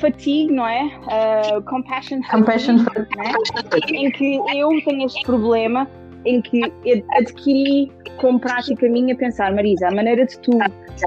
fatigue, 0.00 0.52
não 0.52 0.66
é? 0.66 0.84
Uh, 0.84 1.62
compassion, 1.62 2.20
compassion 2.30 2.78
fatigue, 2.78 3.96
é? 3.96 4.00
em 4.00 4.10
que 4.10 4.36
eu 4.54 4.68
tenho 4.84 5.06
este 5.06 5.22
problema 5.22 5.88
em 6.26 6.42
que 6.42 6.60
adquiri 7.12 7.90
como 8.18 8.38
prática 8.38 8.88
minha 8.88 9.14
pensar, 9.16 9.54
Marisa, 9.54 9.88
a 9.88 9.94
maneira 9.94 10.26
de 10.26 10.38
tu 10.40 10.50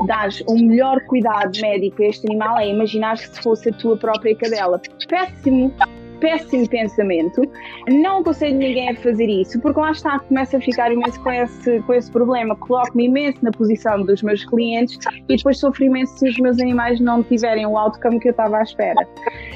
dares 0.05 0.41
o 0.47 0.55
melhor 0.55 0.99
cuidado 1.05 1.51
médico 1.61 2.01
a 2.03 2.07
este 2.07 2.27
animal 2.27 2.57
é 2.57 2.69
imaginar 2.69 3.17
que 3.17 3.27
se 3.27 3.41
fosse 3.41 3.69
a 3.69 3.73
tua 3.73 3.97
própria 3.97 4.35
cadela. 4.35 4.81
Péssimo 5.07 5.73
péssimo 6.19 6.67
pensamento. 6.69 7.41
Não 7.87 8.19
aconselho 8.19 8.57
ninguém 8.57 8.89
a 8.89 8.95
fazer 8.95 9.27
isso, 9.27 9.59
porque 9.59 9.79
lá 9.79 9.91
está, 9.91 10.19
começa 10.19 10.57
a 10.57 10.61
ficar 10.61 10.91
imenso 10.91 11.19
com 11.21 11.31
esse, 11.31 11.79
com 11.81 11.93
esse 11.93 12.11
problema. 12.11 12.55
Coloco-me 12.55 13.05
imenso 13.05 13.43
na 13.43 13.51
posição 13.51 14.03
dos 14.03 14.21
meus 14.21 14.45
clientes 14.45 14.97
e 15.27 15.35
depois 15.35 15.59
sofro 15.59 15.83
imenso 15.85 16.17
se 16.17 16.29
os 16.29 16.37
meus 16.37 16.59
animais 16.59 16.99
não 16.99 17.23
tiverem 17.23 17.65
o 17.65 17.77
outcome 17.77 18.19
que 18.19 18.29
eu 18.29 18.31
estava 18.31 18.57
à 18.57 18.63
espera. 18.63 19.07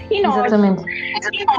E 0.09 0.21
nós, 0.21 0.35
Exatamente. 0.37 0.83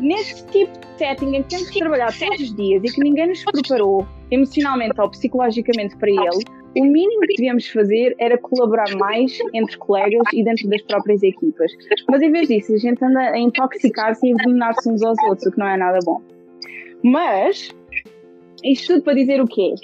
neste 0.02 0.46
tipo 0.46 0.78
de 0.78 0.98
setting 0.98 1.36
em 1.36 1.42
que 1.42 1.48
temos 1.50 1.70
que 1.70 1.78
trabalhar 1.80 2.12
todos 2.18 2.40
os 2.40 2.54
dias 2.54 2.82
e 2.84 2.86
que 2.86 3.00
ninguém 3.02 3.28
nos 3.28 3.44
preparou 3.44 4.06
emocionalmente 4.30 5.00
ou 5.00 5.10
psicologicamente 5.10 5.96
para 5.96 6.10
ele, 6.10 6.63
o 6.80 6.84
mínimo 6.84 7.20
que 7.20 7.36
devíamos 7.36 7.68
fazer 7.68 8.14
era 8.18 8.36
colaborar 8.38 8.90
mais 8.96 9.38
entre 9.52 9.76
colegas 9.78 10.22
e 10.32 10.42
dentro 10.42 10.68
das 10.68 10.82
próprias 10.82 11.22
equipas. 11.22 11.72
Mas 12.08 12.22
em 12.22 12.30
vez 12.30 12.48
disso, 12.48 12.74
a 12.74 12.78
gente 12.78 13.04
anda 13.04 13.20
a 13.20 13.38
intoxicar-se 13.38 14.26
e 14.26 14.30
envenenar-se 14.30 14.90
uns 14.90 15.02
aos 15.02 15.18
outros, 15.24 15.46
o 15.46 15.52
que 15.52 15.58
não 15.58 15.68
é 15.68 15.76
nada 15.76 15.98
bom. 16.04 16.20
Mas, 17.02 17.70
isto 18.62 18.94
tudo 18.94 19.04
para 19.04 19.14
dizer 19.14 19.40
o 19.40 19.46
quê? 19.46 19.74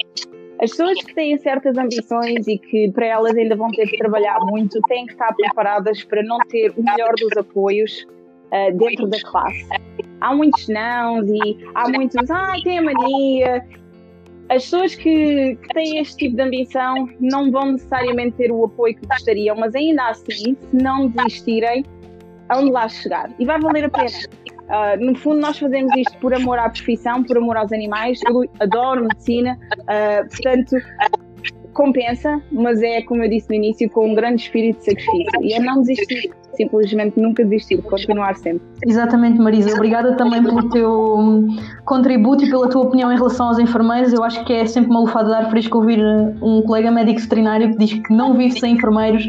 As 0.61 0.70
pessoas 0.70 1.03
que 1.03 1.14
têm 1.14 1.38
certas 1.38 1.79
ambições 1.79 2.46
e 2.46 2.59
que 2.59 2.90
para 2.92 3.07
elas 3.07 3.37
ainda 3.37 3.57
vão 3.57 3.68
ter 3.70 3.87
que 3.87 3.96
trabalhar 3.96 4.38
muito 4.42 4.79
têm 4.88 5.07
que 5.07 5.12
estar 5.12 5.35
preparadas 5.35 6.05
para 6.05 6.22
não 6.22 6.38
ter 6.48 6.72
o 6.76 6.83
melhor 6.83 7.14
dos 7.18 7.35
apoios 7.37 8.07
uh, 8.53 8.76
dentro 8.76 9.07
da 9.07 9.18
classe. 9.22 9.66
Há 10.20 10.35
muitos 10.35 10.68
não 10.68 11.24
e 11.24 11.59
há 11.74 11.88
muitos, 11.88 12.31
ah, 12.31 12.53
tem 12.62 12.79
a 12.79 12.83
mania 12.83 13.64
as 14.51 14.65
pessoas 14.65 14.97
que, 14.97 15.57
têm 15.73 15.99
este 15.99 16.17
tipo 16.17 16.37
de 16.37 16.43
ambição 16.43 17.09
não 17.21 17.53
vão 17.53 17.73
necessariamente 17.73 18.37
ter 18.37 18.51
o 18.51 18.65
apoio 18.65 18.97
que 18.97 19.07
gostariam, 19.07 19.55
mas 19.57 19.75
ainda 19.77 20.09
assim, 20.09 20.57
se 20.57 20.57
não 20.73 21.07
desistirem, 21.07 21.85
aonde 22.49 22.73
lá 22.73 22.89
chegar. 22.89 23.31
E 23.39 23.45
vai 23.47 23.61
valer 23.61 23.85
a 23.85 23.89
pena. 23.89 24.09
Uh, 24.09 25.05
no 25.05 25.15
fundo, 25.17 25.41
nós 25.41 25.57
fazemos 25.57 25.97
isto 25.97 26.19
por 26.19 26.35
amor 26.35 26.59
à 26.59 26.69
profissão, 26.69 27.23
por 27.23 27.39
amor 27.39 27.57
aos 27.57 27.73
animais. 27.73 28.21
Eu 28.29 28.45
adoro 28.59 29.03
medicina, 29.03 29.57
uh, 29.83 30.29
portanto, 30.29 30.77
compensa, 31.73 32.43
mas 32.51 32.83
é, 32.83 33.03
como 33.03 33.23
eu 33.23 33.31
disse 33.31 33.49
no 33.49 33.55
início, 33.55 33.89
com 33.89 34.11
um 34.11 34.15
grande 34.15 34.43
espírito 34.43 34.81
de 34.81 34.87
sacrifício. 34.87 35.45
E 35.45 35.53
é 35.53 35.61
não 35.61 35.81
desistir, 35.81 36.33
simplesmente 36.61 37.18
nunca 37.18 37.44
desistir, 37.44 37.81
continuar 37.83 38.37
sempre. 38.37 38.61
Exatamente, 38.87 39.38
Marisa. 39.38 39.75
Obrigada 39.75 40.16
também 40.16 40.42
pelo 40.42 40.68
teu 40.68 41.46
contributo 41.85 42.44
e 42.44 42.51
pela 42.51 42.68
tua 42.68 42.83
opinião 42.83 43.11
em 43.12 43.16
relação 43.16 43.49
aos 43.49 43.59
enfermeiros. 43.59 44.12
Eu 44.12 44.23
acho 44.23 44.44
que 44.44 44.53
é 44.53 44.66
sempre 44.66 44.90
uma 44.90 45.01
lufada 45.01 45.29
de 45.29 45.35
ar 45.35 45.51
fresco 45.51 45.79
ouvir 45.79 45.99
um 46.42 46.62
colega 46.62 46.90
médico 46.90 47.20
veterinário 47.20 47.70
que 47.70 47.79
diz 47.79 47.92
que 47.94 48.14
não 48.14 48.35
vive 48.35 48.59
sem 48.59 48.75
enfermeiros 48.75 49.29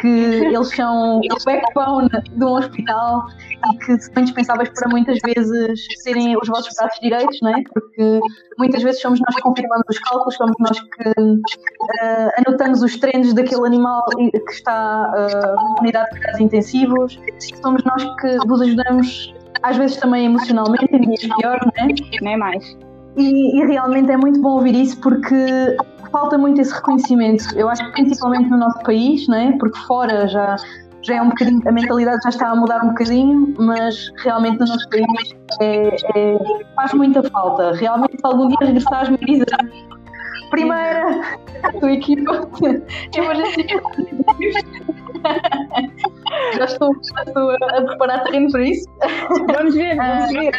que 0.00 0.08
eles 0.08 0.68
são 0.74 1.20
o 1.30 1.44
backbone 1.44 2.08
de 2.08 2.44
um 2.44 2.52
hospital 2.52 3.26
e 3.72 3.78
que 3.78 4.00
são 4.00 4.22
indispensáveis 4.22 4.70
para 4.70 4.88
muitas 4.88 5.18
vezes 5.24 5.86
serem 6.02 6.36
os 6.36 6.48
vossos 6.48 6.74
braços 6.74 6.98
direitos, 7.00 7.38
não 7.42 7.50
é? 7.50 7.62
Porque 7.72 8.20
muitas 8.58 8.82
vezes 8.82 9.00
somos 9.00 9.20
nós 9.20 9.34
que 9.34 9.42
confirmamos 9.42 9.84
os 9.88 9.98
cálculos, 9.98 10.34
somos 10.34 10.56
nós 10.58 10.80
que 10.80 11.08
uh, 11.08 12.30
anotamos 12.46 12.82
os 12.82 12.96
treinos 12.96 13.32
daquele 13.34 13.66
animal 13.66 14.04
que 14.16 14.52
está 14.52 15.10
uh, 15.10 15.54
na 15.56 15.74
unidade 15.80 16.10
de 16.10 16.16
cuidados 16.16 16.40
intensivos, 16.40 17.20
somos 17.62 17.84
nós 17.84 18.04
que 18.20 18.38
vos 18.46 18.60
ajudamos 18.62 19.34
às 19.62 19.76
vezes 19.76 19.96
também 19.98 20.26
emocionalmente, 20.26 20.88
em 20.90 21.00
dias 21.00 21.36
piores, 21.38 21.62
não 21.76 21.84
é? 21.84 21.88
Nem 22.22 22.38
mais. 22.38 22.76
E, 23.16 23.60
e, 23.60 23.66
realmente 23.66 24.10
é 24.10 24.16
muito 24.16 24.40
bom 24.40 24.52
ouvir 24.52 24.74
isso 24.74 24.98
porque 25.00 25.76
falta 26.10 26.38
muito 26.38 26.60
esse 26.60 26.72
reconhecimento. 26.72 27.44
Eu 27.56 27.68
acho 27.68 27.84
que 27.84 27.92
principalmente 27.92 28.48
no 28.50 28.56
nosso 28.56 28.82
país, 28.82 29.28
né? 29.28 29.56
porque 29.58 29.78
fora 29.80 30.26
já, 30.28 30.56
já 31.02 31.16
é 31.16 31.22
um 31.22 31.28
bocadinho, 31.28 31.60
a 31.66 31.72
mentalidade 31.72 32.22
já 32.22 32.30
está 32.30 32.50
a 32.50 32.56
mudar 32.56 32.82
um 32.84 32.88
bocadinho, 32.88 33.54
mas 33.58 34.10
realmente 34.22 34.58
no 34.60 34.66
nosso 34.66 34.88
país 34.88 35.06
é, 35.60 35.88
é, 36.16 36.38
faz 36.74 36.94
muita 36.94 37.22
falta. 37.30 37.72
Realmente, 37.72 38.16
se 38.16 38.26
algum 38.26 38.48
dia 38.48 38.58
regressares, 38.60 39.10
me 39.10 39.18
dizes 39.18 39.44
primeira, 40.50 41.20
a 41.62 41.72
tua 41.72 41.92
equipa, 41.92 42.48
eu 43.14 43.24
vou 43.24 43.34
já 46.56 46.64
estou, 46.64 46.92
já 47.14 47.22
estou 47.22 47.50
a 47.50 47.82
preparar 47.82 48.24
terreno 48.24 48.50
para 48.50 48.62
isso. 48.62 48.88
Vamos 49.52 49.74
ver, 49.74 49.96
vamos 49.96 50.30
ver. 50.30 50.52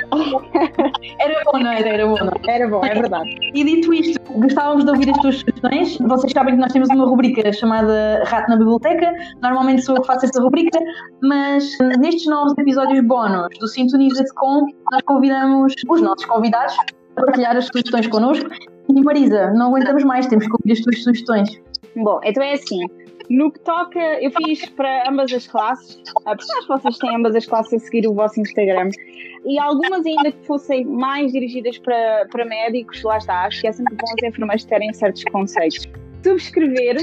Era 1.20 1.44
bom, 1.46 1.60
não 1.60 1.72
era? 1.72 1.90
Era 1.90 2.08
bom, 2.08 2.18
não? 2.24 2.34
Era 2.48 2.68
bom, 2.68 2.86
é 2.86 2.94
verdade. 2.94 3.30
E 3.54 3.64
dito 3.64 3.94
isto, 3.94 4.20
gostávamos 4.34 4.86
de 4.86 4.92
ouvir 4.92 5.10
as 5.10 5.18
tuas 5.20 5.40
sugestões. 5.40 5.98
Vocês 5.98 6.32
sabem 6.34 6.56
que 6.56 6.62
nós 6.62 6.72
temos 6.72 6.90
uma 6.90 7.06
rubrica 7.06 7.52
chamada 7.54 8.24
Rato 8.26 8.50
na 8.50 8.58
Biblioteca. 8.58 9.14
Normalmente 9.42 9.82
sou 9.82 9.96
eu 9.96 10.02
que 10.02 10.08
faço 10.08 10.26
essa 10.26 10.42
rubrica, 10.42 10.80
mas 11.22 11.78
nestes 12.00 12.28
novos 12.28 12.54
episódios 12.58 13.04
bónus 13.06 13.48
do 13.60 13.68
Sintoniza-te 13.68 14.34
Com, 14.36 14.66
nós 14.92 15.02
convidamos 15.06 15.74
os 15.90 16.02
nossos 16.02 16.26
convidados 16.26 16.76
a 17.16 17.22
partilhar 17.22 17.56
as 17.56 17.66
sugestões 17.66 18.08
connosco. 18.08 18.50
E 18.90 19.02
Marisa, 19.02 19.52
não 19.52 19.68
aguentamos 19.68 20.04
mais, 20.04 20.28
temos 20.28 20.46
que 20.46 20.52
ouvir 20.52 20.74
as 20.74 20.80
tuas 20.82 21.04
sugestões. 21.04 21.62
Bom, 21.96 22.20
então 22.24 22.44
é 22.44 22.54
assim. 22.54 22.80
No 23.32 23.50
que 23.50 23.62
toca, 23.62 24.00
eu 24.22 24.30
fiz 24.30 24.68
para 24.72 25.10
ambas 25.10 25.32
as 25.32 25.48
classes, 25.48 26.04
porque 26.14 26.52
acho 26.52 26.68
que 26.68 26.68
vocês 26.68 26.98
têm 26.98 27.16
ambas 27.16 27.34
as 27.34 27.46
classes 27.46 27.82
a 27.82 27.86
seguir 27.86 28.06
o 28.06 28.14
vosso 28.14 28.42
Instagram, 28.42 28.90
e 29.46 29.58
algumas 29.58 30.06
ainda 30.06 30.34
que 30.34 30.46
fossem 30.46 30.84
mais 30.84 31.32
dirigidas 31.32 31.78
para, 31.78 32.28
para 32.30 32.44
médicos, 32.44 33.02
lá 33.04 33.18
está, 33.18 33.46
acho 33.46 33.62
que 33.62 33.68
é 33.68 33.72
sempre 33.72 33.96
bom 33.96 34.14
os 34.14 34.24
enfermeiros 34.24 34.66
terem 34.66 34.94
certos 34.94 35.24
conceitos. 35.32 35.88
Subscrever 36.22 36.98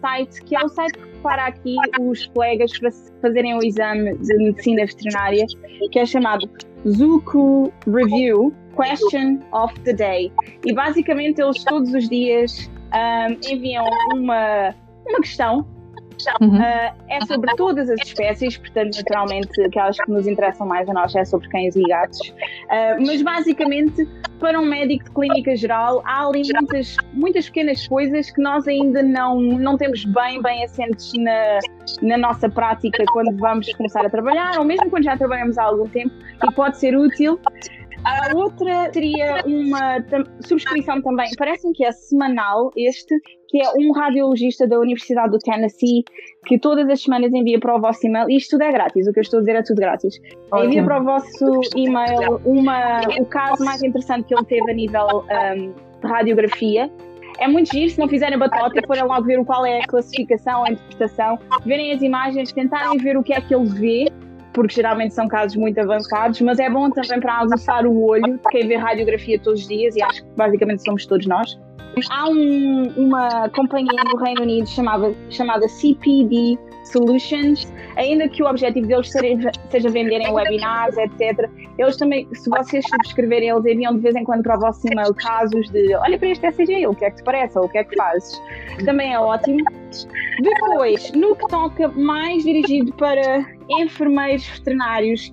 site, 0.00 0.42
que 0.44 0.56
é 0.56 0.64
o 0.64 0.68
site 0.70 0.92
que 0.94 1.06
prepara 1.06 1.46
aqui 1.48 1.76
os 2.00 2.26
colegas 2.28 2.78
para 2.78 2.90
fazerem 3.20 3.54
o 3.54 3.62
exame 3.62 4.16
de 4.16 4.36
medicina 4.38 4.86
veterinária, 4.86 5.44
que 5.92 5.98
é 5.98 6.06
chamado 6.06 6.48
Zuku 6.88 7.70
Review 7.86 8.54
Question 8.74 9.38
of 9.52 9.78
the 9.80 9.92
Day. 9.92 10.32
E 10.64 10.72
basicamente 10.72 11.42
eles 11.42 11.62
todos 11.64 11.92
os 11.92 12.08
dias 12.08 12.70
um, 12.94 13.52
enviam 13.52 13.84
uma, 14.14 14.74
uma 15.06 15.20
questão 15.20 15.66
Uhum. 16.40 16.56
Uh, 16.56 16.94
é 17.08 17.26
sobre 17.26 17.54
todas 17.56 17.90
as 17.90 18.00
espécies, 18.00 18.56
portanto, 18.56 18.96
naturalmente, 18.96 19.60
aquelas 19.62 19.96
que 19.96 20.10
nos 20.10 20.26
interessam 20.26 20.66
mais 20.66 20.88
a 20.88 20.92
nós 20.92 21.14
é 21.14 21.24
sobre 21.24 21.48
cães 21.48 21.76
e 21.76 21.82
gatos. 21.82 22.20
Uh, 22.28 23.06
mas, 23.06 23.22
basicamente, 23.22 24.08
para 24.38 24.60
um 24.60 24.64
médico 24.64 25.04
de 25.04 25.10
clínica 25.10 25.56
geral, 25.56 26.02
há 26.04 26.26
ali 26.26 26.42
muitas, 26.52 26.96
muitas 27.12 27.46
pequenas 27.46 27.86
coisas 27.86 28.30
que 28.30 28.40
nós 28.40 28.66
ainda 28.66 29.02
não, 29.02 29.40
não 29.40 29.76
temos 29.76 30.04
bem, 30.04 30.40
bem 30.40 30.64
assentes 30.64 31.12
na, 31.18 31.58
na 32.02 32.18
nossa 32.18 32.48
prática 32.48 33.04
quando 33.12 33.36
vamos 33.36 33.72
começar 33.74 34.04
a 34.04 34.10
trabalhar, 34.10 34.58
ou 34.58 34.64
mesmo 34.64 34.88
quando 34.90 35.04
já 35.04 35.16
trabalhamos 35.16 35.58
há 35.58 35.64
algum 35.64 35.88
tempo, 35.88 36.14
e 36.42 36.52
pode 36.52 36.78
ser 36.78 36.96
útil. 36.96 37.38
A 38.04 38.36
outra 38.36 38.92
seria 38.92 39.42
uma 39.46 39.96
subscrição 40.40 41.00
também, 41.00 41.30
parece-me 41.38 41.72
que 41.72 41.84
é 41.84 41.90
semanal 41.90 42.70
este, 42.76 43.14
que 43.48 43.62
é 43.62 43.70
um 43.78 43.92
radiologista 43.92 44.66
da 44.66 44.78
Universidade 44.78 45.30
do 45.30 45.38
Tennessee, 45.38 46.04
que 46.46 46.58
todas 46.58 46.88
as 46.90 47.02
semanas 47.02 47.32
envia 47.32 47.58
para 47.58 47.74
o 47.74 47.80
vosso 47.80 48.06
e-mail, 48.06 48.28
e 48.28 48.36
isto 48.36 48.50
tudo 48.50 48.64
é 48.64 48.72
grátis, 48.72 49.06
o 49.06 49.12
que 49.12 49.20
eu 49.20 49.22
estou 49.22 49.38
a 49.38 49.40
dizer 49.40 49.56
é 49.56 49.62
tudo 49.62 49.76
grátis. 49.76 50.20
Ótimo. 50.50 50.68
Envia 50.68 50.84
para 50.84 51.00
o 51.00 51.04
vosso 51.04 51.60
e-mail 51.76 52.40
uma, 52.44 53.00
o 53.18 53.24
caso 53.24 53.64
mais 53.64 53.82
interessante 53.82 54.26
que 54.26 54.34
ele 54.34 54.44
teve 54.44 54.70
a 54.70 54.74
nível 54.74 55.24
um, 55.24 55.72
de 56.00 56.06
radiografia, 56.06 56.90
é 57.38 57.48
muito 57.48 57.72
giro 57.72 57.90
se 57.90 57.98
não 57.98 58.08
fizerem 58.08 58.38
batota 58.38 58.80
forem 58.86 59.02
logo 59.04 59.24
ver 59.24 59.44
qual 59.44 59.64
é 59.66 59.80
a 59.80 59.86
classificação, 59.86 60.64
a 60.64 60.70
interpretação, 60.70 61.38
verem 61.64 61.92
as 61.92 62.02
imagens, 62.02 62.52
tentarem 62.52 62.96
ver 62.98 63.16
o 63.16 63.22
que 63.22 63.32
é 63.32 63.40
que 63.40 63.54
ele 63.54 63.68
vê 63.70 64.12
porque 64.54 64.74
geralmente 64.74 65.12
são 65.12 65.28
casos 65.28 65.56
muito 65.56 65.78
avançados, 65.78 66.40
mas 66.40 66.58
é 66.58 66.70
bom 66.70 66.88
também 66.88 67.20
para 67.20 67.40
aguçar 67.40 67.84
o 67.84 68.04
olho 68.04 68.38
de 68.38 68.50
quem 68.50 68.66
vê 68.66 68.76
radiografia 68.76 69.38
todos 69.38 69.62
os 69.62 69.68
dias, 69.68 69.94
e 69.96 70.02
acho 70.02 70.22
que 70.22 70.30
basicamente 70.36 70.82
somos 70.82 71.04
todos 71.04 71.26
nós. 71.26 71.58
Há 72.10 72.28
um, 72.28 72.92
uma 72.96 73.48
companhia 73.50 74.02
no 74.04 74.16
Reino 74.16 74.42
Unido 74.42 74.68
chamada, 74.68 75.14
chamada 75.30 75.68
CPD 75.68 76.58
Solutions, 76.84 77.72
ainda 77.96 78.28
que 78.28 78.42
o 78.42 78.46
objetivo 78.46 78.86
deles 78.86 79.10
seja, 79.10 79.90
venderem 79.90 80.32
webinars, 80.32 80.96
etc. 80.96 81.48
Eles 81.78 81.96
também, 81.96 82.28
se 82.32 82.50
vocês 82.50 82.84
subscreverem, 82.88 83.48
eles 83.48 83.64
enviam 83.64 83.94
de 83.94 84.00
vez 84.00 84.14
em 84.14 84.24
quando 84.24 84.42
para 84.42 84.56
o 84.56 84.60
vosso 84.60 84.86
e-mail 84.90 85.14
casos 85.14 85.70
de 85.70 85.94
olha 85.94 86.18
para 86.18 86.28
este 86.28 86.46
ECG, 86.46 86.86
o 86.86 86.94
que 86.94 87.04
é 87.04 87.10
que 87.10 87.16
te 87.16 87.24
parece, 87.24 87.58
ou 87.58 87.64
o 87.64 87.68
que 87.68 87.78
é 87.78 87.84
que 87.84 87.96
fazes. 87.96 88.40
Também 88.84 89.14
é 89.14 89.18
ótimo. 89.18 89.58
Depois, 90.42 91.12
no 91.12 91.36
que 91.36 91.46
toca 91.46 91.88
mais 91.88 92.42
dirigido 92.42 92.92
para 92.94 93.44
enfermeiros 93.70 94.46
veterinários, 94.46 95.32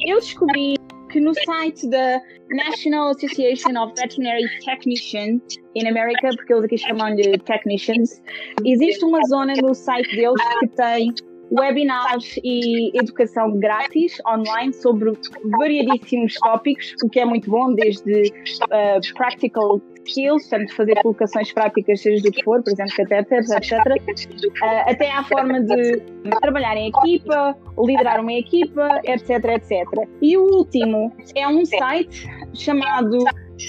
eu 0.00 0.18
descobri 0.18 0.76
que 1.10 1.20
no 1.20 1.32
site 1.34 1.88
da 1.88 2.20
National 2.50 3.10
Association 3.10 3.80
of 3.80 3.92
Veterinary 3.98 4.44
Technicians 4.64 5.42
in 5.74 5.86
America, 5.88 6.28
porque 6.36 6.52
eles 6.52 6.64
aqui 6.64 6.78
chamam 6.78 7.14
de 7.14 7.38
technicians, 7.38 8.22
existe 8.64 9.04
uma 9.04 9.22
zona 9.28 9.54
no 9.62 9.74
site 9.74 10.14
deles 10.16 10.42
que 10.60 10.68
tem 10.68 11.14
webinars 11.50 12.38
e 12.42 12.90
educação 12.98 13.58
grátis 13.58 14.18
online 14.26 14.72
sobre 14.72 15.12
variadíssimos 15.58 16.34
tópicos, 16.34 16.94
o 17.04 17.08
que 17.08 17.20
é 17.20 17.24
muito 17.24 17.50
bom, 17.50 17.72
desde 17.74 18.28
uh, 18.64 19.14
practical 19.14 19.80
skills, 20.06 20.48
portanto, 20.48 20.74
fazer 20.74 20.94
colocações 21.02 21.52
práticas, 21.52 22.00
seja 22.00 22.22
do 22.22 22.30
que 22.30 22.42
for, 22.42 22.62
por 22.62 22.72
exemplo, 22.72 22.94
catéteres, 22.96 23.50
etc., 23.50 23.72
uh, 23.72 24.90
até 24.90 25.10
à 25.10 25.24
forma 25.24 25.60
de 25.60 26.00
trabalhar 26.40 26.76
em 26.76 26.88
equipa, 26.88 27.56
liderar 27.78 28.20
uma 28.20 28.32
equipa, 28.32 29.00
etc., 29.04 29.44
etc. 29.56 29.84
E 30.22 30.36
o 30.36 30.42
último 30.42 31.12
é 31.34 31.46
um 31.48 31.64
site 31.64 32.26
chamado 32.54 33.18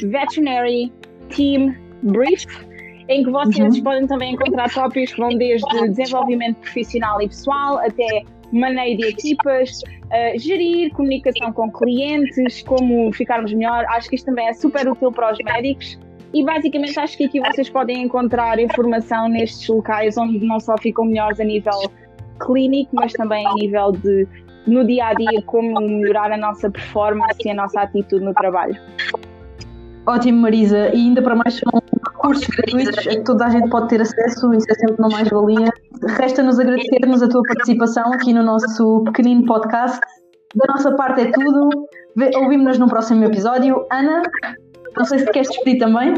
Veterinary 0.03 0.91
Team 1.29 1.75
Brief, 2.03 2.45
em 3.09 3.23
que 3.23 3.31
vocês 3.31 3.77
uhum. 3.77 3.83
podem 3.83 4.07
também 4.07 4.33
encontrar 4.33 4.69
tópicos 4.69 5.13
que 5.13 5.21
vão 5.21 5.29
desde 5.29 5.89
desenvolvimento 5.89 6.57
profissional 6.57 7.21
e 7.21 7.27
pessoal 7.27 7.79
até 7.79 8.23
maneio 8.51 8.97
de 8.97 9.07
equipas, 9.07 9.81
uh, 9.81 10.39
gerir 10.39 10.91
comunicação 10.93 11.51
com 11.53 11.71
clientes, 11.71 12.61
como 12.63 13.11
ficarmos 13.13 13.53
melhor. 13.53 13.85
Acho 13.89 14.09
que 14.09 14.15
isto 14.15 14.25
também 14.25 14.47
é 14.47 14.53
super 14.53 14.87
útil 14.89 15.11
para 15.11 15.31
os 15.31 15.37
médicos. 15.39 15.99
E 16.33 16.43
basicamente 16.43 16.99
acho 16.99 17.17
que 17.17 17.25
aqui 17.25 17.39
vocês 17.39 17.69
podem 17.69 18.03
encontrar 18.03 18.59
informação 18.59 19.29
nestes 19.29 19.67
locais 19.67 20.17
onde 20.17 20.45
não 20.45 20.59
só 20.59 20.77
ficam 20.77 21.05
melhores 21.05 21.39
a 21.39 21.43
nível 21.43 21.73
clínico, 22.39 22.95
mas 22.95 23.13
também 23.13 23.45
a 23.47 23.53
nível 23.53 23.91
de 23.91 24.27
no 24.67 24.85
dia 24.85 25.07
a 25.07 25.13
dia 25.13 25.41
como 25.43 25.79
melhorar 25.79 26.31
a 26.31 26.37
nossa 26.37 26.69
performance 26.69 27.37
e 27.45 27.49
a 27.49 27.53
nossa 27.53 27.81
atitude 27.81 28.23
no 28.23 28.33
trabalho. 28.33 28.75
Ótimo, 30.05 30.41
Marisa. 30.41 30.89
E 30.89 30.97
ainda 30.97 31.21
para 31.21 31.35
mais 31.35 31.55
são 31.55 31.81
cursos 32.17 32.47
gratuitos 32.47 32.97
a 32.97 33.09
que 33.09 33.23
toda 33.23 33.45
a 33.45 33.49
gente 33.49 33.69
pode 33.69 33.89
ter 33.89 34.01
acesso, 34.01 34.53
isso 34.53 34.65
é 34.69 34.73
sempre 34.75 34.95
uma 34.99 35.09
mais-valia. 35.09 35.67
Resta-nos 36.17 36.59
agradecer-nos 36.59 37.23
a 37.23 37.29
tua 37.29 37.41
participação 37.43 38.13
aqui 38.13 38.33
no 38.33 38.43
nosso 38.43 39.03
pequenino 39.05 39.45
podcast. 39.45 39.99
Da 40.55 40.73
nossa 40.73 40.95
parte 40.95 41.21
é 41.21 41.31
tudo. 41.31 41.69
Ouvimos-nos 42.35 42.79
no 42.79 42.87
próximo 42.87 43.25
episódio. 43.25 43.85
Ana, 43.91 44.23
não 44.97 45.05
sei 45.05 45.19
se 45.19 45.31
queres 45.31 45.49
despedir 45.49 45.79
também. 45.79 46.15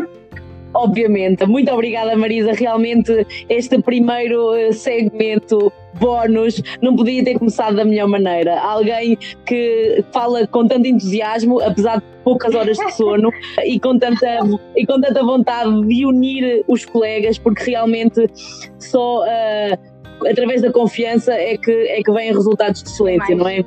Obviamente, 0.74 1.46
muito 1.48 1.72
obrigada 1.72 2.16
Marisa. 2.16 2.54
Realmente 2.54 3.26
este 3.50 3.82
primeiro 3.82 4.54
eh, 4.54 4.72
segmento 4.72 5.74
bónus 6.00 6.62
não 6.80 6.96
podia 6.96 7.24
ter 7.24 7.40
começado 7.40 7.76
da 7.76 7.84
melhor 7.84 8.08
maneira. 8.08 8.60
Alguém 8.60 9.18
que 9.46 10.04
fala 10.12 10.46
com 10.46 10.68
tanto 10.68 10.88
entusiasmo, 10.88 11.60
apesar 11.60 11.98
de 11.98 12.04
poucas 12.24 12.54
horas 12.54 12.78
de 12.78 12.94
sono, 12.94 13.32
e 13.66 13.80
com 13.80 13.98
tanta, 13.98 14.40
e 14.76 14.86
com 14.86 15.02
tanta 15.02 15.24
vontade 15.24 15.88
de 15.88 16.06
unir 16.06 16.64
os 16.68 16.86
colegas, 16.86 17.40
porque 17.40 17.72
realmente 17.72 18.30
só 18.78 19.24
uh, 19.24 20.28
através 20.30 20.62
da 20.62 20.72
confiança 20.72 21.34
é 21.34 21.58
que, 21.58 21.72
é 21.72 22.04
que 22.04 22.12
vêm 22.12 22.32
resultados 22.32 22.84
de 22.84 22.90
excelência, 22.90 23.36
não 23.36 23.48
é? 23.48 23.64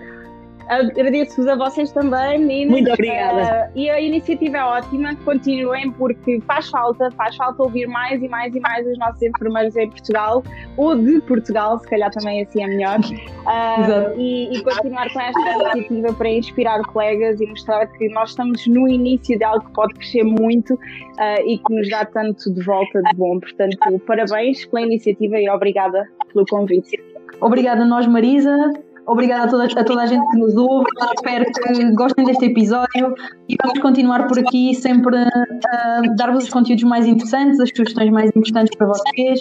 Agradeço-vos 0.68 1.46
a 1.48 1.56
vocês 1.56 1.92
também, 1.92 2.38
meninas. 2.38 2.72
Muito 2.72 2.92
obrigada. 2.92 3.70
Uh, 3.74 3.78
e 3.78 3.90
a 3.90 4.00
iniciativa 4.00 4.58
é 4.58 4.64
ótima, 4.64 5.14
continuem, 5.24 5.90
porque 5.92 6.40
faz 6.46 6.68
falta, 6.68 7.10
faz 7.12 7.36
falta 7.36 7.62
ouvir 7.62 7.86
mais 7.86 8.22
e 8.22 8.28
mais 8.28 8.54
e 8.54 8.60
mais 8.60 8.86
os 8.86 8.98
nossos 8.98 9.22
enfermeiros 9.22 9.76
em 9.76 9.88
Portugal, 9.90 10.42
ou 10.76 10.96
de 10.96 11.20
Portugal, 11.22 11.78
se 11.78 11.88
calhar 11.88 12.10
também 12.10 12.42
assim 12.42 12.62
é 12.62 12.66
melhor. 12.66 12.98
Uh, 13.00 14.18
e, 14.18 14.56
e, 14.56 14.62
continuar 14.62 15.12
com 15.12 15.20
esta 15.20 15.40
iniciativa 15.40 16.12
para 16.14 16.28
inspirar 16.30 16.82
colegas 16.84 17.40
e 17.40 17.46
mostrar 17.46 17.86
que 17.86 18.08
nós 18.10 18.30
estamos 18.30 18.66
no 18.66 18.88
início 18.88 19.38
de 19.38 19.44
algo 19.44 19.64
que 19.64 19.72
pode 19.72 19.94
crescer 19.94 20.24
muito 20.24 20.74
uh, 20.74 21.46
e 21.46 21.58
que 21.58 21.74
nos 21.74 21.88
dá 21.88 22.04
tanto 22.04 22.52
de 22.52 22.62
volta 22.62 23.02
de 23.02 23.16
bom. 23.16 23.38
Portanto, 23.40 23.98
parabéns 24.06 24.64
pela 24.66 24.82
iniciativa 24.82 25.38
e 25.38 25.48
obrigada 25.48 26.08
pelo 26.32 26.46
convite. 26.46 27.02
Obrigada 27.40 27.82
a 27.82 27.86
nós, 27.86 28.06
Marisa. 28.06 28.72
Obrigada 29.06 29.44
a 29.44 29.48
toda, 29.48 29.64
a 29.64 29.84
toda 29.84 30.02
a 30.02 30.06
gente 30.06 30.24
que 30.30 30.38
nos 30.38 30.56
ouve. 30.56 30.86
Espero 31.14 31.44
que 31.44 31.92
gostem 31.92 32.24
deste 32.24 32.46
episódio 32.46 33.14
e 33.48 33.56
vamos 33.62 33.78
continuar 33.80 34.26
por 34.28 34.38
aqui 34.38 34.74
sempre 34.74 35.16
a 35.16 36.00
dar-vos 36.16 36.44
os 36.44 36.50
conteúdos 36.50 36.84
mais 36.84 37.06
interessantes, 37.06 37.58
as 37.58 37.70
sugestões 37.70 38.10
mais 38.10 38.30
importantes 38.30 38.76
para 38.76 38.86
vocês. 38.86 39.40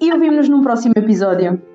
E 0.00 0.12
ouvimos-nos 0.12 0.48
num 0.48 0.62
próximo 0.62 0.92
episódio. 0.96 1.71